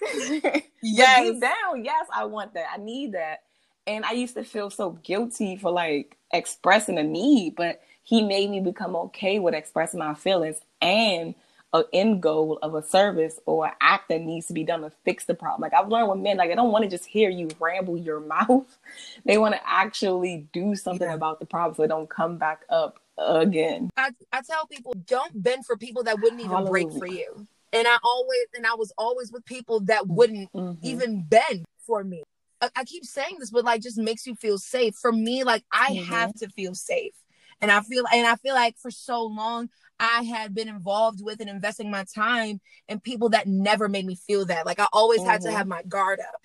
yes, 0.82 1.40
down, 1.40 1.84
yes, 1.84 2.06
I 2.12 2.24
want 2.24 2.54
that. 2.54 2.66
I 2.72 2.78
need 2.78 3.12
that. 3.12 3.42
And 3.86 4.04
I 4.04 4.12
used 4.12 4.34
to 4.34 4.44
feel 4.44 4.70
so 4.70 4.90
guilty 5.02 5.56
for 5.56 5.70
like 5.70 6.16
expressing 6.32 6.98
a 6.98 7.02
need, 7.02 7.56
but 7.56 7.80
he 8.02 8.22
made 8.22 8.50
me 8.50 8.60
become 8.60 8.96
okay 8.96 9.38
with 9.38 9.54
expressing 9.54 10.00
my 10.00 10.14
feelings 10.14 10.60
and 10.80 11.34
an 11.72 11.84
end 11.92 12.22
goal 12.22 12.58
of 12.62 12.74
a 12.74 12.82
service 12.82 13.38
or 13.46 13.66
an 13.66 13.72
act 13.80 14.08
that 14.08 14.20
needs 14.20 14.46
to 14.46 14.52
be 14.52 14.64
done 14.64 14.82
to 14.82 14.90
fix 15.04 15.24
the 15.24 15.34
problem. 15.34 15.60
Like 15.60 15.74
I've 15.74 15.88
learned 15.88 16.08
with 16.08 16.18
men, 16.18 16.36
like 16.36 16.48
they 16.48 16.54
don't 16.54 16.72
want 16.72 16.84
to 16.84 16.90
just 16.90 17.06
hear 17.06 17.30
you 17.30 17.48
ramble 17.60 17.96
your 17.96 18.20
mouth. 18.48 18.78
They 19.24 19.38
want 19.38 19.54
to 19.54 19.60
actually 19.64 20.48
do 20.52 20.74
something 20.74 21.08
yeah. 21.08 21.14
about 21.14 21.40
the 21.40 21.46
problem 21.46 21.74
so 21.74 21.82
they 21.82 21.88
don't 21.88 22.10
come 22.10 22.38
back 22.38 22.62
up 22.68 22.98
again. 23.18 23.90
I, 23.96 24.10
I 24.32 24.42
tell 24.42 24.66
people 24.66 24.94
don't 25.06 25.42
bend 25.42 25.66
for 25.66 25.76
people 25.76 26.02
that 26.04 26.20
wouldn't 26.20 26.40
even 26.40 26.52
Hallelujah. 26.52 26.86
break 26.86 26.98
for 26.98 27.06
you. 27.06 27.46
And 27.72 27.86
I 27.86 27.98
always 28.02 28.46
and 28.54 28.66
I 28.66 28.74
was 28.74 28.92
always 28.98 29.30
with 29.30 29.44
people 29.44 29.80
that 29.80 30.08
wouldn't 30.08 30.52
mm-hmm. 30.52 30.84
even 30.84 31.22
bend 31.22 31.64
for 31.86 32.02
me. 32.02 32.24
I, 32.60 32.70
I, 32.76 32.84
keep 32.84 33.04
saying 33.04 33.36
this, 33.38 33.50
but 33.50 33.64
like 33.64 33.80
just 33.80 33.96
makes 33.96 34.26
you 34.26 34.34
feel 34.34 34.58
safe. 34.58 34.94
For 35.00 35.12
me, 35.12 35.44
like 35.44 35.62
I 35.72 35.92
mm-hmm. 35.92 36.12
have 36.12 36.34
to 36.36 36.48
feel 36.48 36.74
safe. 36.74 37.14
And 37.60 37.70
I 37.70 37.80
feel 37.80 38.04
and 38.12 38.26
I 38.26 38.36
feel 38.36 38.54
like 38.54 38.76
for 38.78 38.90
so 38.90 39.24
long 39.24 39.68
I 39.98 40.22
had 40.22 40.54
been 40.54 40.68
involved 40.68 41.22
with 41.22 41.40
and 41.40 41.50
investing 41.50 41.90
my 41.90 42.04
time 42.14 42.60
in 42.88 43.00
people 43.00 43.28
that 43.30 43.46
never 43.46 43.88
made 43.88 44.06
me 44.06 44.16
feel 44.16 44.46
that. 44.46 44.64
Like 44.64 44.80
I 44.80 44.86
always 44.92 45.20
mm-hmm. 45.20 45.30
had 45.30 45.42
to 45.42 45.48
mm-hmm. 45.48 45.56
have 45.56 45.66
my 45.66 45.82
guard 45.82 46.20
up. 46.20 46.40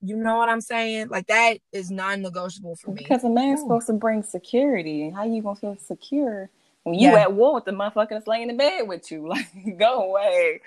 You 0.00 0.16
know 0.16 0.36
what 0.36 0.48
I'm 0.48 0.60
saying? 0.60 1.08
Like 1.08 1.26
that 1.26 1.58
is 1.72 1.90
non-negotiable 1.90 2.76
for 2.76 2.92
me. 2.92 3.02
Because 3.02 3.24
a 3.24 3.30
man's 3.30 3.60
Ooh. 3.60 3.64
supposed 3.64 3.88
to 3.88 3.92
bring 3.94 4.22
security. 4.22 5.10
How 5.10 5.24
you 5.24 5.42
gonna 5.42 5.56
feel 5.56 5.76
secure 5.76 6.48
when 6.84 6.94
you 6.94 7.10
yeah. 7.10 7.22
at 7.22 7.32
war 7.32 7.54
with 7.54 7.64
the 7.64 7.72
motherfucker 7.72 8.10
that's 8.10 8.26
laying 8.26 8.50
in 8.50 8.56
bed 8.56 8.86
with 8.86 9.10
you? 9.10 9.28
Like, 9.28 9.78
go 9.78 10.10
away. 10.10 10.60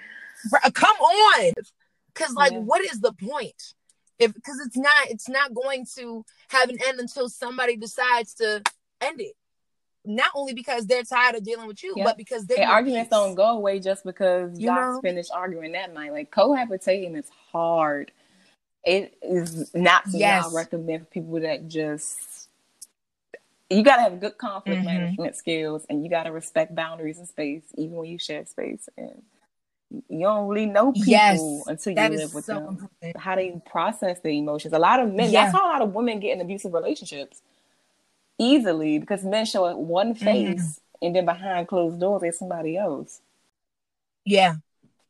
Come 0.74 0.96
on. 0.98 1.54
Cause 2.14 2.34
like, 2.34 2.52
yeah. 2.52 2.60
what 2.60 2.82
is 2.82 3.00
the 3.00 3.14
point? 3.14 3.74
If 4.20 4.34
because 4.34 4.60
it's 4.66 4.78
not, 4.78 5.10
it's 5.10 5.28
not 5.28 5.54
going 5.54 5.86
to 5.98 6.24
have 6.50 6.70
an 6.70 6.78
end 6.86 7.00
until 7.00 7.28
somebody 7.28 7.76
decides 7.76 8.34
to 8.36 8.62
end 9.02 9.20
it 9.20 9.36
not 10.08 10.32
only 10.36 10.54
because 10.54 10.86
they're 10.86 11.04
tired 11.04 11.36
of 11.36 11.44
dealing 11.44 11.68
with 11.68 11.84
you, 11.84 11.94
yep. 11.96 12.06
but 12.06 12.18
because 12.18 12.46
their 12.46 12.68
arguments 12.68 13.06
peace. 13.06 13.10
don't 13.10 13.36
go 13.36 13.58
away 13.58 13.80
just 13.80 14.04
because 14.04 14.60
you 14.60 14.72
all 14.72 15.02
finished 15.02 15.32
arguing 15.34 15.72
that 15.74 15.94
night. 15.94 16.12
Like 16.12 16.32
cohabitating 16.32 17.18
is 17.18 17.30
hard. 17.52 18.12
It 18.84 19.18
is 19.22 19.74
not 19.74 20.04
something 20.04 20.20
yes. 20.20 20.46
I 20.46 20.56
recommend 20.56 21.02
for 21.02 21.06
people 21.06 21.40
that 21.42 21.68
just 21.68 22.50
you 23.70 23.84
gotta 23.84 24.04
have 24.04 24.20
good 24.20 24.38
conflict 24.38 24.80
mm-hmm. 24.80 24.88
management 24.88 25.36
skills 25.36 25.86
and 25.90 26.04
you 26.04 26.10
gotta 26.10 26.32
respect 26.32 26.76
boundaries 26.76 27.18
and 27.18 27.28
space, 27.28 27.64
even 27.76 27.96
when 27.96 28.10
you 28.10 28.20
share 28.20 28.46
space. 28.46 28.88
And 28.98 29.24
you 30.10 30.20
don't 30.20 30.48
really 30.48 30.68
know 30.68 30.92
people 30.92 31.12
yes, 31.12 31.40
until 31.68 31.94
you 31.94 32.18
live 32.18 32.34
with 32.34 32.46
so 32.46 32.56
them. 32.56 32.68
Important. 32.68 33.18
How 33.18 33.36
they 33.36 33.62
process 33.66 34.20
their 34.20 34.32
emotions. 34.32 34.74
A 34.74 34.80
lot 34.80 35.00
of 35.00 35.12
men, 35.14 35.32
yeah. 35.32 35.46
that's 35.46 35.58
how 35.58 35.68
a 35.68 35.72
lot 35.72 35.82
of 35.82 35.94
women 35.94 36.20
get 36.20 36.34
in 36.34 36.42
abusive 36.42 36.74
relationships 36.74 37.42
easily 38.38 39.00
because 39.00 39.24
men 39.24 39.46
show 39.46 39.68
it 39.68 39.78
one 39.78 40.14
mm-hmm. 40.14 40.26
face 40.26 40.62
mm-hmm. 40.62 41.06
and 41.06 41.16
then 41.16 41.26
behind 41.26 41.68
closed 41.68 42.00
doors 42.00 42.22
there's 42.22 42.40
somebody 42.40 42.78
else. 42.78 43.22
Yeah. 44.26 44.56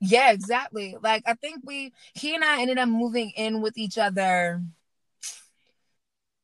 Yeah, 0.01 0.31
exactly. 0.31 0.95
Like 1.01 1.23
I 1.25 1.33
think 1.33 1.61
we 1.63 1.93
he 2.13 2.35
and 2.35 2.43
I 2.43 2.61
ended 2.61 2.77
up 2.77 2.89
moving 2.89 3.31
in 3.35 3.61
with 3.61 3.77
each 3.77 3.97
other. 3.97 4.61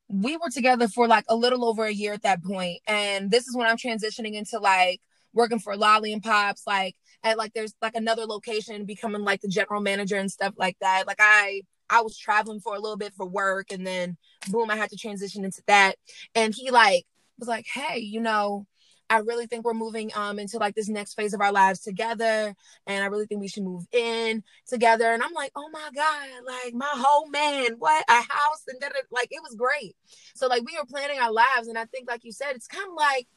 We 0.08 0.36
were 0.38 0.50
together 0.50 0.88
for 0.88 1.08
like 1.08 1.26
a 1.30 1.36
little 1.36 1.66
over 1.66 1.86
a 1.86 1.94
year 1.94 2.14
at 2.14 2.24
that 2.24 2.44
point, 2.44 2.82
and 2.88 3.30
this 3.30 3.48
is 3.48 3.56
when 3.56 3.68
I'm 3.68 3.78
transitioning 3.78 4.34
into 4.34 4.60
like 4.60 5.02
working 5.34 5.60
for 5.60 5.76
Lolli 5.76 6.12
and 6.14 6.24
Pops, 6.24 6.66
like 6.66 6.96
at 7.24 7.38
like 7.38 7.54
there's 7.54 7.74
like 7.82 7.96
another 7.96 8.26
location, 8.26 8.86
becoming 8.86 9.22
like 9.22 9.42
the 9.42 9.48
general 9.48 9.82
manager 9.82 10.18
and 10.18 10.32
stuff 10.32 10.54
like 10.58 10.78
that. 10.82 11.06
Like 11.08 11.20
I 11.20 11.62
I 11.92 12.02
was 12.02 12.18
traveling 12.18 12.62
for 12.62 12.74
a 12.76 12.80
little 12.80 12.98
bit 12.98 13.14
for 13.14 13.26
work 13.26 13.72
and 13.72 13.86
then 13.86 14.18
boom, 14.50 14.72
I 14.72 14.78
had 14.78 14.90
to 14.92 14.98
transition 14.98 15.44
into 15.46 15.62
that. 15.68 15.96
And 16.34 16.56
he 16.56 16.72
like 16.72 17.06
was 17.38 17.50
like, 17.50 17.68
Hey, 17.68 18.00
you 18.00 18.22
know, 18.22 18.66
I 19.10 19.18
really 19.18 19.46
think 19.46 19.66
we're 19.66 19.74
moving 19.74 20.10
um 20.16 20.40
into 20.40 20.58
like 20.58 20.74
this 20.74 20.88
next 20.88 21.16
phase 21.16 21.34
of 21.34 21.42
our 21.42 21.52
lives 21.52 21.82
together. 21.82 22.56
And 22.88 23.04
I 23.04 23.08
really 23.08 23.26
think 23.26 23.42
we 23.42 23.50
should 23.50 23.64
move 23.64 23.86
in 23.92 24.42
together. 24.68 25.12
And 25.12 25.22
I'm 25.22 25.34
like, 25.34 25.52
oh 25.56 25.70
my 25.70 25.90
God, 25.94 26.28
like 26.46 26.74
my 26.74 26.94
whole 26.94 27.30
man, 27.30 27.76
what 27.78 28.06
a 28.10 28.14
house 28.14 28.64
and 28.70 28.80
then 28.80 28.92
like 29.12 29.28
it 29.30 29.44
was 29.44 29.56
great. 29.56 29.98
So 30.34 30.48
like 30.48 30.64
we 30.66 30.78
were 30.80 30.86
planning 30.86 31.20
our 31.20 31.32
lives. 31.32 31.68
And 31.68 31.78
I 31.78 31.86
think 31.86 32.10
like 32.10 32.24
you 32.24 32.32
said, 32.32 32.56
it's 32.56 32.68
kind 32.68 32.88
of 32.88 32.96
like 32.96 33.28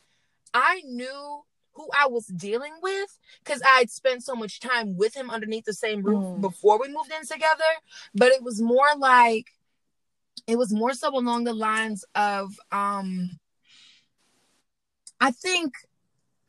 I 0.54 0.80
knew 0.84 1.42
who 1.74 1.88
I 1.94 2.06
was 2.06 2.26
dealing 2.26 2.72
with 2.82 3.18
because 3.42 3.60
I'd 3.66 3.90
spent 3.90 4.22
so 4.22 4.34
much 4.34 4.60
time 4.60 4.96
with 4.96 5.14
him 5.14 5.30
underneath 5.30 5.64
the 5.64 5.72
same 5.72 6.02
roof 6.02 6.24
mm. 6.24 6.40
before 6.40 6.78
we 6.80 6.88
moved 6.88 7.12
in 7.12 7.26
together. 7.26 7.64
But 8.14 8.32
it 8.32 8.42
was 8.42 8.60
more 8.60 8.88
like 8.96 9.46
it 10.46 10.56
was 10.56 10.72
more 10.72 10.94
so 10.94 11.08
along 11.08 11.44
the 11.44 11.54
lines 11.54 12.04
of 12.14 12.54
um 12.70 13.38
I 15.20 15.30
think 15.30 15.74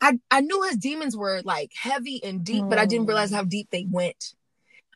I 0.00 0.18
I 0.30 0.40
knew 0.40 0.62
his 0.62 0.76
demons 0.76 1.16
were 1.16 1.42
like 1.44 1.72
heavy 1.74 2.22
and 2.22 2.44
deep, 2.44 2.64
mm. 2.64 2.70
but 2.70 2.78
I 2.78 2.86
didn't 2.86 3.06
realize 3.06 3.32
how 3.32 3.44
deep 3.44 3.68
they 3.70 3.86
went. 3.90 4.34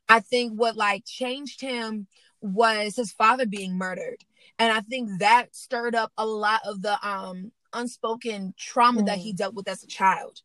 I 0.09 0.21
think 0.21 0.53
what 0.55 0.77
like 0.77 1.05
changed 1.07 1.61
him 1.61 2.07
was 2.41 2.97
his 2.97 3.13
father 3.13 3.47
being 3.47 3.77
murdered. 3.77 4.25
And 4.59 4.73
I 4.73 4.81
think 4.81 5.21
that 5.21 5.55
stirred 5.55 5.95
up 5.95 6.13
a 6.19 6.27
lot 6.27 6.61
of 6.67 6.83
the 6.83 6.99
um 7.07 7.53
unspoken 7.73 8.55
trauma 8.57 9.03
mm. 9.03 9.07
that 9.07 9.19
he 9.19 9.33
mm. 9.33 9.37
dealt 9.37 9.55
with 9.55 9.69
as 9.69 9.83
a 9.83 9.87
child. 9.87 10.41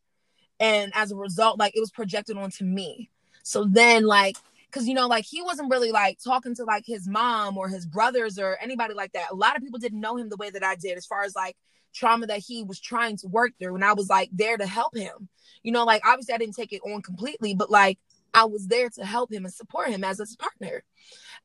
And 0.59 0.91
as 0.95 1.11
a 1.11 1.15
result, 1.15 1.59
like 1.59 1.75
it 1.75 1.81
was 1.81 1.91
projected 1.91 2.37
onto 2.37 2.63
me. 2.63 3.09
So 3.43 3.65
then, 3.65 4.05
like, 4.05 4.37
because 4.65 4.87
you 4.87 4.93
know, 4.93 5.07
like 5.07 5.25
he 5.25 5.41
wasn't 5.41 5.69
really 5.69 5.91
like 5.91 6.17
talking 6.23 6.55
to 6.55 6.63
like 6.63 6.85
his 6.85 7.07
mom 7.07 7.57
or 7.57 7.67
his 7.67 7.85
brothers 7.85 8.39
or 8.39 8.57
anybody 8.61 8.93
like 8.93 9.11
that. 9.13 9.31
A 9.31 9.35
lot 9.35 9.55
of 9.55 9.63
people 9.63 9.79
didn't 9.79 9.99
know 9.99 10.17
him 10.17 10.29
the 10.29 10.37
way 10.37 10.49
that 10.49 10.63
I 10.63 10.75
did, 10.75 10.97
as 10.97 11.05
far 11.05 11.23
as 11.23 11.35
like 11.35 11.55
trauma 11.93 12.27
that 12.27 12.39
he 12.39 12.63
was 12.63 12.79
trying 12.79 13.17
to 13.17 13.27
work 13.27 13.53
through. 13.59 13.75
And 13.75 13.85
I 13.85 13.93
was 13.93 14.09
like 14.09 14.29
there 14.31 14.57
to 14.57 14.65
help 14.65 14.95
him. 14.95 15.29
You 15.63 15.71
know, 15.71 15.85
like 15.85 16.05
obviously 16.05 16.33
I 16.35 16.37
didn't 16.37 16.55
take 16.55 16.73
it 16.73 16.81
on 16.85 17.01
completely, 17.01 17.53
but 17.53 17.71
like 17.71 17.99
I 18.33 18.45
was 18.45 18.67
there 18.67 18.89
to 18.89 19.05
help 19.05 19.31
him 19.31 19.45
and 19.45 19.53
support 19.53 19.89
him 19.89 20.03
as 20.03 20.19
his 20.19 20.35
partner. 20.35 20.83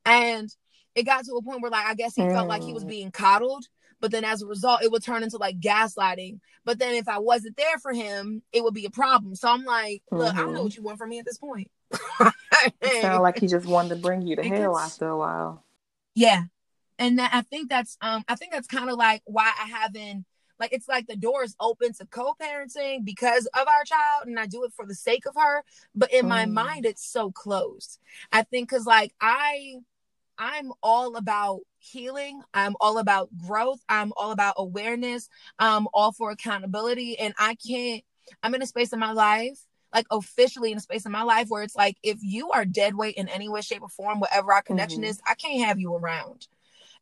And 0.04 0.54
it 0.94 1.04
got 1.04 1.24
to 1.24 1.34
a 1.34 1.42
point 1.42 1.62
where 1.62 1.70
like 1.70 1.86
I 1.86 1.94
guess 1.94 2.14
he 2.14 2.22
mm. 2.22 2.32
felt 2.32 2.48
like 2.48 2.62
he 2.62 2.72
was 2.72 2.84
mm. 2.84 2.88
being 2.88 3.10
coddled 3.10 3.66
but 4.00 4.10
then 4.10 4.24
as 4.24 4.42
a 4.42 4.46
result, 4.46 4.82
it 4.82 4.90
would 4.90 5.02
turn 5.02 5.22
into 5.22 5.36
like 5.36 5.60
gaslighting. 5.60 6.40
But 6.64 6.78
then 6.78 6.94
if 6.94 7.08
I 7.08 7.18
wasn't 7.18 7.56
there 7.56 7.78
for 7.78 7.92
him, 7.92 8.42
it 8.52 8.62
would 8.62 8.74
be 8.74 8.86
a 8.86 8.90
problem. 8.90 9.34
So 9.34 9.48
I'm 9.48 9.64
like, 9.64 10.02
look, 10.10 10.28
mm-hmm. 10.28 10.38
I 10.38 10.42
don't 10.42 10.52
know 10.52 10.58
mm-hmm. 10.58 10.64
what 10.64 10.76
you 10.76 10.82
want 10.82 10.98
from 10.98 11.10
me 11.10 11.18
at 11.18 11.24
this 11.24 11.38
point. 11.38 11.70
it 12.80 13.02
sounded 13.02 13.20
like 13.20 13.38
he 13.38 13.46
just 13.46 13.66
wanted 13.66 13.90
to 13.90 13.96
bring 13.96 14.22
you 14.22 14.36
to 14.36 14.42
hell 14.48 14.78
after 14.78 15.08
a 15.08 15.16
while. 15.16 15.64
Yeah. 16.14 16.44
And 16.98 17.18
that, 17.18 17.30
I 17.32 17.42
think 17.42 17.68
that's 17.70 17.96
um 18.00 18.24
I 18.28 18.34
think 18.34 18.52
that's 18.52 18.68
kind 18.68 18.90
of 18.90 18.96
like 18.96 19.22
why 19.24 19.50
I 19.58 19.66
haven't 19.66 20.26
like 20.58 20.72
it's 20.74 20.88
like 20.88 21.06
the 21.06 21.16
door 21.16 21.42
is 21.42 21.56
open 21.58 21.94
to 21.94 22.06
co-parenting 22.06 23.04
because 23.04 23.46
of 23.46 23.66
our 23.66 23.84
child 23.84 24.26
and 24.26 24.38
I 24.38 24.46
do 24.46 24.64
it 24.64 24.72
for 24.76 24.84
the 24.84 24.94
sake 24.94 25.24
of 25.26 25.34
her, 25.34 25.64
but 25.94 26.12
in 26.12 26.26
mm. 26.26 26.28
my 26.28 26.44
mind 26.44 26.84
it's 26.84 27.04
so 27.04 27.30
closed. 27.32 27.98
I 28.30 28.42
think 28.42 28.68
cuz 28.68 28.84
like 28.84 29.14
I 29.20 29.76
I'm 30.40 30.72
all 30.82 31.16
about 31.16 31.60
healing. 31.78 32.42
I'm 32.54 32.74
all 32.80 32.96
about 32.98 33.28
growth. 33.36 33.80
I'm 33.88 34.12
all 34.16 34.32
about 34.32 34.54
awareness. 34.56 35.28
I'm 35.58 35.86
all 35.92 36.12
for 36.12 36.30
accountability. 36.30 37.18
And 37.18 37.34
I 37.38 37.54
can't, 37.54 38.02
I'm 38.42 38.54
in 38.54 38.62
a 38.62 38.66
space 38.66 38.94
in 38.94 38.98
my 38.98 39.12
life, 39.12 39.58
like 39.94 40.06
officially 40.10 40.72
in 40.72 40.78
a 40.78 40.80
space 40.80 41.04
in 41.04 41.12
my 41.12 41.24
life 41.24 41.48
where 41.48 41.62
it's 41.62 41.76
like, 41.76 41.98
if 42.02 42.18
you 42.22 42.50
are 42.52 42.64
dead 42.64 42.94
weight 42.94 43.16
in 43.16 43.28
any 43.28 43.50
way, 43.50 43.60
shape, 43.60 43.82
or 43.82 43.88
form, 43.90 44.18
whatever 44.18 44.54
our 44.54 44.62
connection 44.62 45.02
mm-hmm. 45.02 45.10
is, 45.10 45.20
I 45.26 45.34
can't 45.34 45.66
have 45.66 45.78
you 45.78 45.94
around. 45.94 46.48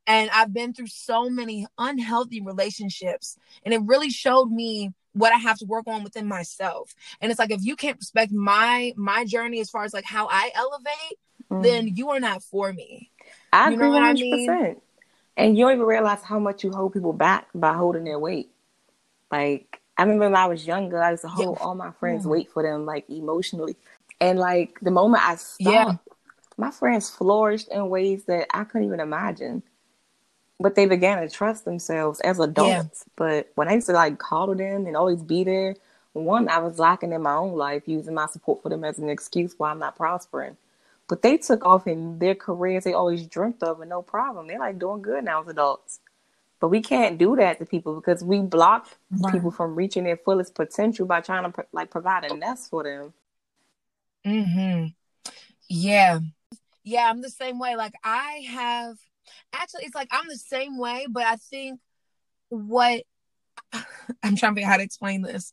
And 0.07 0.31
I've 0.31 0.53
been 0.53 0.73
through 0.73 0.89
so 0.89 1.31
many 1.31 1.67
unhealthy 1.79 2.41
relationships. 2.41 3.37
And 3.63 3.73
it 3.73 3.83
really 3.85 4.11
showed 4.11 4.51
me 4.51 4.93
what 5.13 5.33
I 5.33 5.37
have 5.37 5.59
to 5.59 5.67
work 5.67 5.87
on 5.87 6.03
within 6.03 6.27
myself. 6.27 6.95
And 7.21 7.31
it's 7.31 7.39
like 7.39 7.51
if 7.51 7.63
you 7.63 7.77
can't 7.77 7.99
respect 7.99 8.33
my 8.33 8.95
my 8.97 9.25
journey 9.25 9.61
as 9.61 9.71
far 9.71 9.85
as 9.85 9.93
like 9.93 10.05
how 10.05 10.29
I 10.31 10.51
elevate, 10.55 11.19
mm. 11.51 11.63
then 11.63 11.95
you 11.95 12.11
are 12.11 12.21
not 12.21 12.43
for 12.43 12.73
me. 12.73 13.11
I 13.53 13.73
agree 13.73 13.89
one 13.89 14.03
hundred 14.03 14.31
percent. 14.31 14.83
And 15.37 15.57
you 15.57 15.65
don't 15.65 15.75
even 15.75 15.87
realize 15.87 16.23
how 16.23 16.39
much 16.39 16.65
you 16.65 16.73
hold 16.73 16.93
people 16.93 17.13
back 17.13 17.47
by 17.55 17.73
holding 17.75 18.05
their 18.05 18.19
weight. 18.19 18.51
Like 19.31 19.81
I 19.97 20.03
remember 20.03 20.27
when 20.27 20.37
I 20.37 20.47
was 20.47 20.67
younger, 20.67 21.03
I 21.03 21.13
used 21.13 21.23
to 21.23 21.29
hold 21.29 21.59
yeah. 21.59 21.65
all 21.65 21.75
my 21.75 21.93
friends' 21.93 22.27
mm. 22.27 22.31
weight 22.31 22.51
for 22.51 22.63
them, 22.63 22.87
like 22.87 23.09
emotionally. 23.09 23.77
And 24.21 24.39
like 24.39 24.79
the 24.81 24.91
moment 24.91 25.27
I 25.27 25.37
stopped, 25.37 25.75
yeah. 25.75 25.93
my 26.57 26.71
friends 26.71 27.09
flourished 27.11 27.69
in 27.69 27.89
ways 27.89 28.25
that 28.25 28.47
I 28.53 28.65
couldn't 28.65 28.87
even 28.87 29.01
imagine. 29.01 29.63
But 30.61 30.75
they 30.75 30.87
began 30.87 31.23
to 31.23 31.29
trust 31.29 31.65
themselves 31.65 32.19
as 32.21 32.41
adults. 32.41 33.05
Yeah. 33.07 33.13
But 33.15 33.53
when 33.55 33.69
I 33.69 33.75
used 33.75 33.87
to 33.87 33.93
like 33.93 34.19
coddle 34.19 34.57
them 34.57 34.87
and 34.87 34.97
always 34.97 35.23
be 35.23 35.45
there, 35.45 35.77
one, 36.15 36.49
I 36.49 36.59
was 36.59 36.81
lacking 36.81 37.13
in 37.13 37.23
my 37.23 37.35
own 37.35 37.53
life, 37.53 37.85
using 37.87 38.15
my 38.15 38.27
support 38.27 38.63
for 38.63 38.71
them 38.71 38.83
as 38.83 38.99
an 38.99 39.09
excuse 39.09 39.55
why 39.57 39.71
I'm 39.71 39.79
not 39.79 39.97
prospering. 39.97 40.57
But 41.09 41.23
they 41.23 41.39
took 41.39 41.65
off 41.65 41.87
in 41.87 42.19
their 42.19 42.35
careers 42.35 42.85
they 42.85 42.93
always 42.93 43.27
dreamt 43.27 43.63
of 43.63 43.81
and 43.81 43.89
no 43.89 44.03
problem. 44.03 44.47
They're 44.47 44.59
like 44.59 44.79
doing 44.79 45.03
good 45.03 45.25
now 45.25 45.41
as 45.43 45.49
adults. 45.49 46.01
But 46.61 46.69
we 46.69 46.81
can't 46.81 47.19
do 47.19 47.37
that 47.37 47.59
to 47.59 47.67
people 47.67 47.95
because 47.95 48.23
we 48.23 48.41
block 48.41 48.89
right. 49.11 49.33
people 49.33 49.51
from 49.51 49.75
reaching 49.75 50.05
their 50.05 50.17
fullest 50.17 50.55
potential 50.55 51.07
by 51.07 51.21
trying 51.21 51.51
to 51.51 51.65
like 51.73 51.91
provide 51.91 52.25
a 52.25 52.35
nest 52.35 52.69
for 52.69 52.83
them. 52.83 53.15
Mhm. 54.27 54.95
Yeah. 55.69 56.21
Yeah, 56.85 57.09
I'm 57.09 57.23
the 57.23 57.31
same 57.31 57.59
way. 57.59 57.77
Like 57.77 57.95
I 58.05 58.45
have 58.51 58.97
actually 59.53 59.85
it's 59.85 59.95
like 59.95 60.09
I'm 60.11 60.29
the 60.29 60.37
same 60.37 60.79
way, 60.79 61.07
but 61.09 61.23
I 61.23 61.37
think 61.37 61.81
what 62.49 63.03
I'm 63.73 64.37
trying 64.37 64.55
to 64.55 64.55
figure 64.55 64.65
out 64.65 64.73
how 64.73 64.77
to 64.79 64.83
explain 64.83 65.23
this. 65.23 65.53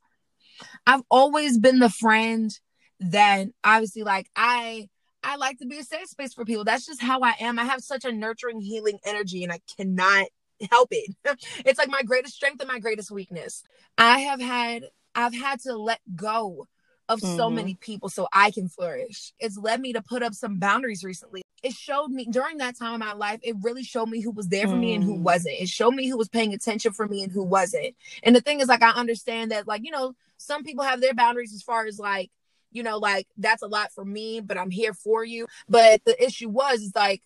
I've 0.88 1.04
always 1.10 1.58
been 1.58 1.80
the 1.80 1.90
friend 1.90 2.52
then 3.00 3.54
obviously 3.64 4.04
like 4.04 4.30
I 4.36 4.88
I 5.26 5.38
like 5.38 5.58
to 5.60 5.66
be 5.66 5.80
a 5.80 5.84
safe 5.84 6.08
space 6.08 6.34
for 6.34 6.46
people. 6.46 6.64
That's 6.64 6.86
just 6.86 7.02
how 7.02 7.22
I 7.22 7.34
am. 7.40 7.58
I 7.58 7.64
have 7.64 7.82
such 7.82 8.06
a 8.06 8.12
nurturing, 8.12 8.62
healing 8.62 9.00
energy, 9.04 9.44
and 9.44 9.52
I 9.52 9.60
cannot 9.76 10.28
help 10.70 10.90
it. 10.92 11.16
it's 11.66 11.80
like 11.80 11.90
my 11.90 12.04
greatest 12.04 12.36
strength 12.36 12.62
and 12.62 12.70
my 12.70 12.80
greatest 12.80 13.12
weakness. 13.12 13.64
I 13.98 14.20
have 14.20 14.40
had 14.40 14.86
I've 15.16 15.34
had 15.34 15.62
to 15.62 15.76
let 15.76 16.00
go 16.16 16.68
of 17.08 17.20
mm-hmm. 17.22 17.38
so 17.38 17.50
many 17.50 17.76
people 17.76 18.10
so 18.10 18.28
I 18.32 18.52
can 18.52 18.68
flourish. 18.68 19.34
It's 19.40 19.58
led 19.58 19.82
me 19.82 19.94
to 19.94 20.02
put 20.02 20.24
up 20.24 20.34
some 20.34 20.60
boundaries 20.60 21.04
recently. 21.04 21.42
It 21.64 21.74
showed 21.74 22.10
me 22.10 22.28
during 22.30 22.58
that 22.58 22.78
time 22.78 22.96
in 22.96 23.00
my 23.00 23.14
life, 23.14 23.40
it 23.42 23.56
really 23.62 23.84
showed 23.84 24.08
me 24.08 24.22
who 24.22 24.32
was 24.32 24.50
there 24.50 24.68
for 24.68 24.76
mm. 24.76 24.80
me 24.80 24.94
and 24.96 25.04
who 25.04 25.16
mm. 25.16 25.22
wasn't. 25.22 25.60
It 25.60 25.70
showed 25.70 25.96
me 25.96 26.08
who 26.08 26.18
was 26.18 26.30
paying 26.30 26.54
attention 26.54 26.94
for 26.94 27.08
me 27.08 27.24
and 27.24 27.32
who 27.32 27.44
wasn't. 27.44 27.96
And 28.22 28.36
the 28.36 28.42
thing 28.42 28.60
is, 28.60 28.68
like, 28.68 28.84
I 28.84 28.92
understand 28.92 29.52
that, 29.52 29.68
like, 29.68 29.84
you 29.84 29.92
know, 29.92 30.16
some 30.38 30.64
people 30.64 30.84
have 30.84 31.02
their 31.02 31.14
boundaries 31.14 31.54
as 31.54 31.64
far 31.64 31.86
as 31.86 31.98
like, 31.98 32.30
you 32.72 32.84
know, 32.84 32.98
like 32.98 33.28
that's 33.38 33.62
a 33.62 33.68
lot 33.68 33.92
for 33.94 34.06
me, 34.06 34.42
but 34.42 34.58
I'm 34.58 34.72
here 34.72 34.94
for 34.94 35.24
you. 35.24 35.48
But 35.68 36.02
the 36.06 36.22
issue 36.24 36.50
was, 36.50 36.82
is 36.82 36.96
like, 36.96 37.22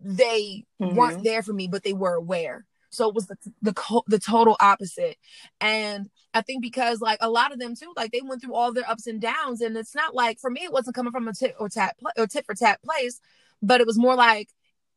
they 0.00 0.64
mm-hmm. 0.80 0.94
weren't 0.94 1.24
there 1.24 1.42
for 1.42 1.52
me, 1.52 1.68
but 1.68 1.82
they 1.82 1.92
were 1.92 2.14
aware. 2.14 2.66
So 2.90 3.08
it 3.08 3.14
was 3.14 3.26
the 3.26 3.36
the 3.62 4.02
the 4.06 4.18
total 4.18 4.56
opposite. 4.60 5.16
And 5.60 6.08
I 6.32 6.40
think 6.40 6.62
because 6.62 7.00
like 7.00 7.18
a 7.20 7.30
lot 7.30 7.52
of 7.52 7.58
them 7.58 7.74
too, 7.74 7.92
like 7.96 8.10
they 8.12 8.22
went 8.22 8.42
through 8.42 8.54
all 8.54 8.72
their 8.72 8.88
ups 8.88 9.06
and 9.06 9.20
downs, 9.20 9.60
and 9.60 9.76
it's 9.76 9.94
not 9.94 10.14
like 10.14 10.38
for 10.38 10.50
me, 10.50 10.62
it 10.64 10.72
wasn't 10.72 10.96
coming 10.96 11.12
from 11.12 11.28
a 11.28 11.34
tit 11.34 11.54
or 11.58 11.68
tat 11.68 11.96
or 12.16 12.26
tit 12.26 12.46
for 12.46 12.54
tat 12.54 12.82
place, 12.82 13.20
but 13.62 13.80
it 13.80 13.86
was 13.86 13.98
more 13.98 14.14
like 14.14 14.48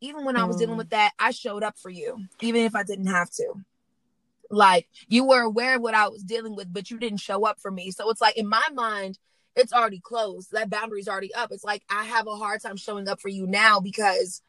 even 0.01 0.23
when 0.23 0.37
I 0.37 0.45
was 0.45 0.55
dealing 0.55 0.75
mm. 0.75 0.79
with 0.79 0.91
that, 0.91 1.11
I 1.19 1.31
showed 1.31 1.61
up 1.61 1.77
for 1.77 1.89
you, 1.89 2.23
even 2.41 2.63
if 2.63 2.73
I 2.73 2.83
didn't 2.83 3.07
have 3.07 3.29
to. 3.31 3.53
Like 4.49 4.87
you 5.07 5.25
were 5.25 5.41
aware 5.41 5.75
of 5.75 5.81
what 5.81 5.93
I 5.93 6.07
was 6.07 6.23
dealing 6.23 6.55
with, 6.55 6.71
but 6.71 6.89
you 6.89 6.97
didn't 6.97 7.19
show 7.19 7.45
up 7.45 7.59
for 7.59 7.69
me. 7.69 7.91
So 7.91 8.09
it's 8.09 8.21
like 8.21 8.37
in 8.37 8.47
my 8.47 8.65
mind, 8.73 9.19
it's 9.55 9.73
already 9.73 9.99
closed. 9.99 10.51
That 10.51 10.69
boundary's 10.69 11.07
already 11.07 11.33
up. 11.33 11.51
It's 11.51 11.63
like 11.63 11.83
I 11.89 12.05
have 12.05 12.27
a 12.27 12.35
hard 12.35 12.61
time 12.61 12.77
showing 12.77 13.07
up 13.07 13.19
for 13.19 13.29
you 13.29 13.47
now 13.47 13.79
because 13.79 14.41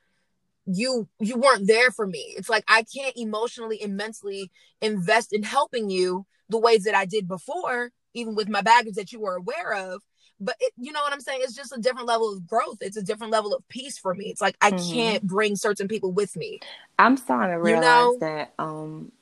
you 0.67 1.09
you 1.19 1.37
weren't 1.37 1.67
there 1.67 1.91
for 1.91 2.07
me. 2.07 2.35
It's 2.37 2.49
like 2.49 2.65
I 2.69 2.83
can't 2.83 3.17
emotionally 3.17 3.81
and 3.83 3.97
mentally 3.97 4.51
invest 4.81 5.33
in 5.33 5.43
helping 5.43 5.91
you 5.91 6.27
the 6.49 6.59
ways 6.59 6.85
that 6.85 6.95
I 6.95 7.07
did 7.07 7.29
before, 7.29 7.91
even 8.15 8.35
with 8.35 8.49
my 8.49 8.63
baggage 8.63 8.95
that 8.95 9.13
you 9.13 9.21
were 9.21 9.37
aware 9.37 9.73
of. 9.73 10.03
But 10.43 10.57
it, 10.59 10.73
you 10.79 10.93
know 10.93 11.01
what 11.01 11.13
I'm 11.13 11.21
saying? 11.21 11.41
It's 11.43 11.55
just 11.55 11.77
a 11.77 11.81
different 11.81 12.07
level 12.07 12.33
of 12.33 12.47
growth. 12.47 12.79
It's 12.81 12.97
a 12.97 13.03
different 13.03 13.33
level 13.33 13.55
of 13.55 13.67
peace 13.69 13.99
for 13.99 14.15
me. 14.15 14.27
It's 14.27 14.41
like 14.41 14.57
I 14.61 14.71
mm-hmm. 14.71 14.93
can't 14.93 15.23
bring 15.23 15.57
certain 15.57 15.87
people 15.87 16.13
with 16.13 16.35
me. 16.37 16.61
I'm 16.99 17.17
starting 17.17 17.55
to 17.55 17.61
realize 17.61 17.85
you 17.85 17.85
know? 17.85 18.19
that 18.21 18.55
um 18.59 19.13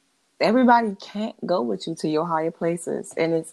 everybody 0.41 0.97
can't 1.01 1.35
go 1.47 1.63
with 1.63 1.87
you 1.87 1.95
to 1.97 2.09
your 2.09 2.27
higher 2.27 2.51
places, 2.51 3.15
and 3.17 3.33
it's 3.33 3.53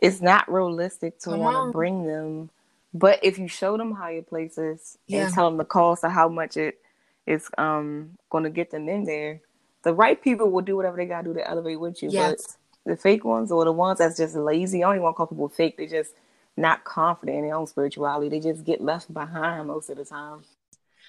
it's 0.00 0.20
not 0.20 0.50
realistic 0.50 1.18
to 1.20 1.30
want 1.30 1.68
to 1.68 1.72
bring 1.72 2.06
them. 2.06 2.50
But 2.92 3.20
if 3.22 3.38
you 3.38 3.46
show 3.46 3.76
them 3.76 3.92
higher 3.92 4.22
places 4.22 4.98
yeah. 5.06 5.26
and 5.26 5.34
tell 5.34 5.48
them 5.48 5.58
the 5.58 5.64
cost 5.64 6.04
of 6.04 6.10
how 6.10 6.28
much 6.28 6.56
it 6.56 6.78
is 7.26 7.48
um 7.58 8.18
going 8.30 8.44
to 8.44 8.50
get 8.50 8.70
them 8.70 8.88
in 8.88 9.04
there, 9.04 9.40
the 9.82 9.94
right 9.94 10.20
people 10.20 10.50
will 10.50 10.62
do 10.62 10.76
whatever 10.76 10.96
they 10.96 11.06
got 11.06 11.22
to 11.22 11.28
do 11.28 11.34
to 11.34 11.48
elevate 11.48 11.78
with 11.78 12.02
you. 12.02 12.10
Yes. 12.10 12.56
But 12.84 12.90
the 12.90 12.96
fake 12.96 13.24
ones 13.24 13.52
or 13.52 13.64
the 13.64 13.72
ones 13.72 13.98
that's 13.98 14.16
just 14.16 14.34
lazy, 14.34 14.82
I 14.82 14.88
don't 14.88 14.96
even 14.96 15.02
want 15.02 15.14
to 15.14 15.16
call 15.18 15.26
people 15.26 15.48
fake. 15.48 15.76
They 15.76 15.86
just 15.86 16.12
not 16.56 16.84
confident 16.84 17.38
in 17.38 17.44
their 17.44 17.54
own 17.54 17.66
spirituality. 17.66 18.28
They 18.28 18.40
just 18.40 18.64
get 18.64 18.80
left 18.80 19.12
behind 19.12 19.68
most 19.68 19.90
of 19.90 19.96
the 19.96 20.04
time. 20.04 20.42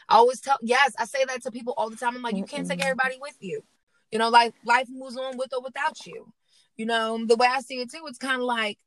I 0.08 0.16
always 0.16 0.42
tell, 0.42 0.58
yes, 0.62 0.94
I 1.00 1.06
say 1.06 1.24
that 1.26 1.42
to 1.44 1.52
people 1.52 1.74
all 1.78 1.89
the 1.89 1.96
time. 1.96 2.16
I'm 2.16 2.22
like, 2.22 2.36
you 2.36 2.44
can't 2.44 2.68
take 2.68 2.84
everybody 2.84 3.18
with 3.20 3.38
you. 3.39 3.64
You 4.12 4.20
know, 4.20 4.30
like 4.30 4.54
life 4.66 4.88
moves 4.89 5.16
on 5.16 5.38
with 5.38 5.54
or 5.54 5.62
without 5.62 6.06
you. 6.06 6.32
You 6.78 6.86
know, 6.86 7.26
the 7.26 7.36
way 7.36 7.47
I 7.49 7.61
see 7.61 7.76
it 7.76 7.91
too, 7.91 8.03
it's 8.07 8.17
kind 8.17 8.41
of 8.41 8.45
like 8.47 8.78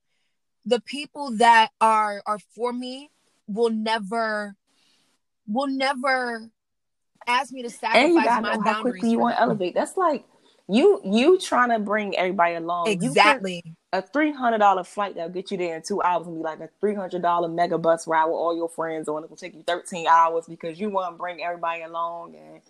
the 0.64 0.80
people 0.80 1.36
that 1.36 1.70
are 1.80 2.22
are 2.26 2.38
for 2.54 2.72
me 2.72 3.10
will 3.46 3.70
never 3.70 4.56
will 5.46 5.66
never 5.66 6.50
ask 7.26 7.52
me 7.52 7.62
to 7.62 7.70
sacrifice 7.70 8.04
and 8.04 8.14
you 8.14 8.22
gotta 8.22 8.42
my 8.42 8.56
know 8.56 8.62
how 8.62 8.80
quickly 8.82 9.10
you 9.10 9.18
want 9.18 9.36
to 9.36 9.42
elevate. 9.42 9.74
That's 9.74 9.96
like 9.96 10.24
you 10.68 11.00
you 11.04 11.38
trying 11.38 11.70
to 11.70 11.78
bring 11.78 12.16
everybody 12.16 12.54
along. 12.54 12.88
Exactly. 12.88 13.62
a 13.92 14.02
three 14.02 14.32
hundred 14.32 14.58
dollar 14.58 14.84
flight 14.84 15.14
that'll 15.14 15.30
get 15.30 15.50
you 15.50 15.56
there 15.56 15.76
in 15.76 15.82
two 15.82 16.02
hours 16.02 16.26
and 16.26 16.36
be 16.36 16.42
like 16.42 16.60
a 16.60 16.68
three 16.80 16.94
hundred 16.94 17.22
dollar 17.22 17.48
mega 17.48 17.78
bus 17.78 18.06
ride 18.06 18.24
with 18.24 18.34
all 18.34 18.56
your 18.56 18.68
friends 18.68 19.08
on. 19.08 19.22
It 19.24 19.30
will 19.30 19.36
take 19.36 19.54
you 19.54 19.62
thirteen 19.62 20.06
hours 20.06 20.46
because 20.46 20.80
you 20.80 20.88
want 20.88 21.14
to 21.14 21.18
bring 21.18 21.42
everybody 21.42 21.82
along 21.82 22.34
and 22.34 22.60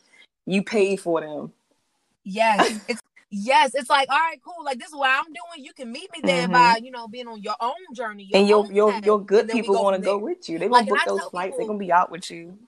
you 0.47 0.63
pay 0.63 0.97
for 0.97 1.21
them. 1.21 1.53
Yes, 2.25 2.81
it's 2.89 3.01
yes, 3.35 3.75
it's 3.75 3.91
like 3.91 4.09
all 4.11 4.19
right, 4.19 4.41
cool. 4.45 4.65
Like 4.65 4.79
this 4.79 4.89
is 4.89 4.95
what 4.95 5.11
I'm 5.11 5.27
doing. 5.27 5.65
You 5.65 5.73
can 5.73 5.91
meet 5.91 6.11
me 6.13 6.21
there 6.23 6.45
mm-hmm. 6.45 6.53
by 6.53 6.81
you 6.83 6.91
know 6.91 7.09
being 7.09 7.27
on 7.27 7.43
your 7.43 7.57
own 7.61 7.73
journey. 7.95 8.29
Your 8.31 8.41
and 8.41 8.49
your 8.49 8.73
your 8.73 9.01
your 9.01 9.25
good 9.25 9.49
people 9.49 9.83
want 9.83 9.97
to 9.97 10.03
go 10.03 10.19
with 10.19 10.49
you. 10.49 10.59
They 10.59 10.69
gonna 10.69 10.75
like, 10.75 10.89
book 10.89 11.01
those 11.07 11.25
flights. 11.31 11.53
People, 11.53 11.59
They're 11.59 11.67
gonna 11.69 11.79
be 11.79 11.93
out 11.93 12.11
with 12.11 12.31
you 12.31 12.59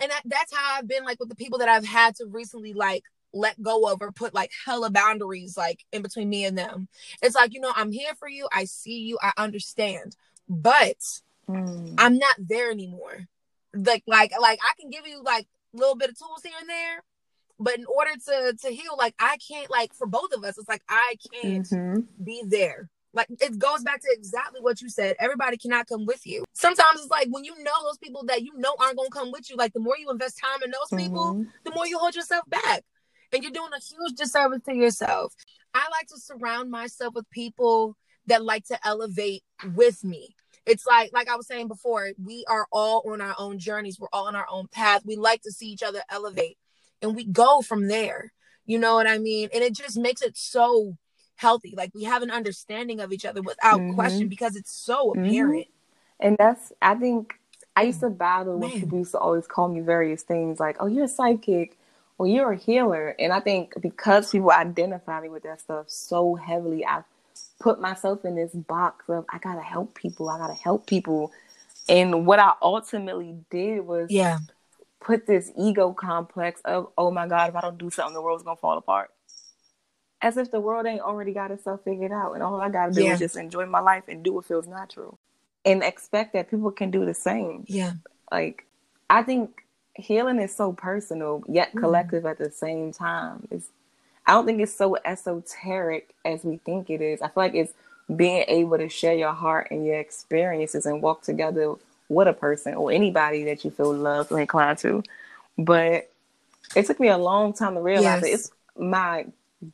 and 0.00 0.10
that, 0.10 0.22
that's 0.24 0.54
how 0.54 0.76
I've 0.76 0.88
been 0.88 1.04
like 1.04 1.20
with 1.20 1.28
the 1.28 1.34
people 1.34 1.58
that 1.58 1.68
I've 1.68 1.86
had 1.86 2.16
to 2.16 2.26
recently 2.26 2.72
like 2.72 3.04
let 3.32 3.60
go 3.60 3.90
of 3.92 4.00
or 4.00 4.12
put 4.12 4.34
like 4.34 4.50
hella 4.64 4.90
boundaries 4.90 5.56
like 5.56 5.84
in 5.92 6.02
between 6.02 6.28
me 6.28 6.44
and 6.44 6.56
them. 6.56 6.88
It's 7.22 7.34
like, 7.34 7.54
you 7.54 7.60
know, 7.60 7.72
I'm 7.74 7.92
here 7.92 8.14
for 8.18 8.28
you. 8.28 8.48
I 8.52 8.64
see 8.64 9.00
you. 9.00 9.18
I 9.22 9.32
understand. 9.36 10.16
But 10.48 10.98
mm. 11.48 11.94
I'm 11.98 12.18
not 12.18 12.36
there 12.38 12.70
anymore. 12.70 13.28
Like 13.74 14.02
like 14.06 14.32
like 14.40 14.60
I 14.62 14.80
can 14.80 14.90
give 14.90 15.06
you 15.06 15.22
like 15.22 15.46
a 15.74 15.76
little 15.76 15.96
bit 15.96 16.10
of 16.10 16.18
tools 16.18 16.42
here 16.42 16.52
and 16.58 16.68
there, 16.68 17.04
but 17.58 17.78
in 17.78 17.84
order 17.86 18.12
to 18.26 18.56
to 18.60 18.68
heal 18.68 18.96
like 18.96 19.14
I 19.18 19.36
can't 19.36 19.70
like 19.70 19.92
for 19.94 20.06
both 20.06 20.32
of 20.32 20.44
us 20.44 20.58
it's 20.58 20.68
like 20.68 20.82
I 20.88 21.16
can't 21.32 21.66
mm-hmm. 21.66 22.00
be 22.22 22.42
there. 22.46 22.90
Like 23.14 23.28
it 23.40 23.58
goes 23.58 23.82
back 23.82 24.00
to 24.02 24.08
exactly 24.10 24.60
what 24.60 24.80
you 24.80 24.88
said. 24.88 25.16
Everybody 25.18 25.56
cannot 25.56 25.86
come 25.86 26.06
with 26.06 26.26
you. 26.26 26.44
Sometimes 26.52 27.00
it's 27.00 27.10
like 27.10 27.28
when 27.30 27.44
you 27.44 27.54
know 27.62 27.72
those 27.82 27.98
people 27.98 28.24
that 28.26 28.42
you 28.42 28.52
know 28.56 28.74
aren't 28.78 28.96
gonna 28.96 29.10
come 29.10 29.32
with 29.32 29.48
you, 29.50 29.56
like 29.56 29.72
the 29.72 29.80
more 29.80 29.96
you 29.98 30.10
invest 30.10 30.38
time 30.38 30.62
in 30.62 30.70
those 30.70 31.00
people, 31.00 31.34
mm-hmm. 31.34 31.50
the 31.64 31.72
more 31.74 31.86
you 31.86 31.98
hold 31.98 32.14
yourself 32.14 32.44
back. 32.48 32.84
And 33.32 33.42
you're 33.42 33.52
doing 33.52 33.72
a 33.74 33.80
huge 33.80 34.16
disservice 34.16 34.62
to 34.64 34.74
yourself. 34.74 35.34
I 35.74 35.86
like 35.90 36.06
to 36.08 36.18
surround 36.18 36.70
myself 36.70 37.14
with 37.14 37.28
people 37.30 37.94
that 38.26 38.42
like 38.42 38.64
to 38.66 38.78
elevate 38.86 39.42
with 39.74 40.02
me. 40.02 40.34
It's 40.64 40.86
like, 40.86 41.10
like 41.12 41.28
I 41.28 41.36
was 41.36 41.46
saying 41.46 41.68
before, 41.68 42.10
we 42.22 42.44
are 42.48 42.66
all 42.72 43.02
on 43.10 43.20
our 43.20 43.34
own 43.38 43.58
journeys. 43.58 43.98
We're 43.98 44.08
all 44.12 44.28
on 44.28 44.36
our 44.36 44.46
own 44.50 44.66
path. 44.68 45.02
We 45.04 45.16
like 45.16 45.42
to 45.42 45.50
see 45.50 45.66
each 45.66 45.82
other 45.82 46.02
elevate 46.10 46.58
and 47.02 47.14
we 47.14 47.24
go 47.24 47.60
from 47.60 47.88
there. 47.88 48.32
You 48.66 48.78
know 48.78 48.94
what 48.94 49.06
I 49.06 49.18
mean? 49.18 49.48
And 49.54 49.62
it 49.62 49.74
just 49.74 49.96
makes 49.96 50.22
it 50.22 50.36
so 50.36 50.96
healthy. 51.36 51.74
Like 51.76 51.94
we 51.94 52.04
have 52.04 52.22
an 52.22 52.30
understanding 52.30 53.00
of 53.00 53.12
each 53.12 53.24
other 53.24 53.40
without 53.40 53.80
mm-hmm. 53.80 53.94
question 53.94 54.28
because 54.28 54.56
it's 54.56 54.72
so 54.72 55.12
mm-hmm. 55.12 55.24
apparent. 55.24 55.66
Mm-hmm. 55.66 56.26
And 56.26 56.36
that's 56.38 56.72
I 56.82 56.94
think 56.94 57.34
I 57.76 57.82
used 57.82 58.00
to 58.00 58.10
battle 58.10 58.58
when 58.58 58.72
people 58.72 58.98
used 58.98 59.12
to 59.12 59.18
always 59.18 59.46
call 59.46 59.68
me 59.68 59.80
various 59.80 60.22
things 60.22 60.58
like, 60.58 60.76
"Oh, 60.80 60.86
you're 60.86 61.04
a 61.04 61.08
psychic," 61.08 61.78
or 62.18 62.26
"You're 62.26 62.52
a 62.52 62.56
healer." 62.56 63.14
And 63.20 63.32
I 63.32 63.38
think 63.38 63.80
because 63.80 64.32
people 64.32 64.50
identify 64.50 65.20
me 65.20 65.28
with 65.28 65.44
that 65.44 65.60
stuff 65.60 65.88
so 65.88 66.34
heavily, 66.34 66.84
I 66.84 67.04
put 67.60 67.80
myself 67.80 68.24
in 68.24 68.34
this 68.34 68.52
box 68.52 69.08
of 69.08 69.24
I 69.30 69.38
gotta 69.38 69.62
help 69.62 69.94
people. 69.94 70.28
I 70.28 70.38
gotta 70.38 70.54
help 70.54 70.86
people. 70.86 71.30
And 71.88 72.26
what 72.26 72.40
I 72.40 72.54
ultimately 72.60 73.36
did 73.48 73.86
was 73.86 74.10
yeah 74.10 74.38
put 75.00 75.26
this 75.26 75.50
ego 75.56 75.92
complex 75.92 76.60
of, 76.64 76.88
oh 76.98 77.10
my 77.10 77.26
God, 77.26 77.50
if 77.50 77.56
I 77.56 77.60
don't 77.60 77.78
do 77.78 77.90
something, 77.90 78.14
the 78.14 78.22
world's 78.22 78.42
gonna 78.42 78.56
fall 78.56 78.78
apart 78.78 79.10
as 80.20 80.36
if 80.36 80.50
the 80.50 80.60
world 80.60 80.86
ain't 80.86 81.00
already 81.00 81.32
got 81.32 81.50
itself 81.50 81.80
figured 81.84 82.12
out 82.12 82.32
and 82.32 82.42
all 82.42 82.60
I 82.60 82.68
gotta 82.70 82.92
do 82.92 83.04
yeah. 83.04 83.12
is 83.12 83.18
just 83.18 83.36
enjoy 83.36 83.66
my 83.66 83.80
life 83.80 84.04
and 84.08 84.22
do 84.22 84.32
what 84.32 84.46
feels 84.46 84.66
natural. 84.66 85.18
And 85.64 85.82
expect 85.82 86.32
that 86.32 86.50
people 86.50 86.70
can 86.70 86.90
do 86.90 87.04
the 87.04 87.14
same. 87.14 87.64
Yeah. 87.68 87.92
Like 88.30 88.66
I 89.10 89.22
think 89.22 89.64
healing 89.94 90.40
is 90.40 90.54
so 90.54 90.72
personal 90.72 91.42
yet 91.48 91.72
mm. 91.72 91.80
collective 91.80 92.24
mm. 92.24 92.30
at 92.30 92.38
the 92.38 92.50
same 92.50 92.92
time. 92.92 93.46
It's 93.50 93.68
I 94.26 94.32
don't 94.32 94.44
think 94.44 94.60
it's 94.60 94.74
so 94.74 94.96
esoteric 95.04 96.14
as 96.24 96.44
we 96.44 96.58
think 96.58 96.90
it 96.90 97.00
is. 97.00 97.22
I 97.22 97.26
feel 97.26 97.32
like 97.36 97.54
it's 97.54 97.72
being 98.14 98.44
able 98.48 98.78
to 98.78 98.88
share 98.88 99.14
your 99.14 99.32
heart 99.32 99.68
and 99.70 99.86
your 99.86 99.98
experiences 99.98 100.86
and 100.86 101.00
walk 101.02 101.22
together 101.22 101.74
with 102.08 102.28
a 102.28 102.32
person 102.32 102.74
or 102.74 102.90
anybody 102.90 103.44
that 103.44 103.64
you 103.64 103.70
feel 103.70 103.92
loved 103.92 104.32
or 104.32 104.40
inclined 104.40 104.78
to. 104.78 105.02
But 105.56 106.10
it 106.76 106.86
took 106.86 107.00
me 107.00 107.08
a 107.08 107.18
long 107.18 107.52
time 107.52 107.74
to 107.74 107.80
realize 107.80 108.04
yes. 108.04 108.20
that 108.22 108.30
it's 108.30 108.50
my 108.76 109.26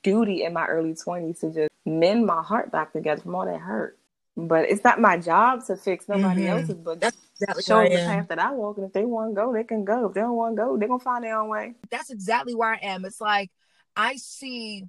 duty 0.02 0.44
in 0.44 0.52
my 0.52 0.66
early 0.66 0.94
20s 0.94 1.40
to 1.40 1.52
just 1.52 1.70
mend 1.84 2.26
my 2.26 2.42
heart 2.42 2.70
back 2.70 2.92
together 2.92 3.20
from 3.20 3.34
all 3.34 3.46
that 3.46 3.60
hurt. 3.60 3.98
But 4.36 4.68
it's 4.68 4.82
not 4.82 5.00
my 5.00 5.16
job 5.16 5.64
to 5.66 5.76
fix 5.76 6.08
nobody 6.08 6.42
mm-hmm. 6.42 6.58
else's, 6.58 6.74
but 6.74 7.00
that's 7.00 7.16
exactly 7.40 7.62
show 7.62 7.82
the 7.84 7.96
path 7.96 8.28
that 8.28 8.40
I 8.40 8.50
walk. 8.50 8.78
And 8.78 8.86
if 8.86 8.92
they 8.92 9.04
want 9.04 9.30
to 9.30 9.34
go, 9.34 9.52
they 9.52 9.62
can 9.62 9.84
go. 9.84 10.06
If 10.06 10.14
they 10.14 10.22
don't 10.22 10.34
want 10.34 10.56
to 10.56 10.62
go, 10.62 10.76
they're 10.76 10.88
going 10.88 11.00
to 11.00 11.04
find 11.04 11.22
their 11.22 11.38
own 11.38 11.48
way. 11.48 11.74
That's 11.90 12.10
exactly 12.10 12.54
where 12.54 12.72
I 12.72 12.78
am. 12.82 13.04
It's 13.04 13.20
like 13.20 13.50
I 13.94 14.16
see, 14.16 14.86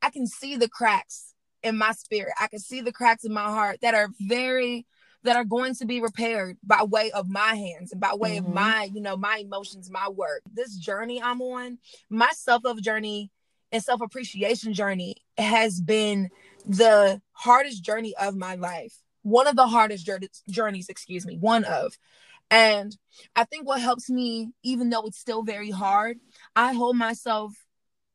I 0.00 0.10
can 0.10 0.28
see 0.28 0.56
the 0.56 0.68
cracks 0.68 1.34
in 1.64 1.76
my 1.76 1.90
spirit. 1.92 2.34
I 2.38 2.46
can 2.46 2.60
see 2.60 2.82
the 2.82 2.92
cracks 2.92 3.24
in 3.24 3.32
my 3.32 3.46
heart 3.46 3.80
that 3.82 3.94
are 3.94 4.08
very, 4.20 4.86
that 5.24 5.36
are 5.36 5.44
going 5.44 5.74
to 5.74 5.86
be 5.86 6.00
repaired 6.00 6.56
by 6.62 6.82
way 6.84 7.10
of 7.10 7.28
my 7.28 7.54
hands 7.54 7.92
and 7.92 8.00
by 8.00 8.14
way 8.14 8.36
mm-hmm. 8.36 8.46
of 8.46 8.54
my, 8.54 8.88
you 8.92 9.00
know, 9.00 9.16
my 9.16 9.38
emotions, 9.38 9.90
my 9.90 10.08
work. 10.08 10.42
This 10.52 10.76
journey 10.76 11.20
I'm 11.22 11.40
on, 11.42 11.78
my 12.10 12.30
self 12.32 12.64
love 12.64 12.80
journey 12.80 13.30
and 13.72 13.82
self 13.82 14.00
appreciation 14.00 14.72
journey 14.74 15.16
has 15.36 15.80
been 15.80 16.30
the 16.66 17.20
hardest 17.32 17.82
journey 17.82 18.14
of 18.20 18.36
my 18.36 18.54
life. 18.54 18.94
one 19.22 19.46
of 19.46 19.56
the 19.56 19.66
hardest 19.66 20.08
journeys, 20.48 20.88
excuse 20.88 21.26
me, 21.26 21.38
one 21.38 21.64
of. 21.64 21.96
And 22.50 22.94
I 23.34 23.44
think 23.44 23.66
what 23.66 23.80
helps 23.80 24.10
me, 24.10 24.50
even 24.62 24.90
though 24.90 25.06
it's 25.06 25.18
still 25.18 25.42
very 25.42 25.70
hard, 25.70 26.18
I 26.54 26.74
hold 26.74 26.96
myself 26.96 27.52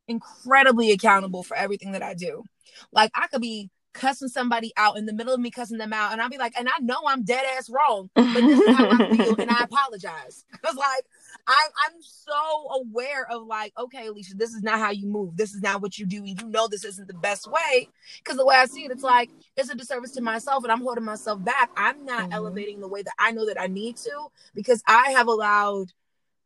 incredibly 0.07 0.91
accountable 0.91 1.43
for 1.43 1.57
everything 1.57 1.93
that 1.93 2.03
I 2.03 2.13
do. 2.13 2.43
Like 2.91 3.11
I 3.15 3.27
could 3.27 3.41
be 3.41 3.71
cussing 3.93 4.27
somebody 4.27 4.71
out 4.77 4.97
in 4.97 5.05
the 5.05 5.13
middle 5.13 5.33
of 5.33 5.39
me 5.39 5.51
cussing 5.51 5.77
them 5.77 5.93
out, 5.93 6.11
and 6.11 6.21
I'll 6.21 6.29
be 6.29 6.37
like, 6.37 6.53
and 6.57 6.67
I 6.67 6.79
know 6.81 6.97
I'm 7.07 7.23
dead 7.23 7.43
ass 7.57 7.69
wrong, 7.69 8.09
but 8.15 8.33
this 8.33 8.59
is 8.59 8.75
how 8.75 8.89
I 8.89 9.15
feel, 9.15 9.35
and 9.39 9.49
I 9.49 9.63
apologize. 9.63 10.45
Cause 10.63 10.75
like 10.75 11.05
I, 11.47 11.67
I'm 11.87 12.01
so 12.01 12.81
aware 12.81 13.25
of 13.31 13.47
like, 13.47 13.73
okay, 13.77 14.07
Alicia, 14.07 14.35
this 14.35 14.53
is 14.53 14.61
not 14.61 14.79
how 14.79 14.91
you 14.91 15.07
move. 15.07 15.35
This 15.35 15.53
is 15.53 15.61
not 15.61 15.81
what 15.81 15.97
you 15.97 16.05
do, 16.05 16.17
and 16.17 16.39
you 16.39 16.47
know 16.47 16.67
this 16.67 16.85
isn't 16.85 17.07
the 17.07 17.13
best 17.13 17.49
way. 17.51 17.89
Because 18.17 18.37
the 18.37 18.45
way 18.45 18.55
I 18.55 18.65
see 18.65 18.85
it, 18.85 18.91
it's 18.91 19.03
like 19.03 19.29
it's 19.57 19.69
a 19.69 19.75
disservice 19.75 20.11
to 20.11 20.21
myself, 20.21 20.63
and 20.63 20.71
I'm 20.71 20.81
holding 20.81 21.05
myself 21.05 21.43
back. 21.43 21.71
I'm 21.75 22.05
not 22.05 22.23
mm-hmm. 22.23 22.33
elevating 22.33 22.79
the 22.79 22.87
way 22.87 23.01
that 23.01 23.13
I 23.17 23.31
know 23.31 23.45
that 23.47 23.59
I 23.59 23.67
need 23.67 23.97
to 23.97 24.27
because 24.53 24.83
I 24.87 25.11
have 25.11 25.27
allowed 25.27 25.91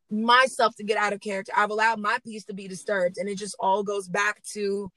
myself 0.09 0.75
to 0.75 0.83
get 0.83 0.97
out 0.97 1.13
of 1.13 1.21
character. 1.21 1.51
I've 1.55 1.71
allowed 1.71 1.99
my 1.99 2.19
peace 2.23 2.45
to 2.45 2.53
be 2.53 2.67
disturbed, 2.67 3.17
and 3.17 3.27
it 3.27 3.37
just 3.37 3.55
all 3.59 3.83
goes 3.83 4.07
back 4.07 4.41
to 4.53 4.91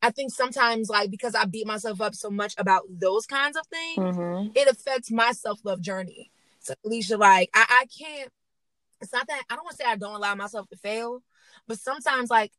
I 0.00 0.10
think 0.10 0.32
sometimes, 0.32 0.88
like, 0.88 1.10
because 1.10 1.34
I 1.34 1.44
beat 1.44 1.66
myself 1.66 2.00
up 2.00 2.14
so 2.14 2.30
much 2.30 2.54
about 2.56 2.82
those 2.88 3.26
kinds 3.26 3.56
of 3.56 3.66
things, 3.66 3.98
mm-hmm. 4.16 4.50
it 4.54 4.68
affects 4.68 5.10
my 5.10 5.32
self 5.32 5.64
love 5.64 5.80
journey. 5.80 6.30
So, 6.60 6.74
Alicia, 6.84 7.16
like, 7.16 7.50
I, 7.54 7.64
I 7.68 7.86
can't, 7.86 8.30
it's 9.00 9.12
not 9.12 9.26
that 9.26 9.42
I 9.50 9.54
don't 9.54 9.64
want 9.64 9.76
to 9.76 9.82
say 9.82 9.90
I 9.90 9.96
don't 9.96 10.14
allow 10.14 10.34
myself 10.34 10.68
to 10.68 10.76
fail, 10.76 11.22
but 11.66 11.78
sometimes, 11.78 12.30
like, 12.30 12.52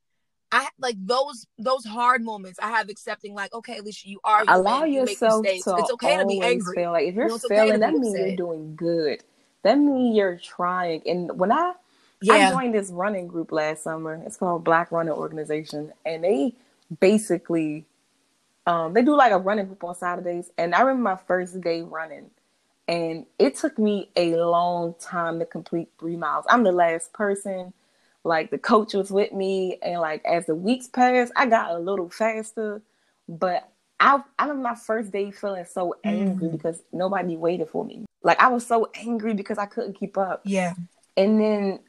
I 0.52 0.68
like 0.80 0.96
those 0.98 1.46
those 1.58 1.86
hard 1.86 2.24
moments. 2.24 2.60
I 2.62 2.72
have 2.72 2.90
accepting 2.90 3.36
like, 3.36 3.54
okay, 3.54 3.78
Alicia, 3.78 4.10
you 4.10 4.20
are 4.24 4.44
allow 4.48 4.84
yourself 4.84 5.44
to. 5.44 5.50
It's 5.52 5.68
okay 5.68 6.18
to 6.18 6.26
be 6.26 6.42
angry. 6.42 6.76
Feel 6.76 6.92
like 6.92 7.08
if 7.08 7.16
you're 7.16 7.26
you 7.26 7.34
know, 7.34 7.38
failing, 7.38 7.70
okay 7.74 7.80
that 7.80 7.94
means 7.94 8.18
you're 8.18 8.36
doing 8.36 8.76
good. 8.76 9.24
That 9.62 9.78
means 9.78 10.18
you're 10.18 10.38
trying. 10.38 11.04
And 11.06 11.38
when 11.38 11.52
I 11.52 11.74
yeah. 12.22 12.34
I 12.34 12.52
joined 12.52 12.74
this 12.74 12.90
running 12.90 13.28
group 13.28 13.52
last 13.52 13.84
summer, 13.84 14.22
it's 14.26 14.38
called 14.38 14.64
Black 14.64 14.92
Running 14.92 15.14
Organization, 15.14 15.94
and 16.04 16.24
they 16.24 16.56
basically 17.00 17.86
um, 18.70 18.94
they 18.94 19.02
do 19.02 19.16
like 19.16 19.32
a 19.32 19.38
running 19.38 19.66
group 19.66 19.84
on 19.84 19.96
Saturdays. 19.96 20.52
And 20.58 20.76
I 20.76 20.82
remember 20.82 21.10
my 21.10 21.16
first 21.16 21.60
day 21.60 21.82
running, 21.82 22.30
and 22.88 23.26
it 23.40 23.56
took 23.56 23.80
me 23.80 24.12
a 24.16 24.36
long 24.36 24.94
time 25.00 25.40
to 25.40 25.46
complete 25.46 25.90
three 26.00 26.16
miles. 26.16 26.46
I'm 26.48 26.64
the 26.64 26.72
last 26.72 27.12
person. 27.14 27.74
Like 28.24 28.52
the 28.52 28.58
coach 28.60 28.94
was 28.94 29.10
with 29.10 29.32
me, 29.34 29.80
and 29.82 30.02
like 30.02 30.24
as 30.24 30.46
the 30.46 30.54
weeks 30.54 30.88
passed, 30.88 31.32
I 31.36 31.48
got 31.48 31.72
a 31.72 31.80
little 31.80 32.10
faster. 32.10 32.82
But 33.28 33.70
I, 34.00 34.22
I 34.38 34.44
remember 34.44 34.70
my 34.70 34.76
first 34.76 35.12
day 35.12 35.32
feeling 35.32 35.66
so 35.66 35.96
angry 36.04 36.50
mm. 36.50 36.52
because 36.52 36.84
nobody 36.92 37.38
waited 37.38 37.70
for 37.70 37.84
me. 37.84 38.06
Like 38.24 38.40
I 38.40 38.50
was 38.50 38.68
so 38.68 38.92
angry 38.94 39.34
because 39.34 39.58
I 39.58 39.66
couldn't 39.66 39.94
keep 39.94 40.18
up. 40.18 40.42
Yeah. 40.46 40.74
And 41.18 41.40
then 41.40 41.80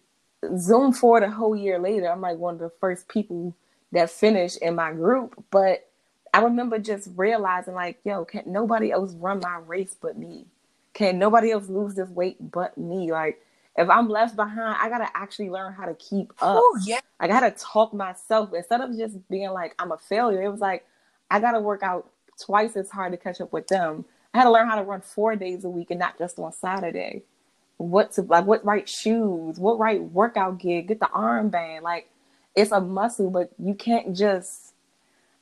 zoom 0.56 0.92
forward 0.92 1.24
a 1.24 1.30
whole 1.30 1.56
year 1.56 1.78
later, 1.78 2.10
I'm 2.10 2.20
like 2.20 2.38
one 2.38 2.54
of 2.54 2.60
the 2.60 2.72
first 2.80 3.08
people 3.08 3.54
that 3.92 4.10
finished 4.10 4.58
in 4.58 4.74
my 4.74 4.92
group. 4.92 5.44
But 5.50 5.88
I 6.32 6.42
remember 6.42 6.78
just 6.78 7.10
realizing, 7.16 7.74
like, 7.74 7.98
yo, 8.04 8.24
can 8.24 8.44
nobody 8.46 8.92
else 8.92 9.14
run 9.14 9.40
my 9.40 9.58
race 9.66 9.96
but 10.00 10.18
me? 10.18 10.46
Can 10.92 11.18
nobody 11.18 11.50
else 11.52 11.68
lose 11.68 11.94
this 11.94 12.08
weight 12.08 12.36
but 12.50 12.76
me? 12.76 13.12
Like, 13.12 13.40
if 13.76 13.88
I'm 13.88 14.08
left 14.08 14.36
behind, 14.36 14.76
I 14.80 14.88
gotta 14.88 15.08
actually 15.14 15.50
learn 15.50 15.72
how 15.72 15.86
to 15.86 15.94
keep 15.94 16.32
up. 16.42 16.58
Ooh, 16.58 16.78
yeah. 16.84 17.00
I 17.18 17.28
gotta 17.28 17.50
talk 17.52 17.94
myself 17.94 18.52
instead 18.52 18.80
of 18.80 18.96
just 18.96 19.16
being 19.28 19.50
like 19.50 19.74
I'm 19.78 19.92
a 19.92 19.98
failure. 19.98 20.42
It 20.42 20.50
was 20.50 20.60
like 20.60 20.84
I 21.30 21.40
gotta 21.40 21.60
work 21.60 21.82
out 21.82 22.10
twice 22.38 22.76
as 22.76 22.90
hard 22.90 23.12
to 23.12 23.18
catch 23.18 23.40
up 23.40 23.52
with 23.52 23.68
them. 23.68 24.04
I 24.34 24.38
had 24.38 24.44
to 24.44 24.50
learn 24.50 24.68
how 24.68 24.76
to 24.76 24.82
run 24.82 25.00
four 25.00 25.36
days 25.36 25.64
a 25.64 25.68
week 25.68 25.90
and 25.90 26.00
not 26.00 26.18
just 26.18 26.38
on 26.38 26.52
Saturday. 26.52 27.22
What 27.76 28.12
to 28.12 28.22
like? 28.22 28.46
What 28.46 28.64
right 28.64 28.88
shoes? 28.88 29.58
What 29.58 29.78
right 29.78 30.02
workout 30.02 30.58
gear? 30.58 30.82
Get 30.82 31.00
the 31.00 31.06
armband. 31.06 31.82
Like 31.82 32.10
it's 32.54 32.72
a 32.72 32.80
muscle, 32.80 33.30
but 33.30 33.50
you 33.58 33.74
can't 33.74 34.14
just 34.16 34.74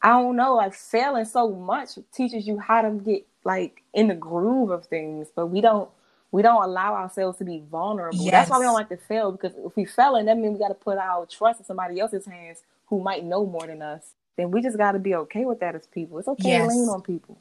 I 0.02 0.10
don't 0.10 0.36
know, 0.36 0.54
like 0.54 0.74
failing 0.74 1.24
so 1.24 1.50
much 1.50 1.98
teaches 2.14 2.46
you 2.46 2.58
how 2.58 2.82
to 2.82 2.90
get 2.90 3.26
like 3.44 3.82
in 3.94 4.08
the 4.08 4.14
groove 4.14 4.70
of 4.70 4.86
things, 4.86 5.28
but 5.34 5.46
we 5.46 5.60
don't 5.60 5.88
we 6.30 6.42
don't 6.42 6.62
allow 6.62 6.94
ourselves 6.94 7.38
to 7.38 7.44
be 7.44 7.62
vulnerable. 7.70 8.18
Yes. 8.18 8.32
That's 8.32 8.50
why 8.50 8.58
we 8.58 8.64
don't 8.64 8.74
like 8.74 8.90
to 8.90 8.96
fail 8.96 9.32
because 9.32 9.52
if 9.56 9.74
we 9.76 9.84
fail, 9.84 10.16
and 10.16 10.28
that 10.28 10.36
means 10.36 10.52
we 10.54 10.58
got 10.58 10.68
to 10.68 10.74
put 10.74 10.98
our 10.98 11.26
trust 11.26 11.60
in 11.60 11.66
somebody 11.66 11.98
else's 11.98 12.26
hands 12.26 12.62
who 12.86 13.00
might 13.02 13.24
know 13.24 13.46
more 13.46 13.66
than 13.66 13.82
us. 13.82 14.14
Then 14.36 14.50
we 14.50 14.62
just 14.62 14.76
got 14.76 14.92
to 14.92 14.98
be 14.98 15.14
okay 15.14 15.44
with 15.44 15.60
that 15.60 15.74
as 15.74 15.86
people. 15.86 16.18
It's 16.18 16.28
okay 16.28 16.50
yes. 16.50 16.68
to 16.68 16.74
lean 16.74 16.88
on 16.88 17.02
people. 17.02 17.38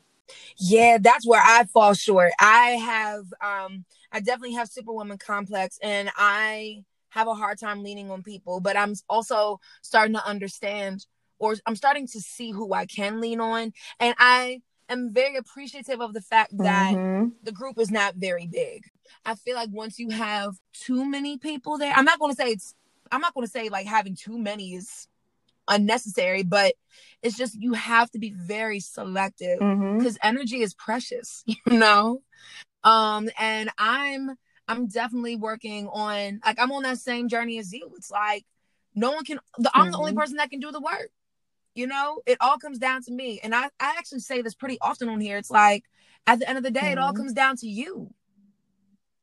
Yeah, 0.57 0.97
that's 0.99 1.27
where 1.27 1.41
I 1.43 1.65
fall 1.65 1.93
short. 1.93 2.31
I 2.39 2.71
have, 2.71 3.25
um, 3.39 3.85
I 4.11 4.19
definitely 4.19 4.53
have 4.53 4.67
superwoman 4.67 5.17
complex, 5.17 5.79
and 5.81 6.09
I 6.17 6.83
have 7.17 7.27
a 7.27 7.33
hard 7.33 7.57
time 7.57 7.83
leaning 7.83 8.11
on 8.11 8.21
people, 8.21 8.59
but 8.59 8.77
I'm 8.77 8.93
also 9.09 9.59
starting 9.81 10.13
to 10.13 10.25
understand 10.25 11.05
or 11.39 11.55
I'm 11.65 11.75
starting 11.75 12.05
to 12.07 12.21
see 12.21 12.51
who 12.51 12.73
I 12.73 12.85
can 12.85 13.19
lean 13.19 13.39
on. 13.39 13.73
And 13.99 14.15
I 14.19 14.61
am 14.87 15.13
very 15.13 15.35
appreciative 15.35 15.99
of 15.99 16.13
the 16.13 16.21
fact 16.21 16.55
that 16.59 16.93
mm-hmm. 16.93 17.29
the 17.41 17.51
group 17.51 17.79
is 17.79 17.89
not 17.89 18.15
very 18.15 18.45
big. 18.45 18.83
I 19.25 19.33
feel 19.33 19.55
like 19.55 19.69
once 19.71 19.97
you 19.97 20.11
have 20.11 20.53
too 20.73 21.05
many 21.05 21.37
people 21.39 21.79
there, 21.79 21.93
I'm 21.95 22.05
not 22.05 22.19
going 22.19 22.31
to 22.31 22.35
say 22.35 22.51
it's, 22.51 22.75
I'm 23.11 23.21
not 23.21 23.33
going 23.33 23.47
to 23.47 23.51
say 23.51 23.69
like 23.69 23.87
having 23.87 24.15
too 24.15 24.37
many 24.37 24.75
is 24.75 25.07
unnecessary, 25.67 26.43
but 26.43 26.75
it's 27.23 27.35
just 27.35 27.55
you 27.59 27.73
have 27.73 28.11
to 28.11 28.19
be 28.19 28.31
very 28.31 28.79
selective 28.79 29.57
because 29.57 30.17
mm-hmm. 30.17 30.27
energy 30.27 30.61
is 30.61 30.75
precious, 30.75 31.43
you 31.47 31.57
know? 31.67 32.21
Um, 32.83 33.29
and 33.39 33.71
I'm 33.79 34.37
I'm 34.67 34.87
definitely 34.87 35.35
working 35.35 35.87
on 35.87 36.41
like 36.45 36.59
I'm 36.59 36.71
on 36.71 36.83
that 36.83 36.99
same 36.99 37.29
journey 37.29 37.57
as 37.59 37.71
you. 37.71 37.91
It's 37.95 38.11
like 38.11 38.45
no 38.95 39.11
one 39.11 39.23
can 39.23 39.39
the, 39.57 39.71
I'm 39.73 39.83
mm-hmm. 39.83 39.91
the 39.91 39.97
only 39.97 40.11
mm-hmm. 40.11 40.19
person 40.19 40.37
that 40.37 40.49
can 40.49 40.59
do 40.59 40.71
the 40.71 40.81
work. 40.81 41.09
You 41.75 41.87
know, 41.87 42.21
it 42.25 42.37
all 42.41 42.57
comes 42.57 42.79
down 42.79 43.03
to 43.03 43.11
me. 43.11 43.39
And 43.43 43.53
I, 43.53 43.65
I 43.79 43.95
actually 43.97 44.21
say 44.21 44.41
this 44.41 44.55
pretty 44.55 44.79
often 44.81 45.09
on 45.09 45.21
here. 45.21 45.37
It's 45.37 45.51
like 45.51 45.83
at 46.25 46.39
the 46.39 46.49
end 46.49 46.57
of 46.57 46.63
the 46.63 46.71
day, 46.71 46.79
mm-hmm. 46.79 46.91
it 46.93 46.97
all 46.97 47.13
mm-hmm. 47.13 47.21
comes 47.21 47.33
down 47.33 47.55
to 47.57 47.67
you. 47.67 48.11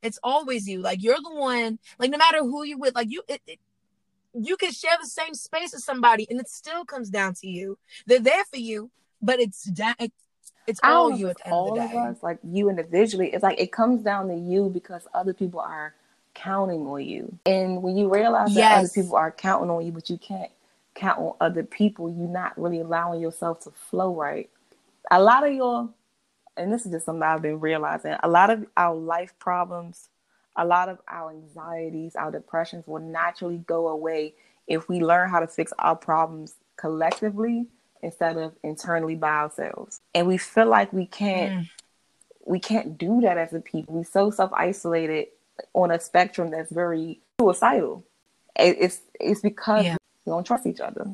It's 0.02 0.18
always 0.22 0.68
you. 0.68 0.80
Like 0.80 1.02
you're 1.02 1.16
the 1.16 1.34
one, 1.34 1.78
like 1.98 2.10
no 2.10 2.18
matter 2.18 2.38
who 2.38 2.62
you 2.62 2.78
with, 2.78 2.94
like 2.94 3.10
you 3.10 3.22
it, 3.28 3.42
it 3.46 3.58
you 4.34 4.56
can 4.56 4.72
share 4.72 4.96
the 5.00 5.06
same 5.06 5.34
space 5.34 5.74
as 5.74 5.84
somebody 5.84 6.26
and 6.28 6.40
it 6.40 6.48
still 6.48 6.84
comes 6.84 7.10
down 7.10 7.34
to 7.34 7.46
you. 7.46 7.78
They're 8.06 8.20
there 8.20 8.44
for 8.44 8.58
you, 8.58 8.90
but 9.22 9.40
it's 9.40 9.64
da- 9.64 9.94
it's 10.66 10.80
all 10.82 11.10
you 11.10 11.28
at 11.28 11.36
the 11.38 11.46
end 11.46 11.54
all 11.54 11.78
of, 11.78 11.90
of 11.90 11.96
us, 11.96 12.22
like 12.22 12.38
you 12.42 12.68
individually. 12.68 13.30
It's 13.32 13.42
like 13.42 13.60
it 13.60 13.72
comes 13.72 14.02
down 14.02 14.28
to 14.28 14.34
you 14.34 14.70
because 14.70 15.06
other 15.14 15.34
people 15.34 15.60
are 15.60 15.94
counting 16.34 16.86
on 16.86 17.04
you. 17.04 17.38
And 17.46 17.82
when 17.82 17.96
you 17.96 18.12
realize 18.12 18.54
yes. 18.54 18.56
that 18.56 18.78
other 18.78 19.02
people 19.02 19.16
are 19.16 19.30
counting 19.30 19.70
on 19.70 19.84
you, 19.84 19.92
but 19.92 20.10
you 20.10 20.18
can't 20.18 20.50
count 20.94 21.18
on 21.18 21.34
other 21.40 21.62
people, 21.62 22.08
you're 22.10 22.28
not 22.28 22.58
really 22.58 22.80
allowing 22.80 23.20
yourself 23.20 23.60
to 23.60 23.70
flow 23.70 24.14
right. 24.14 24.50
A 25.10 25.20
lot 25.20 25.46
of 25.46 25.52
your, 25.52 25.90
and 26.56 26.72
this 26.72 26.86
is 26.86 26.92
just 26.92 27.06
something 27.06 27.22
I've 27.22 27.42
been 27.42 27.60
realizing, 27.60 28.16
a 28.22 28.28
lot 28.28 28.50
of 28.50 28.66
our 28.76 28.94
life 28.94 29.34
problems, 29.38 30.08
a 30.56 30.64
lot 30.64 30.88
of 30.88 30.98
our 31.08 31.30
anxieties, 31.30 32.16
our 32.16 32.30
depressions 32.30 32.86
will 32.86 33.00
naturally 33.00 33.58
go 33.66 33.88
away 33.88 34.34
if 34.66 34.88
we 34.88 35.00
learn 35.00 35.28
how 35.28 35.40
to 35.40 35.46
fix 35.46 35.72
our 35.78 35.96
problems 35.96 36.54
collectively 36.76 37.66
instead 38.04 38.36
of 38.36 38.54
internally 38.62 39.14
by 39.14 39.30
ourselves. 39.30 40.00
And 40.14 40.26
we 40.26 40.36
feel 40.36 40.66
like 40.66 40.92
we 40.92 41.06
can't 41.06 41.64
mm. 41.64 41.70
we 42.46 42.60
can't 42.60 42.98
do 42.98 43.20
that 43.22 43.38
as 43.38 43.52
a 43.52 43.60
people. 43.60 43.94
We're 43.94 44.04
so 44.04 44.30
self 44.30 44.52
isolated 44.52 45.28
on 45.72 45.90
a 45.90 45.98
spectrum 45.98 46.50
that's 46.50 46.70
very 46.70 47.20
suicidal. 47.40 48.04
It's 48.56 49.00
it's 49.18 49.40
because 49.40 49.84
yeah. 49.84 49.96
we 50.24 50.30
don't 50.30 50.46
trust 50.46 50.66
each 50.66 50.80
other. 50.80 51.06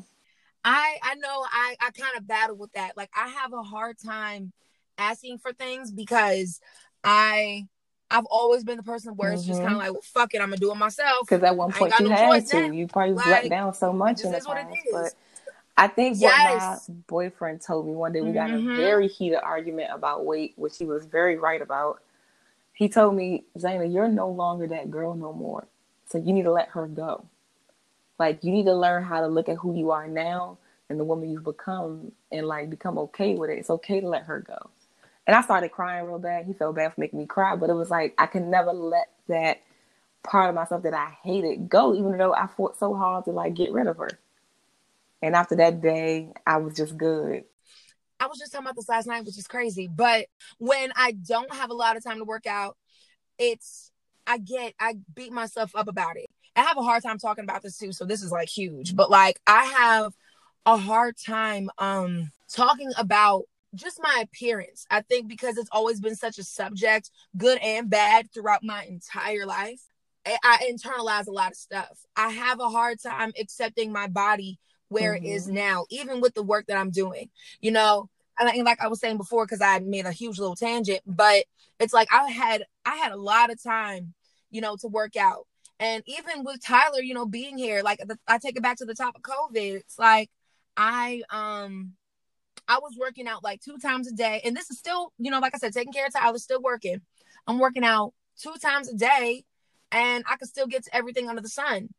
I 0.63 0.97
I 1.01 1.15
know 1.15 1.45
I 1.49 1.75
I 1.79 1.91
kind 1.91 2.17
of 2.17 2.27
battle 2.27 2.57
with 2.57 2.73
that. 2.73 2.97
Like 2.97 3.09
I 3.15 3.29
have 3.29 3.53
a 3.53 3.63
hard 3.63 3.97
time 3.97 4.51
asking 4.97 5.39
for 5.39 5.53
things 5.53 5.91
because 5.91 6.59
I 7.03 7.67
I've 8.11 8.25
always 8.25 8.65
been 8.65 8.75
the 8.75 8.83
person 8.83 9.15
where 9.15 9.31
it's 9.31 9.43
mm-hmm. 9.43 9.51
just 9.51 9.61
kind 9.61 9.73
of 9.73 9.79
like, 9.79 9.93
well, 9.93 10.01
fuck 10.01 10.33
it, 10.33 10.41
I'm 10.41 10.49
gonna 10.49 10.57
do 10.57 10.71
it 10.71 10.75
myself. 10.75 11.21
Because 11.21 11.43
at 11.43 11.55
one 11.55 11.71
point 11.71 11.93
you 11.97 12.09
no 12.09 12.15
had 12.15 12.45
to, 12.47 12.75
you 12.75 12.85
probably 12.85 13.15
like, 13.15 13.25
let 13.25 13.49
down 13.49 13.73
so 13.73 13.93
much 13.93 14.23
in 14.23 14.33
the 14.33 14.39
past, 14.39 14.77
but 14.91 15.13
I 15.81 15.87
think 15.87 16.17
yes. 16.19 16.87
what 16.87 16.95
my 16.95 17.01
boyfriend 17.07 17.61
told 17.61 17.87
me 17.87 17.93
one 17.93 18.13
day, 18.13 18.21
we 18.21 18.33
got 18.33 18.51
mm-hmm. 18.51 18.69
a 18.69 18.75
very 18.75 19.07
heated 19.07 19.39
argument 19.41 19.89
about 19.91 20.27
weight, 20.27 20.53
which 20.55 20.77
he 20.77 20.85
was 20.85 21.07
very 21.07 21.37
right 21.37 21.59
about. 21.59 22.03
He 22.73 22.87
told 22.87 23.15
me, 23.15 23.45
Zana, 23.57 23.91
you're 23.91 24.07
no 24.07 24.29
longer 24.29 24.67
that 24.67 24.91
girl 24.91 25.15
no 25.15 25.33
more. 25.33 25.65
So 26.07 26.19
you 26.19 26.33
need 26.33 26.43
to 26.43 26.51
let 26.51 26.67
her 26.69 26.85
go. 26.85 27.25
Like 28.19 28.43
you 28.43 28.51
need 28.51 28.65
to 28.65 28.75
learn 28.75 29.03
how 29.03 29.21
to 29.21 29.27
look 29.27 29.49
at 29.49 29.57
who 29.57 29.75
you 29.75 29.89
are 29.89 30.07
now 30.07 30.59
and 30.87 30.99
the 30.99 31.03
woman 31.03 31.31
you've 31.31 31.45
become 31.45 32.11
and 32.31 32.45
like 32.45 32.69
become 32.69 32.99
okay 32.99 33.33
with 33.33 33.49
it. 33.49 33.57
It's 33.57 33.71
okay 33.71 34.01
to 34.01 34.07
let 34.07 34.25
her 34.25 34.41
go. 34.41 34.69
And 35.25 35.35
I 35.35 35.41
started 35.41 35.71
crying 35.71 36.05
real 36.05 36.19
bad. 36.19 36.45
He 36.45 36.53
felt 36.53 36.75
bad 36.75 36.93
for 36.93 37.01
making 37.01 37.17
me 37.17 37.25
cry, 37.25 37.55
but 37.55 37.71
it 37.71 37.73
was 37.73 37.89
like 37.89 38.13
I 38.19 38.27
can 38.27 38.51
never 38.51 38.71
let 38.71 39.09
that 39.29 39.61
part 40.21 40.49
of 40.49 40.53
myself 40.53 40.83
that 40.83 40.93
I 40.93 41.17
hated 41.23 41.69
go, 41.69 41.95
even 41.95 42.19
though 42.19 42.35
I 42.35 42.45
fought 42.45 42.77
so 42.77 42.93
hard 42.93 43.25
to 43.25 43.31
like 43.31 43.55
get 43.55 43.71
rid 43.71 43.87
of 43.87 43.97
her. 43.97 44.19
And 45.21 45.35
after 45.35 45.55
that 45.57 45.81
day, 45.81 46.31
I 46.45 46.57
was 46.57 46.75
just 46.75 46.97
good. 46.97 47.43
I 48.19 48.27
was 48.27 48.37
just 48.37 48.51
talking 48.51 48.65
about 48.65 48.75
this 48.75 48.89
last 48.89 49.07
night, 49.07 49.25
which 49.25 49.37
is 49.37 49.47
crazy. 49.47 49.87
But 49.87 50.27
when 50.59 50.91
I 50.95 51.13
don't 51.13 51.53
have 51.53 51.71
a 51.71 51.75
lot 51.75 51.97
of 51.97 52.03
time 52.03 52.19
to 52.19 52.23
work 52.23 52.45
out, 52.45 52.77
it's 53.39 53.91
I 54.27 54.37
get 54.37 54.73
I 54.79 54.95
beat 55.15 55.31
myself 55.31 55.75
up 55.75 55.87
about 55.87 56.17
it. 56.17 56.27
I 56.55 56.61
have 56.61 56.77
a 56.77 56.83
hard 56.83 57.01
time 57.01 57.17
talking 57.17 57.43
about 57.43 57.63
this 57.63 57.77
too, 57.77 57.91
so 57.91 58.05
this 58.05 58.21
is 58.21 58.31
like 58.31 58.49
huge. 58.49 58.95
But 58.95 59.09
like 59.09 59.39
I 59.47 59.65
have 59.65 60.13
a 60.65 60.77
hard 60.77 61.15
time 61.17 61.69
um 61.79 62.31
talking 62.47 62.91
about 62.97 63.45
just 63.73 63.99
my 64.03 64.23
appearance. 64.23 64.85
I 64.91 65.01
think 65.01 65.27
because 65.27 65.57
it's 65.57 65.69
always 65.71 65.99
been 65.99 66.15
such 66.15 66.37
a 66.37 66.43
subject, 66.43 67.09
good 67.37 67.57
and 67.59 67.89
bad, 67.89 68.31
throughout 68.33 68.63
my 68.63 68.83
entire 68.85 69.45
life. 69.45 69.81
I 70.25 70.69
internalize 70.71 71.25
a 71.25 71.31
lot 71.31 71.49
of 71.49 71.57
stuff. 71.57 72.05
I 72.15 72.29
have 72.29 72.59
a 72.59 72.69
hard 72.69 73.01
time 73.01 73.31
accepting 73.39 73.91
my 73.91 74.05
body 74.05 74.59
where 74.91 75.15
mm-hmm. 75.15 75.25
it 75.25 75.29
is 75.29 75.45
mm-hmm. 75.45 75.55
now, 75.55 75.85
even 75.89 76.21
with 76.21 76.33
the 76.33 76.43
work 76.43 76.67
that 76.67 76.77
I'm 76.77 76.91
doing. 76.91 77.29
You 77.61 77.71
know, 77.71 78.09
and 78.39 78.65
like 78.65 78.81
I 78.81 78.87
was 78.87 78.99
saying 78.99 79.17
before, 79.17 79.45
because 79.45 79.61
I 79.61 79.79
made 79.79 80.05
a 80.05 80.11
huge 80.11 80.37
little 80.37 80.55
tangent, 80.55 81.01
but 81.05 81.45
it's 81.79 81.93
like 81.93 82.09
I 82.11 82.29
had 82.29 82.65
I 82.85 82.97
had 82.97 83.11
a 83.11 83.17
lot 83.17 83.51
of 83.51 83.61
time, 83.61 84.13
you 84.49 84.61
know, 84.61 84.75
to 84.81 84.87
work 84.87 85.15
out. 85.15 85.47
And 85.79 86.03
even 86.05 86.43
with 86.43 86.63
Tyler, 86.63 87.01
you 87.01 87.13
know, 87.13 87.25
being 87.25 87.57
here, 87.57 87.81
like 87.81 87.99
I 88.27 88.37
take 88.37 88.55
it 88.55 88.63
back 88.63 88.77
to 88.77 88.85
the 88.85 88.93
top 88.93 89.15
of 89.15 89.21
COVID. 89.21 89.75
It's 89.75 89.97
like 89.97 90.29
I 90.75 91.23
um 91.29 91.93
I 92.67 92.79
was 92.79 92.95
working 92.99 93.27
out 93.27 93.43
like 93.43 93.61
two 93.61 93.77
times 93.77 94.07
a 94.07 94.13
day, 94.13 94.41
and 94.43 94.55
this 94.55 94.69
is 94.69 94.77
still, 94.77 95.13
you 95.17 95.31
know, 95.31 95.39
like 95.39 95.55
I 95.55 95.57
said, 95.57 95.73
taking 95.73 95.93
care 95.93 96.05
of 96.05 96.13
Tyler, 96.13 96.37
still 96.37 96.61
working. 96.61 97.01
I'm 97.47 97.59
working 97.59 97.83
out 97.83 98.13
two 98.37 98.53
times 98.61 98.89
a 98.89 98.95
day 98.95 99.45
and 99.91 100.23
I 100.29 100.35
could 100.37 100.47
still 100.47 100.67
get 100.67 100.83
to 100.85 100.95
everything 100.95 101.29
under 101.29 101.41
the 101.41 101.49
sun. 101.49 101.89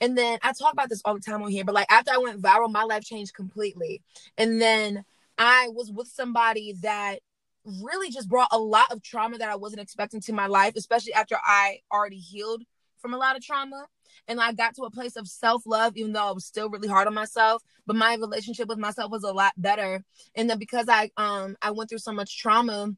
And 0.00 0.16
then 0.16 0.38
I 0.42 0.52
talk 0.52 0.72
about 0.72 0.88
this 0.88 1.02
all 1.04 1.14
the 1.14 1.20
time 1.20 1.42
on 1.42 1.50
here, 1.50 1.64
but 1.64 1.74
like 1.74 1.90
after 1.90 2.12
I 2.12 2.18
went 2.18 2.40
viral, 2.42 2.70
my 2.70 2.84
life 2.84 3.04
changed 3.04 3.34
completely. 3.34 4.02
And 4.36 4.60
then 4.60 5.04
I 5.38 5.68
was 5.72 5.90
with 5.90 6.08
somebody 6.08 6.74
that 6.82 7.20
really 7.64 8.10
just 8.10 8.28
brought 8.28 8.48
a 8.52 8.58
lot 8.58 8.90
of 8.90 9.02
trauma 9.02 9.38
that 9.38 9.48
I 9.48 9.56
wasn't 9.56 9.82
expecting 9.82 10.20
to 10.22 10.32
my 10.32 10.46
life, 10.46 10.74
especially 10.76 11.14
after 11.14 11.36
I 11.42 11.78
already 11.92 12.18
healed 12.18 12.62
from 12.98 13.14
a 13.14 13.18
lot 13.18 13.36
of 13.36 13.44
trauma. 13.44 13.86
And 14.28 14.40
I 14.40 14.52
got 14.52 14.74
to 14.76 14.82
a 14.82 14.90
place 14.90 15.16
of 15.16 15.26
self 15.26 15.62
love, 15.66 15.96
even 15.96 16.12
though 16.12 16.28
I 16.28 16.32
was 16.32 16.44
still 16.46 16.70
really 16.70 16.88
hard 16.88 17.06
on 17.08 17.14
myself. 17.14 17.62
But 17.86 17.96
my 17.96 18.14
relationship 18.14 18.68
with 18.68 18.78
myself 18.78 19.10
was 19.10 19.24
a 19.24 19.32
lot 19.32 19.52
better. 19.56 20.04
And 20.34 20.48
then 20.48 20.58
because 20.58 20.88
I 20.88 21.10
um 21.16 21.56
I 21.62 21.70
went 21.72 21.90
through 21.90 21.98
so 21.98 22.12
much 22.12 22.38
trauma, 22.38 22.90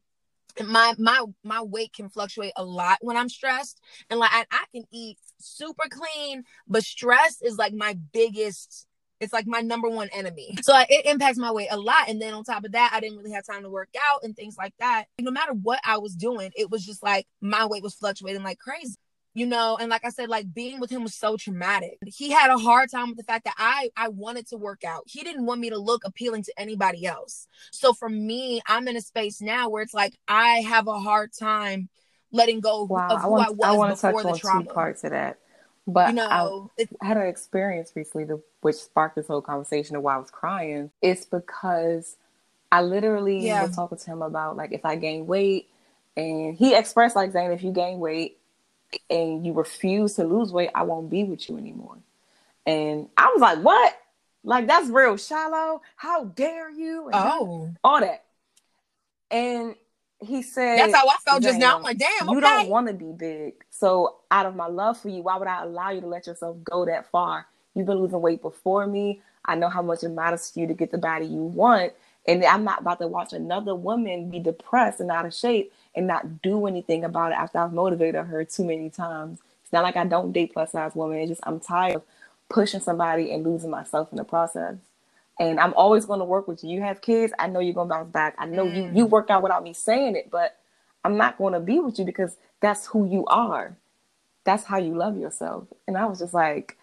my 0.63 0.93
my 0.97 1.23
my 1.43 1.61
weight 1.61 1.93
can 1.93 2.09
fluctuate 2.09 2.53
a 2.55 2.63
lot 2.63 2.97
when 3.01 3.17
I'm 3.17 3.29
stressed, 3.29 3.81
and 4.09 4.19
like 4.19 4.31
I, 4.33 4.45
I 4.51 4.63
can 4.73 4.83
eat 4.91 5.17
super 5.39 5.87
clean, 5.89 6.43
but 6.67 6.83
stress 6.83 7.41
is 7.41 7.57
like 7.57 7.73
my 7.73 7.97
biggest 8.13 8.87
it's 9.21 9.33
like 9.33 9.47
my 9.47 9.61
number 9.61 9.89
one 9.89 10.09
enemy. 10.13 10.55
So 10.61 10.77
it 10.89 11.05
impacts 11.05 11.37
my 11.37 11.51
weight 11.51 11.69
a 11.71 11.77
lot. 11.77 12.09
And 12.09 12.21
then 12.21 12.33
on 12.33 12.43
top 12.43 12.65
of 12.65 12.73
that, 12.73 12.91
I 12.93 12.99
didn't 12.99 13.17
really 13.17 13.31
have 13.31 13.45
time 13.45 13.63
to 13.63 13.69
work 13.69 13.89
out 14.11 14.23
and 14.23 14.35
things 14.35 14.57
like 14.57 14.73
that. 14.79 15.05
No 15.19 15.31
matter 15.31 15.53
what 15.53 15.79
I 15.85 15.97
was 15.99 16.15
doing, 16.15 16.51
it 16.55 16.69
was 16.69 16.85
just 16.85 17.01
like 17.01 17.25
my 17.39 17.65
weight 17.65 17.83
was 17.83 17.95
fluctuating 17.95 18.43
like 18.43 18.59
crazy 18.59 18.95
you 19.35 19.45
know 19.45 19.77
and 19.79 19.89
like 19.89 20.03
i 20.03 20.09
said 20.09 20.29
like 20.29 20.51
being 20.51 20.79
with 20.79 20.89
him 20.89 21.03
was 21.03 21.13
so 21.13 21.37
traumatic 21.37 21.99
he 22.05 22.31
had 22.31 22.49
a 22.49 22.57
hard 22.57 22.89
time 22.89 23.09
with 23.09 23.17
the 23.17 23.23
fact 23.23 23.45
that 23.45 23.53
i 23.57 23.89
i 23.95 24.07
wanted 24.07 24.47
to 24.47 24.57
work 24.57 24.83
out 24.83 25.03
he 25.05 25.23
didn't 25.23 25.45
want 25.45 25.61
me 25.61 25.69
to 25.69 25.77
look 25.77 26.03
appealing 26.05 26.41
to 26.41 26.53
anybody 26.57 27.05
else 27.05 27.47
so 27.71 27.93
for 27.93 28.09
me 28.09 28.61
i'm 28.67 28.87
in 28.87 28.97
a 28.97 29.01
space 29.01 29.41
now 29.41 29.69
where 29.69 29.83
it's 29.83 29.93
like 29.93 30.17
i 30.27 30.61
have 30.61 30.87
a 30.87 30.99
hard 30.99 31.31
time 31.31 31.87
letting 32.31 32.59
go 32.59 32.85
wow. 32.85 33.07
of 33.09 33.21
who 33.21 33.27
i, 33.27 33.29
want, 33.29 33.47
I 33.47 33.51
was 33.51 33.63
I 33.63 33.71
want 33.71 33.95
to 33.95 34.01
touch 34.01 34.25
on 34.25 34.39
trauma. 34.39 34.63
two 34.63 34.73
parts 34.73 35.03
of 35.03 35.11
that 35.11 35.37
but 35.87 36.09
you 36.09 36.15
know, 36.15 36.71
I, 36.79 36.87
I 37.01 37.05
had 37.05 37.17
an 37.17 37.27
experience 37.27 37.91
recently 37.93 38.35
which 38.61 38.75
sparked 38.75 39.15
this 39.15 39.27
whole 39.27 39.41
conversation 39.41 39.95
of 39.95 40.01
why 40.01 40.15
I 40.15 40.17
was 40.17 40.31
crying. 40.31 40.89
It's 41.01 41.25
because 41.25 42.17
I 42.71 42.81
literally 42.81 43.45
yeah. 43.45 43.65
was 43.65 43.75
talking 43.75 43.97
to 43.97 44.05
him 44.05 44.21
about 44.21 44.57
like 44.57 44.71
if 44.71 44.83
I 44.83 44.95
gain 44.95 45.27
weight, 45.27 45.69
and 46.17 46.55
he 46.55 46.73
expressed 46.75 47.15
like 47.15 47.31
saying 47.31 47.51
if 47.51 47.63
you 47.63 47.71
gain 47.71 47.99
weight, 47.99 48.39
and 49.09 49.45
you 49.45 49.53
refuse 49.53 50.15
to 50.15 50.23
lose 50.23 50.51
weight, 50.51 50.69
I 50.73 50.83
won't 50.83 51.09
be 51.09 51.23
with 51.23 51.49
you 51.49 51.57
anymore. 51.57 51.97
And 52.65 53.09
I 53.17 53.31
was 53.33 53.41
like, 53.41 53.59
what? 53.59 53.95
Like 54.43 54.67
that's 54.67 54.89
real 54.89 55.17
shallow. 55.17 55.81
How 55.95 56.25
dare 56.25 56.69
you? 56.69 57.05
And 57.07 57.15
oh, 57.15 57.69
all 57.83 57.99
that. 57.99 58.23
And 59.31 59.75
he 60.19 60.43
said, 60.43 60.77
"That's 60.77 60.93
how 60.93 61.07
I 61.07 61.15
felt 61.25 61.41
just 61.41 61.59
now." 61.59 61.77
I'm 61.77 61.83
like, 61.83 61.97
"Damn, 61.97 62.29
you 62.29 62.39
don't 62.39 62.69
want 62.69 62.87
to 62.87 62.93
be 62.93 63.11
big." 63.11 63.55
So, 63.71 64.17
out 64.31 64.45
of 64.45 64.55
my 64.55 64.67
love 64.67 64.99
for 64.99 65.09
you, 65.09 65.23
why 65.23 65.37
would 65.37 65.47
I 65.47 65.63
allow 65.63 65.89
you 65.89 66.01
to 66.01 66.07
let 66.07 66.27
yourself 66.27 66.57
go 66.63 66.85
that 66.85 67.09
far? 67.09 67.47
You've 67.73 67.87
been 67.87 67.97
losing 67.97 68.21
weight 68.21 68.41
before 68.41 68.87
me. 68.87 69.21
I 69.43 69.55
know 69.55 69.67
how 69.67 69.81
much 69.81 70.03
it 70.03 70.09
matters 70.09 70.51
to 70.51 70.61
you 70.61 70.67
to 70.67 70.73
get 70.73 70.91
the 70.91 70.97
body 70.97 71.25
you 71.25 71.41
want, 71.41 71.93
and 72.27 72.45
I'm 72.45 72.63
not 72.63 72.81
about 72.81 72.99
to 72.99 73.07
watch 73.07 73.33
another 73.33 73.75
woman 73.75 74.29
be 74.29 74.39
depressed 74.39 74.99
and 74.99 75.11
out 75.11 75.25
of 75.25 75.33
shape 75.33 75.73
and 75.95 76.07
not 76.07 76.41
do 76.41 76.67
anything 76.67 77.03
about 77.03 77.31
it 77.31 77.35
after 77.35 77.59
I've 77.59 77.73
motivated 77.73 78.25
her 78.25 78.45
too 78.45 78.65
many 78.65 78.89
times. 78.89 79.39
It's 79.63 79.73
not 79.73 79.83
like 79.83 79.95
I 79.97 80.05
don't 80.05 80.31
date 80.31 80.53
plus 80.53 80.71
size 80.71 80.93
women. 80.95 81.17
It's 81.19 81.29
just 81.29 81.41
I'm 81.45 81.59
tired 81.59 81.97
of 81.97 82.03
pushing 82.49 82.79
somebody 82.79 83.31
and 83.31 83.43
losing 83.43 83.69
myself 83.69 84.09
in 84.11 84.17
the 84.17 84.23
process. 84.23 84.75
And 85.39 85.59
I'm 85.59 85.73
always 85.73 86.05
going 86.05 86.19
to 86.19 86.25
work 86.25 86.47
with 86.47 86.63
you. 86.63 86.71
You 86.71 86.81
have 86.81 87.01
kids. 87.01 87.33
I 87.39 87.47
know 87.47 87.59
you're 87.59 87.73
going 87.73 87.89
to 87.89 87.93
bounce 87.95 88.11
back. 88.11 88.35
I 88.37 88.45
know 88.45 88.65
mm. 88.65 88.75
you 88.75 88.91
you 88.93 89.05
work 89.05 89.29
out 89.29 89.43
without 89.43 89.63
me 89.63 89.73
saying 89.73 90.15
it, 90.15 90.29
but 90.31 90.57
I'm 91.03 91.17
not 91.17 91.37
going 91.37 91.53
to 91.53 91.59
be 91.59 91.79
with 91.79 91.99
you 91.99 92.05
because 92.05 92.37
that's 92.61 92.87
who 92.87 93.07
you 93.09 93.25
are. 93.27 93.75
That's 94.43 94.63
how 94.63 94.77
you 94.77 94.95
love 94.95 95.17
yourself. 95.17 95.65
And 95.87 95.97
I 95.97 96.05
was 96.05 96.19
just 96.19 96.33
like, 96.33 96.77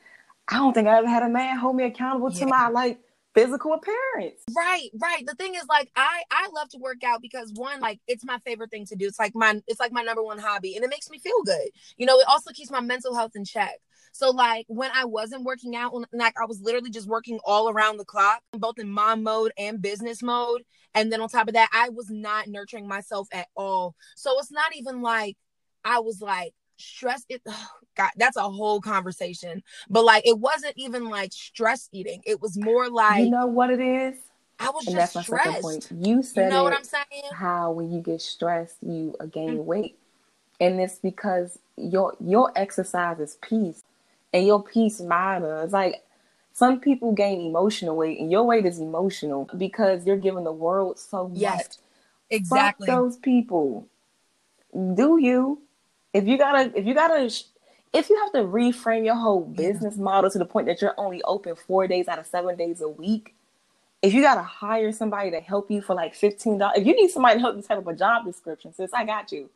I 0.49 0.59
don't 0.59 0.75
think 0.75 0.89
I 0.89 0.99
ever 0.99 1.09
had 1.09 1.23
a 1.23 1.29
man 1.29 1.57
hold 1.57 1.77
me 1.77 1.85
accountable 1.85 2.31
yeah. 2.33 2.41
to 2.41 2.47
my 2.47 2.69
like 2.69 2.99
physical 3.35 3.73
appearance. 3.73 4.43
Right, 4.55 4.91
right. 5.01 5.25
The 5.27 5.35
thing 5.35 5.55
is 5.55 5.65
like 5.69 5.91
I 5.97 6.23
I 6.31 6.49
love 6.55 6.69
to 6.71 6.79
work 6.79 7.03
out 7.05 7.23
because 7.23 7.53
one 7.55 7.81
like 7.81 8.01
it's 8.07 8.25
my 8.25 8.39
favorite 8.39 8.71
thing 8.71 8.87
to 8.87 8.97
do. 8.97 9.07
It's 9.07 9.19
like 9.19 9.35
my 9.35 9.61
it's 9.67 9.81
like 9.81 9.93
my 9.93 10.03
number 10.03 10.23
one 10.23 10.39
hobby 10.39 10.77
and 10.77 10.85
it 10.85 10.91
makes 10.91 11.11
me 11.11 11.19
feel 11.19 11.43
good. 11.45 11.69
You 11.97 12.07
know, 12.07 12.19
it 12.19 12.27
also 12.29 12.51
keeps 12.53 12.71
my 12.71 12.81
mental 12.81 13.15
health 13.15 13.33
in 13.35 13.45
check. 13.45 13.79
So 14.13 14.31
like 14.31 14.67
when 14.69 14.91
I 14.95 15.07
wasn't 15.07 15.45
working 15.45 15.75
out, 15.75 15.95
like 16.13 16.35
I 16.41 16.45
was 16.45 16.61
literally 16.61 16.91
just 16.91 17.09
working 17.09 17.41
all 17.45 17.71
around 17.71 17.97
the 17.97 18.05
clock, 18.05 18.41
both 18.53 18.79
in 18.79 18.91
mom 18.91 19.23
mode 19.23 19.53
and 19.57 19.81
business 19.81 20.23
mode. 20.23 20.63
And 20.95 21.11
then 21.11 21.23
on 21.23 21.29
top 21.31 21.49
of 21.49 21.55
that, 21.55 21.71
I 21.73 21.89
was 21.89 22.11
not 22.11 22.49
nurturing 22.49 22.87
myself 22.87 23.27
at 23.33 23.49
all. 23.57 23.95
So 24.15 24.39
it's 24.39 24.53
not 24.53 24.77
even 24.77 25.01
like 25.01 25.37
I 25.85 26.01
was 26.01 26.21
like 26.21 26.53
stress 26.83 27.25
it 27.29 27.41
oh 27.47 27.69
god 27.97 28.11
that's 28.17 28.37
a 28.37 28.43
whole 28.43 28.81
conversation 28.81 29.63
but 29.91 30.03
like 30.03 30.27
it 30.27 30.39
wasn't 30.39 30.73
even 30.77 31.11
like 31.11 31.31
stress 31.33 31.91
eating 31.93 32.23
it 32.25 32.41
was 32.41 32.57
more 32.57 32.89
like 32.89 33.25
you 33.25 33.31
know 33.31 33.47
what 33.47 33.69
it 33.71 33.81
is 33.81 34.17
I 34.63 34.71
was 34.71 34.87
and 34.87 34.97
just 34.97 35.15
that's 35.15 35.27
stressed. 35.27 35.47
my 35.47 35.53
second 35.53 35.63
point. 35.63 36.07
You 36.07 36.23
said 36.23 36.45
you 36.45 36.51
know 36.51 36.63
what 36.63 36.73
I'm 36.73 36.85
saying? 36.85 37.25
How 37.33 37.73
when 37.73 37.91
you 37.93 38.01
get 38.01 38.23
stressed, 38.23 38.77
you 38.81 39.15
gain 39.33 39.51
mm-hmm. 39.51 39.67
weight, 39.67 39.99
and 40.61 40.81
it's 40.81 40.99
because 40.99 41.59
your 41.77 42.15
your 42.21 42.53
exercise 42.57 43.19
is 43.19 43.39
peace, 43.43 43.83
and 44.33 44.47
your 44.47 44.63
peace 44.63 45.01
matters. 45.01 45.73
Like 45.73 46.05
some 46.53 46.81
people 46.81 47.13
gain 47.13 47.41
emotional 47.41 47.97
weight, 47.97 48.21
and 48.21 48.31
your 48.31 48.45
weight 48.45 48.65
is 48.65 48.79
emotional 48.79 49.51
because 49.57 50.07
you're 50.07 50.17
giving 50.17 50.45
the 50.45 50.53
world 50.53 50.99
so 50.99 51.29
much. 51.29 51.79
Exactly. 52.31 52.87
Fuck 52.87 52.97
those 52.97 53.17
people. 53.17 53.89
Do 54.73 55.19
you? 55.21 55.61
If 56.13 56.27
you 56.27 56.39
gotta 56.39 56.77
if 56.79 56.87
you 56.87 56.95
gotta 56.95 57.31
if 57.93 58.09
you 58.09 58.19
have 58.21 58.33
to 58.33 58.39
reframe 58.39 59.05
your 59.05 59.17
whole 59.17 59.43
business 59.43 59.97
yeah. 59.97 60.03
model 60.03 60.31
to 60.31 60.39
the 60.39 60.45
point 60.45 60.67
that 60.67 60.81
you're 60.81 60.95
only 60.99 61.23
open 61.23 61.55
four 61.55 61.87
days 61.87 62.09
out 62.09 62.19
of 62.19 62.27
seven 62.27 62.57
days 62.57 62.81
a 62.81 62.89
week 62.89 63.35
if 64.03 64.13
you 64.13 64.21
gotta 64.21 64.43
hire 64.43 64.93
somebody 64.93 65.31
to 65.31 65.41
help 65.41 65.71
you 65.71 65.81
for 65.81 65.95
like 65.95 66.15
fifteen 66.15 66.59
dollars, 66.59 66.79
if 66.79 66.87
you 66.87 66.95
need 66.95 67.09
somebody 67.09 67.37
to 67.37 67.41
help 67.41 67.57
you 67.57 67.63
type 67.63 67.79
up 67.79 67.87
a 67.87 67.95
job 67.95 68.27
description, 68.27 68.75
sis, 68.75 68.93
I 68.93 69.05
got 69.05 69.31
you. 69.31 69.49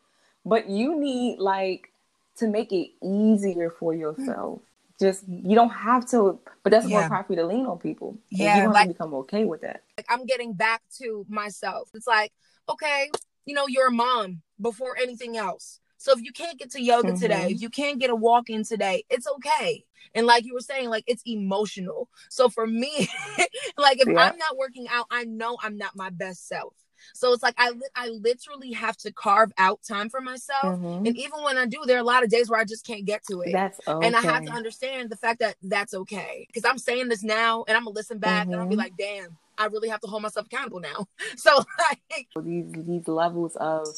But 0.44 0.68
you 0.68 0.98
need 0.98 1.40
like 1.40 1.92
to 2.36 2.46
make 2.46 2.72
it 2.72 2.90
easier 3.02 3.70
for 3.70 3.92
yourself. 3.92 4.60
Mm. 4.60 4.62
Just 5.00 5.24
you 5.28 5.56
don't 5.56 5.70
have 5.70 6.08
to, 6.10 6.38
but 6.62 6.70
that's 6.70 6.88
yeah. 6.88 7.00
more 7.00 7.08
property 7.08 7.36
to 7.36 7.44
lean 7.44 7.66
on 7.66 7.78
people. 7.78 8.16
Yeah, 8.30 8.62
you 8.62 8.72
like, 8.72 8.86
to 8.86 8.94
become 8.94 9.12
okay 9.14 9.44
with 9.44 9.62
that. 9.62 9.82
Like 9.98 10.06
I'm 10.08 10.24
getting 10.24 10.54
back 10.54 10.80
to 10.98 11.26
myself. 11.28 11.90
It's 11.92 12.06
like, 12.06 12.32
okay, 12.68 13.10
you 13.44 13.54
know, 13.54 13.66
you're 13.66 13.88
a 13.88 13.92
mom 13.92 14.42
before 14.60 14.96
anything 14.96 15.36
else. 15.36 15.80
So 16.06 16.12
if 16.12 16.22
you 16.22 16.30
can't 16.30 16.56
get 16.56 16.70
to 16.70 16.80
yoga 16.80 17.08
mm-hmm. 17.08 17.18
today, 17.18 17.48
if 17.50 17.60
you 17.60 17.68
can't 17.68 17.98
get 17.98 18.10
a 18.10 18.14
walk 18.14 18.48
in 18.48 18.62
today, 18.62 19.02
it's 19.10 19.26
okay. 19.26 19.84
And 20.14 20.24
like 20.24 20.44
you 20.44 20.54
were 20.54 20.60
saying, 20.60 20.88
like 20.88 21.02
it's 21.08 21.24
emotional. 21.26 22.08
So 22.30 22.48
for 22.48 22.64
me, 22.64 23.08
like 23.76 24.00
if 24.00 24.06
yeah. 24.06 24.20
I'm 24.20 24.38
not 24.38 24.56
working 24.56 24.86
out, 24.88 25.06
I 25.10 25.24
know 25.24 25.58
I'm 25.60 25.76
not 25.76 25.96
my 25.96 26.10
best 26.10 26.46
self. 26.46 26.74
So 27.12 27.32
it's 27.32 27.42
like 27.42 27.56
I 27.58 27.72
I 27.96 28.10
literally 28.10 28.70
have 28.70 28.96
to 28.98 29.10
carve 29.10 29.50
out 29.58 29.80
time 29.82 30.08
for 30.08 30.20
myself. 30.20 30.78
Mm-hmm. 30.78 31.06
And 31.06 31.16
even 31.16 31.42
when 31.42 31.58
I 31.58 31.66
do, 31.66 31.82
there 31.84 31.96
are 31.96 32.02
a 32.02 32.04
lot 32.04 32.22
of 32.22 32.30
days 32.30 32.48
where 32.48 32.60
I 32.60 32.64
just 32.64 32.86
can't 32.86 33.04
get 33.04 33.24
to 33.28 33.40
it. 33.40 33.50
That's 33.50 33.80
okay. 33.88 34.06
And 34.06 34.14
I 34.14 34.20
have 34.20 34.44
to 34.44 34.52
understand 34.52 35.10
the 35.10 35.16
fact 35.16 35.40
that 35.40 35.56
that's 35.60 35.92
okay. 35.92 36.46
Because 36.46 36.64
I'm 36.64 36.78
saying 36.78 37.08
this 37.08 37.24
now 37.24 37.64
and 37.66 37.76
I'm 37.76 37.82
gonna 37.82 37.96
listen 37.96 38.18
back 38.18 38.44
mm-hmm. 38.44 38.52
and 38.52 38.62
I'll 38.62 38.68
be 38.68 38.76
like, 38.76 38.96
damn, 38.96 39.36
I 39.58 39.66
really 39.66 39.88
have 39.88 40.00
to 40.02 40.06
hold 40.06 40.22
myself 40.22 40.46
accountable 40.46 40.78
now. 40.78 41.08
So 41.36 41.64
like 41.90 42.28
these 42.44 42.72
these 42.86 43.08
levels 43.08 43.56
of 43.56 43.88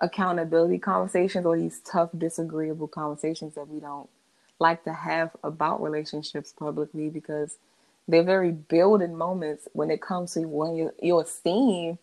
accountability 0.00 0.78
conversations 0.78 1.46
or 1.46 1.56
these 1.56 1.80
tough, 1.80 2.10
disagreeable 2.16 2.88
conversations 2.88 3.54
that 3.54 3.68
we 3.68 3.80
don't 3.80 4.08
like 4.58 4.84
to 4.84 4.92
have 4.92 5.30
about 5.42 5.82
relationships 5.82 6.52
publicly 6.52 7.08
because 7.08 7.56
they're 8.08 8.22
very 8.22 8.52
building 8.52 9.16
moments 9.16 9.68
when 9.72 9.90
it 9.90 10.00
comes 10.00 10.34
to 10.34 10.40
when 10.46 10.76
your, 10.76 10.94
your 11.02 11.22
esteem 11.22 11.98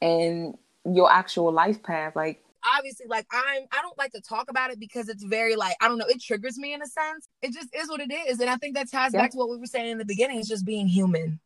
and 0.00 0.56
your 0.84 1.10
actual 1.10 1.52
life 1.52 1.82
path. 1.82 2.16
Like 2.16 2.42
obviously 2.76 3.06
like 3.08 3.26
I'm 3.32 3.64
I 3.72 3.82
don't 3.82 3.98
like 3.98 4.12
to 4.12 4.20
talk 4.20 4.50
about 4.50 4.70
it 4.70 4.80
because 4.80 5.08
it's 5.08 5.24
very 5.24 5.56
like 5.56 5.76
I 5.80 5.88
don't 5.88 5.98
know, 5.98 6.06
it 6.06 6.22
triggers 6.22 6.58
me 6.58 6.72
in 6.72 6.82
a 6.82 6.86
sense. 6.86 7.28
It 7.42 7.52
just 7.52 7.74
is 7.74 7.88
what 7.88 8.00
it 8.00 8.12
is. 8.12 8.40
And 8.40 8.50
I 8.50 8.56
think 8.56 8.74
that 8.74 8.90
ties 8.90 9.12
yeah. 9.12 9.22
back 9.22 9.32
to 9.32 9.36
what 9.36 9.50
we 9.50 9.58
were 9.58 9.66
saying 9.66 9.90
in 9.90 9.98
the 9.98 10.04
beginning, 10.04 10.38
is 10.38 10.48
just 10.48 10.64
being 10.64 10.88
human. 10.88 11.40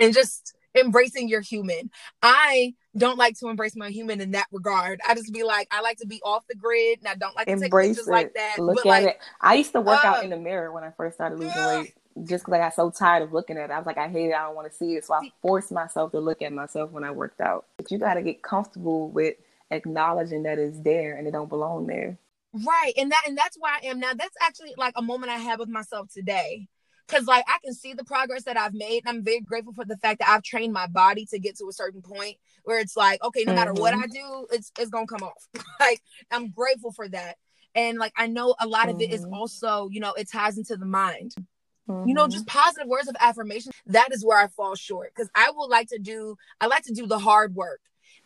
And 0.00 0.12
just 0.12 0.54
embracing 0.74 1.28
your 1.28 1.40
human. 1.40 1.90
I 2.20 2.74
don't 2.96 3.18
like 3.18 3.38
to 3.40 3.48
embrace 3.48 3.76
my 3.76 3.90
human 3.90 4.20
in 4.20 4.32
that 4.32 4.46
regard. 4.52 5.00
I 5.06 5.14
just 5.14 5.32
be 5.32 5.42
like, 5.42 5.68
I 5.70 5.80
like 5.80 5.98
to 5.98 6.06
be 6.06 6.20
off 6.22 6.44
the 6.48 6.54
grid 6.54 7.00
and 7.00 7.08
I 7.08 7.14
don't 7.14 7.34
like 7.34 7.46
to 7.46 7.52
embrace 7.52 7.96
take 7.96 8.06
it. 8.06 8.10
like 8.10 8.34
that. 8.34 8.58
Look 8.58 8.76
but 8.76 8.86
at 8.86 8.88
like, 8.88 9.06
it. 9.06 9.18
I 9.40 9.54
used 9.54 9.72
to 9.72 9.80
work 9.80 10.04
uh, 10.04 10.08
out 10.08 10.24
in 10.24 10.30
the 10.30 10.36
mirror 10.36 10.72
when 10.72 10.84
I 10.84 10.90
first 10.96 11.16
started 11.16 11.38
losing 11.38 11.58
uh, 11.58 11.82
weight 11.82 11.94
just 12.22 12.44
because 12.44 12.54
I 12.54 12.58
got 12.58 12.74
so 12.74 12.90
tired 12.90 13.22
of 13.24 13.32
looking 13.32 13.56
at 13.56 13.70
it. 13.70 13.72
I 13.72 13.78
was 13.78 13.86
like, 13.86 13.98
I 13.98 14.08
hate 14.08 14.28
it. 14.28 14.34
I 14.34 14.44
don't 14.44 14.54
want 14.54 14.70
to 14.70 14.76
see 14.76 14.94
it. 14.94 15.04
So 15.04 15.14
I 15.14 15.32
forced 15.42 15.72
myself 15.72 16.12
to 16.12 16.20
look 16.20 16.42
at 16.42 16.52
myself 16.52 16.90
when 16.92 17.02
I 17.02 17.10
worked 17.10 17.40
out. 17.40 17.66
But 17.76 17.90
you 17.90 17.98
got 17.98 18.14
to 18.14 18.22
get 18.22 18.42
comfortable 18.42 19.10
with 19.10 19.34
acknowledging 19.70 20.44
that 20.44 20.58
it's 20.58 20.78
there 20.80 21.16
and 21.16 21.26
it 21.26 21.32
don't 21.32 21.48
belong 21.48 21.86
there. 21.86 22.18
Right. 22.52 22.92
And 22.96 23.10
that 23.10 23.24
and 23.26 23.36
that's 23.36 23.56
why 23.58 23.80
I 23.82 23.86
am 23.86 23.98
now. 23.98 24.14
That's 24.14 24.36
actually 24.40 24.74
like 24.76 24.94
a 24.96 25.02
moment 25.02 25.32
I 25.32 25.38
have 25.38 25.58
with 25.58 25.68
myself 25.68 26.08
today. 26.12 26.68
Cause 27.06 27.26
like 27.26 27.44
I 27.46 27.58
can 27.62 27.74
see 27.74 27.92
the 27.92 28.04
progress 28.04 28.44
that 28.44 28.56
I've 28.56 28.72
made. 28.72 29.02
And 29.04 29.18
I'm 29.18 29.24
very 29.24 29.40
grateful 29.40 29.74
for 29.74 29.84
the 29.84 29.96
fact 29.98 30.20
that 30.20 30.28
I've 30.28 30.42
trained 30.42 30.72
my 30.72 30.86
body 30.86 31.26
to 31.26 31.38
get 31.38 31.56
to 31.58 31.68
a 31.68 31.72
certain 31.72 32.00
point 32.00 32.36
where 32.64 32.78
it's 32.78 32.96
like, 32.96 33.22
okay, 33.22 33.44
no 33.44 33.52
mm-hmm. 33.52 33.56
matter 33.56 33.72
what 33.74 33.92
mm-hmm. 33.92 34.04
I 34.04 34.06
do, 34.06 34.46
it's 34.52 34.72
it's 34.78 34.90
gonna 34.90 35.06
come 35.06 35.22
off. 35.22 35.48
like 35.80 36.00
I'm 36.30 36.50
grateful 36.50 36.92
for 36.92 37.08
that. 37.08 37.36
And 37.74 37.98
like 37.98 38.12
I 38.16 38.26
know 38.26 38.54
a 38.58 38.66
lot 38.66 38.88
of 38.88 38.96
mm-hmm. 38.96 39.12
it 39.12 39.12
is 39.12 39.24
mm-hmm. 39.24 39.34
also, 39.34 39.88
you 39.90 40.00
know, 40.00 40.14
it 40.14 40.30
ties 40.30 40.56
into 40.56 40.76
the 40.76 40.86
mind. 40.86 41.34
Mm-hmm. 41.88 42.08
You 42.08 42.14
know, 42.14 42.26
just 42.26 42.46
mm-hmm. 42.46 42.58
positive 42.58 42.88
words 42.88 43.08
of 43.08 43.16
affirmation. 43.20 43.72
That 43.86 44.08
is 44.12 44.24
where 44.24 44.38
I 44.38 44.46
fall 44.48 44.74
short. 44.74 45.14
Cause 45.14 45.28
I 45.34 45.50
would 45.54 45.68
like 45.68 45.88
to 45.88 45.98
do 45.98 46.36
I 46.60 46.66
like 46.66 46.84
to 46.84 46.94
do 46.94 47.06
the 47.06 47.18
hard 47.18 47.54
work. 47.54 47.80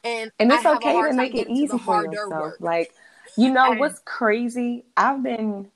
And 0.05 0.31
and 0.39 0.53
it's 0.53 0.65
okay 0.65 1.03
to 1.03 1.13
make 1.15 1.35
it 1.35 1.49
easy 1.49 1.77
for 1.79 2.05
yourself. 2.05 2.31
Work. 2.31 2.57
Like, 2.61 2.95
you 3.37 3.51
know 3.51 3.73
and, 3.73 3.81
what's 3.81 4.01
crazy? 4.05 4.85
I've 4.97 5.23
been 5.23 5.71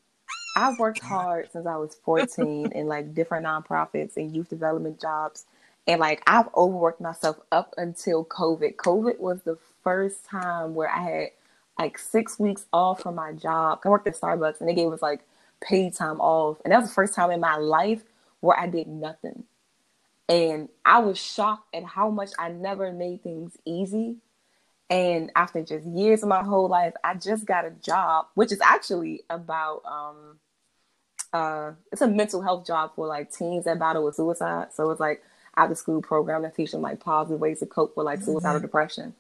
I've 0.55 0.79
worked 0.79 1.03
hard 1.03 1.51
since 1.53 1.67
I 1.67 1.77
was 1.77 1.97
14 2.05 2.73
in 2.73 2.87
like 2.87 3.15
different 3.15 3.47
nonprofits 3.47 4.17
and 4.17 4.35
youth 4.35 4.49
development 4.49 5.01
jobs. 5.01 5.47
And 5.87 6.01
like 6.01 6.23
I've 6.27 6.49
overworked 6.55 7.01
myself 7.01 7.41
up 7.51 7.75
until 7.77 8.25
COVID. 8.25 8.77
COVID 8.77 9.19
was 9.19 9.43
the 9.43 9.59
first 9.83 10.25
time 10.25 10.75
where 10.75 10.91
I 10.91 11.03
had 11.03 11.29
like 11.79 11.99
six 11.99 12.39
weeks 12.39 12.67
off 12.73 13.03
from 13.03 13.15
my 13.15 13.33
job. 13.33 13.81
I 13.85 13.89
worked 13.89 14.07
at 14.07 14.15
Starbucks 14.15 14.61
and 14.61 14.69
they 14.69 14.75
gave 14.75 14.93
us 14.93 15.03
like 15.03 15.21
paid 15.61 15.95
time 15.95 16.21
off. 16.21 16.59
And 16.65 16.73
that 16.73 16.81
was 16.81 16.89
the 16.89 16.95
first 16.95 17.15
time 17.15 17.31
in 17.31 17.41
my 17.41 17.57
life 17.57 18.03
where 18.41 18.59
I 18.59 18.67
did 18.67 18.87
nothing. 18.87 19.45
And 20.29 20.69
I 20.85 20.99
was 20.99 21.19
shocked 21.19 21.75
at 21.75 21.85
how 21.85 22.11
much 22.11 22.31
I 22.39 22.51
never 22.51 22.93
made 22.93 23.23
things 23.23 23.57
easy. 23.65 24.17
And 24.93 25.33
after 25.35 25.63
just 25.63 25.87
years 25.87 26.23
of 26.23 26.29
my 26.29 26.43
whole 26.43 26.69
life, 26.69 26.93
I 27.03 27.15
just 27.15 27.47
got 27.47 27.65
a 27.65 27.71
job, 27.71 28.27
which 28.35 28.53
is 28.53 28.61
actually 28.61 29.23
about 29.31 29.83
um 29.87 30.39
uh 31.33 31.73
it's 31.91 32.03
a 32.03 32.09
mental 32.09 32.43
health 32.43 32.67
job 32.67 32.93
for 32.95 33.07
like 33.07 33.33
teens 33.33 33.65
that 33.65 33.79
battle 33.79 34.05
with 34.05 34.17
suicide. 34.17 34.69
So 34.75 34.91
it's 34.91 35.01
like 35.01 35.23
after 35.57 35.75
school 35.75 36.03
program 36.03 36.43
that 36.43 36.55
teach 36.55 36.73
them 36.73 36.83
like 36.83 37.01
positive 37.01 37.41
ways 37.41 37.61
to 37.61 37.67
cope 37.67 37.97
with 37.97 38.05
like 38.05 38.21
suicidal 38.21 38.57
mm-hmm. 38.57 38.67
depression. 38.67 39.15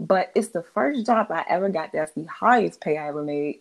But 0.00 0.32
it's 0.34 0.48
the 0.48 0.62
first 0.62 1.04
job 1.04 1.26
I 1.30 1.44
ever 1.46 1.68
got 1.68 1.92
that's 1.92 2.12
the 2.12 2.24
highest 2.24 2.80
pay 2.80 2.96
I 2.96 3.08
ever 3.08 3.22
made. 3.22 3.60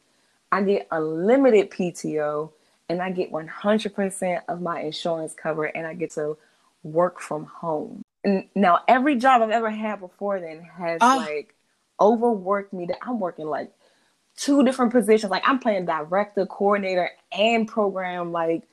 I 0.53 0.61
get 0.61 0.87
unlimited 0.89 1.69
PTO 1.69 2.49
and 2.87 3.01
I 3.01 3.11
get 3.11 3.33
100% 3.33 4.41
of 4.47 4.61
my 4.61 4.79
insurance 4.79 5.33
covered 5.33 5.71
and 5.75 5.85
I 5.85 5.95
get 5.95 6.11
to 6.11 6.37
work 6.83 7.19
from 7.19 7.43
home. 7.45 8.03
And 8.23 8.47
now 8.55 8.79
every 8.87 9.17
job 9.17 9.41
I've 9.41 9.49
ever 9.49 9.69
had 9.69 9.99
before 9.99 10.39
then 10.39 10.61
has 10.61 10.99
uh, 11.01 11.17
like 11.17 11.55
overworked 11.99 12.73
me 12.73 12.85
that 12.87 12.97
I'm 13.01 13.19
working 13.19 13.45
like 13.45 13.71
two 14.35 14.63
different 14.63 14.91
positions. 14.91 15.31
Like 15.31 15.43
I'm 15.45 15.59
playing 15.59 15.85
director, 15.85 16.45
coordinator, 16.45 17.09
and 17.31 17.67
program 17.67 18.31
like 18.31 18.63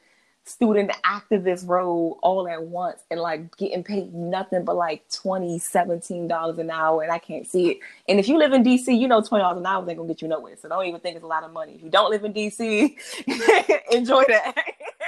student 0.47 0.91
activist 1.05 1.67
role 1.67 2.19
all 2.23 2.47
at 2.47 2.63
once 2.63 3.01
and 3.11 3.19
like 3.19 3.57
getting 3.57 3.83
paid 3.83 4.13
nothing 4.13 4.63
but 4.63 4.77
like 4.77 5.03
20 5.11 5.59
17 5.59 6.29
dollars 6.29 6.59
an 6.59 6.71
hour 6.71 7.03
and 7.03 7.11
i 7.11 7.19
can't 7.19 7.47
see 7.47 7.71
it. 7.71 7.79
And 8.09 8.21
if 8.21 8.29
you 8.29 8.37
live 8.37 8.53
in 8.53 8.63
dc 8.63 8.87
you 8.87 9.09
know 9.09 9.23
20 9.23 9.43
dollars 9.43 9.59
an 9.59 9.67
hour 9.67 9.89
ain't 9.89 9.97
gonna 9.97 10.07
get 10.09 10.21
you 10.21 10.29
nowhere 10.29 10.55
so 10.61 10.69
don't 10.69 10.85
even 10.85 11.01
think 11.01 11.17
it's 11.17 11.25
a 11.25 11.27
lot 11.29 11.45
of 11.45 11.53
money. 11.53 11.75
If 11.75 11.83
you 11.83 11.89
don't 11.89 12.11
live 12.11 12.25
in 12.25 12.35
dc 12.35 12.95
enjoy 13.91 14.25
that. 14.29 14.65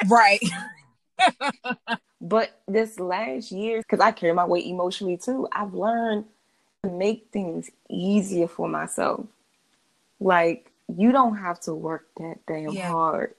Right. 0.08 0.40
But 2.20 2.60
this 2.66 2.98
last 2.98 3.52
year 3.52 3.78
because 3.78 4.00
i 4.00 4.10
carry 4.10 4.32
my 4.32 4.44
weight 4.44 4.66
emotionally 4.66 5.16
too 5.16 5.46
i've 5.52 5.74
learned 5.74 6.24
make 6.84 7.28
things 7.32 7.70
easier 7.88 8.46
for 8.46 8.68
myself 8.68 9.26
like 10.20 10.70
you 10.94 11.12
don't 11.12 11.36
have 11.36 11.58
to 11.60 11.74
work 11.74 12.06
that 12.16 12.38
damn 12.46 12.70
yeah. 12.70 12.90
hard 12.90 13.34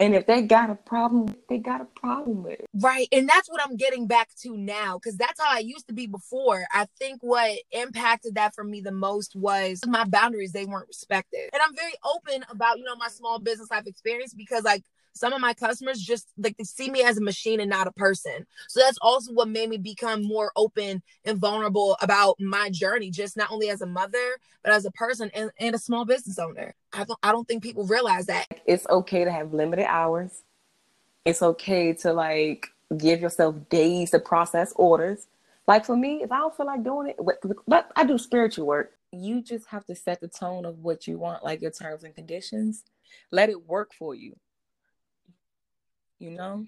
and 0.00 0.14
if 0.14 0.26
they 0.26 0.42
got 0.42 0.70
a 0.70 0.76
problem, 0.76 1.34
they 1.48 1.58
got 1.58 1.80
a 1.80 1.84
problem 1.84 2.44
with 2.44 2.60
it. 2.60 2.66
Right. 2.72 3.08
And 3.10 3.28
that's 3.28 3.50
what 3.50 3.60
I'm 3.64 3.76
getting 3.76 4.06
back 4.06 4.28
to 4.42 4.56
now 4.56 4.96
because 4.96 5.16
that's 5.16 5.40
how 5.40 5.48
I 5.50 5.58
used 5.58 5.88
to 5.88 5.94
be 5.94 6.06
before. 6.06 6.64
I 6.72 6.86
think 6.98 7.20
what 7.20 7.58
impacted 7.72 8.36
that 8.36 8.54
for 8.54 8.62
me 8.62 8.80
the 8.80 8.92
most 8.92 9.34
was 9.34 9.80
my 9.86 10.04
boundaries, 10.04 10.52
they 10.52 10.66
weren't 10.66 10.86
respected. 10.86 11.50
And 11.52 11.60
I'm 11.60 11.74
very 11.74 11.94
open 12.04 12.44
about, 12.48 12.78
you 12.78 12.84
know, 12.84 12.94
my 12.94 13.08
small 13.08 13.40
business 13.40 13.70
life 13.72 13.86
experience 13.86 14.34
because, 14.34 14.62
like, 14.62 14.84
some 15.12 15.32
of 15.32 15.40
my 15.40 15.54
customers 15.54 16.00
just 16.00 16.28
like 16.36 16.56
they 16.56 16.64
see 16.64 16.90
me 16.90 17.02
as 17.02 17.18
a 17.18 17.22
machine 17.22 17.60
and 17.60 17.70
not 17.70 17.86
a 17.86 17.92
person. 17.92 18.46
So 18.68 18.80
that's 18.80 18.98
also 19.02 19.32
what 19.32 19.48
made 19.48 19.68
me 19.68 19.76
become 19.76 20.22
more 20.22 20.52
open 20.56 21.02
and 21.24 21.38
vulnerable 21.38 21.96
about 22.00 22.36
my 22.40 22.70
journey, 22.70 23.10
just 23.10 23.36
not 23.36 23.50
only 23.50 23.68
as 23.70 23.80
a 23.80 23.86
mother, 23.86 24.38
but 24.62 24.72
as 24.72 24.84
a 24.84 24.90
person 24.92 25.30
and, 25.34 25.50
and 25.58 25.74
a 25.74 25.78
small 25.78 26.04
business 26.04 26.38
owner. 26.38 26.74
I 26.92 27.04
don't 27.04 27.18
I 27.22 27.32
don't 27.32 27.46
think 27.46 27.62
people 27.62 27.84
realize 27.84 28.26
that. 28.26 28.46
It's 28.66 28.86
okay 28.88 29.24
to 29.24 29.32
have 29.32 29.52
limited 29.52 29.86
hours. 29.86 30.42
It's 31.24 31.42
okay 31.42 31.92
to 31.94 32.12
like 32.12 32.68
give 32.96 33.20
yourself 33.20 33.56
days 33.68 34.10
to 34.12 34.18
process 34.18 34.72
orders. 34.76 35.26
Like 35.66 35.84
for 35.84 35.96
me, 35.96 36.22
if 36.22 36.32
I 36.32 36.38
don't 36.38 36.56
feel 36.56 36.66
like 36.66 36.82
doing 36.82 37.08
it, 37.08 37.18
but 37.66 37.90
I 37.94 38.04
do 38.04 38.16
spiritual 38.18 38.66
work. 38.66 38.92
You 39.12 39.42
just 39.42 39.66
have 39.68 39.84
to 39.86 39.94
set 39.94 40.20
the 40.20 40.28
tone 40.28 40.64
of 40.64 40.78
what 40.80 41.06
you 41.06 41.18
want, 41.18 41.42
like 41.42 41.62
your 41.62 41.70
terms 41.70 42.04
and 42.04 42.14
conditions. 42.14 42.84
Let 43.30 43.48
it 43.48 43.66
work 43.66 43.92
for 43.98 44.14
you 44.14 44.36
you 46.18 46.30
know? 46.30 46.66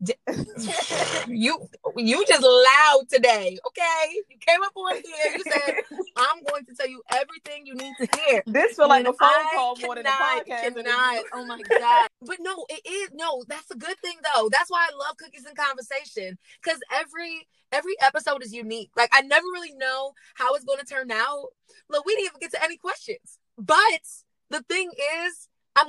You 1.26 1.66
you 1.96 2.24
just 2.26 2.42
loud 2.42 3.04
today 3.10 3.56
okay? 3.66 4.14
You 4.28 4.36
came 4.38 4.62
up 4.62 4.76
on 4.76 4.94
here 4.96 5.36
you 5.36 5.42
said 5.50 5.74
i'm 6.16 6.42
going 6.50 6.66
to 6.66 6.74
tell 6.74 6.88
you 6.88 7.00
everything 7.10 7.64
you 7.64 7.74
need 7.74 7.94
to 7.98 8.08
hear. 8.18 8.42
This 8.46 8.76
feel 8.76 8.88
like 8.88 9.06
a 9.06 9.12
phone 9.12 9.16
I 9.22 9.50
call 9.54 9.76
more 9.80 9.94
than 9.94 10.06
a 10.06 10.10
podcast 10.10 10.74
cannot, 10.74 11.24
oh 11.32 11.46
my 11.46 11.60
god. 11.62 12.08
But 12.20 12.38
no 12.40 12.66
it 12.68 12.86
is 12.86 13.10
no 13.14 13.44
that's 13.48 13.70
a 13.70 13.76
good 13.76 13.96
thing 13.98 14.16
though. 14.34 14.48
That's 14.52 14.70
why 14.70 14.86
i 14.90 15.06
love 15.06 15.16
cookies 15.16 15.46
and 15.46 15.56
conversation 15.56 16.36
because 16.62 16.80
every 16.92 17.48
every 17.72 17.94
episode 18.02 18.42
is 18.42 18.52
unique. 18.52 18.90
Like 18.96 19.10
i 19.12 19.22
never 19.22 19.46
really 19.54 19.72
know 19.76 20.12
how 20.34 20.54
it's 20.54 20.64
going 20.64 20.80
to 20.80 20.86
turn 20.86 21.10
out. 21.10 21.46
Look 21.88 22.04
we 22.04 22.14
didn't 22.14 22.26
even 22.26 22.40
get 22.40 22.50
to 22.52 22.62
any 22.62 22.76
questions. 22.76 23.38
But 23.56 24.02
the 24.50 24.62
thing 24.62 24.90
is 25.24 25.43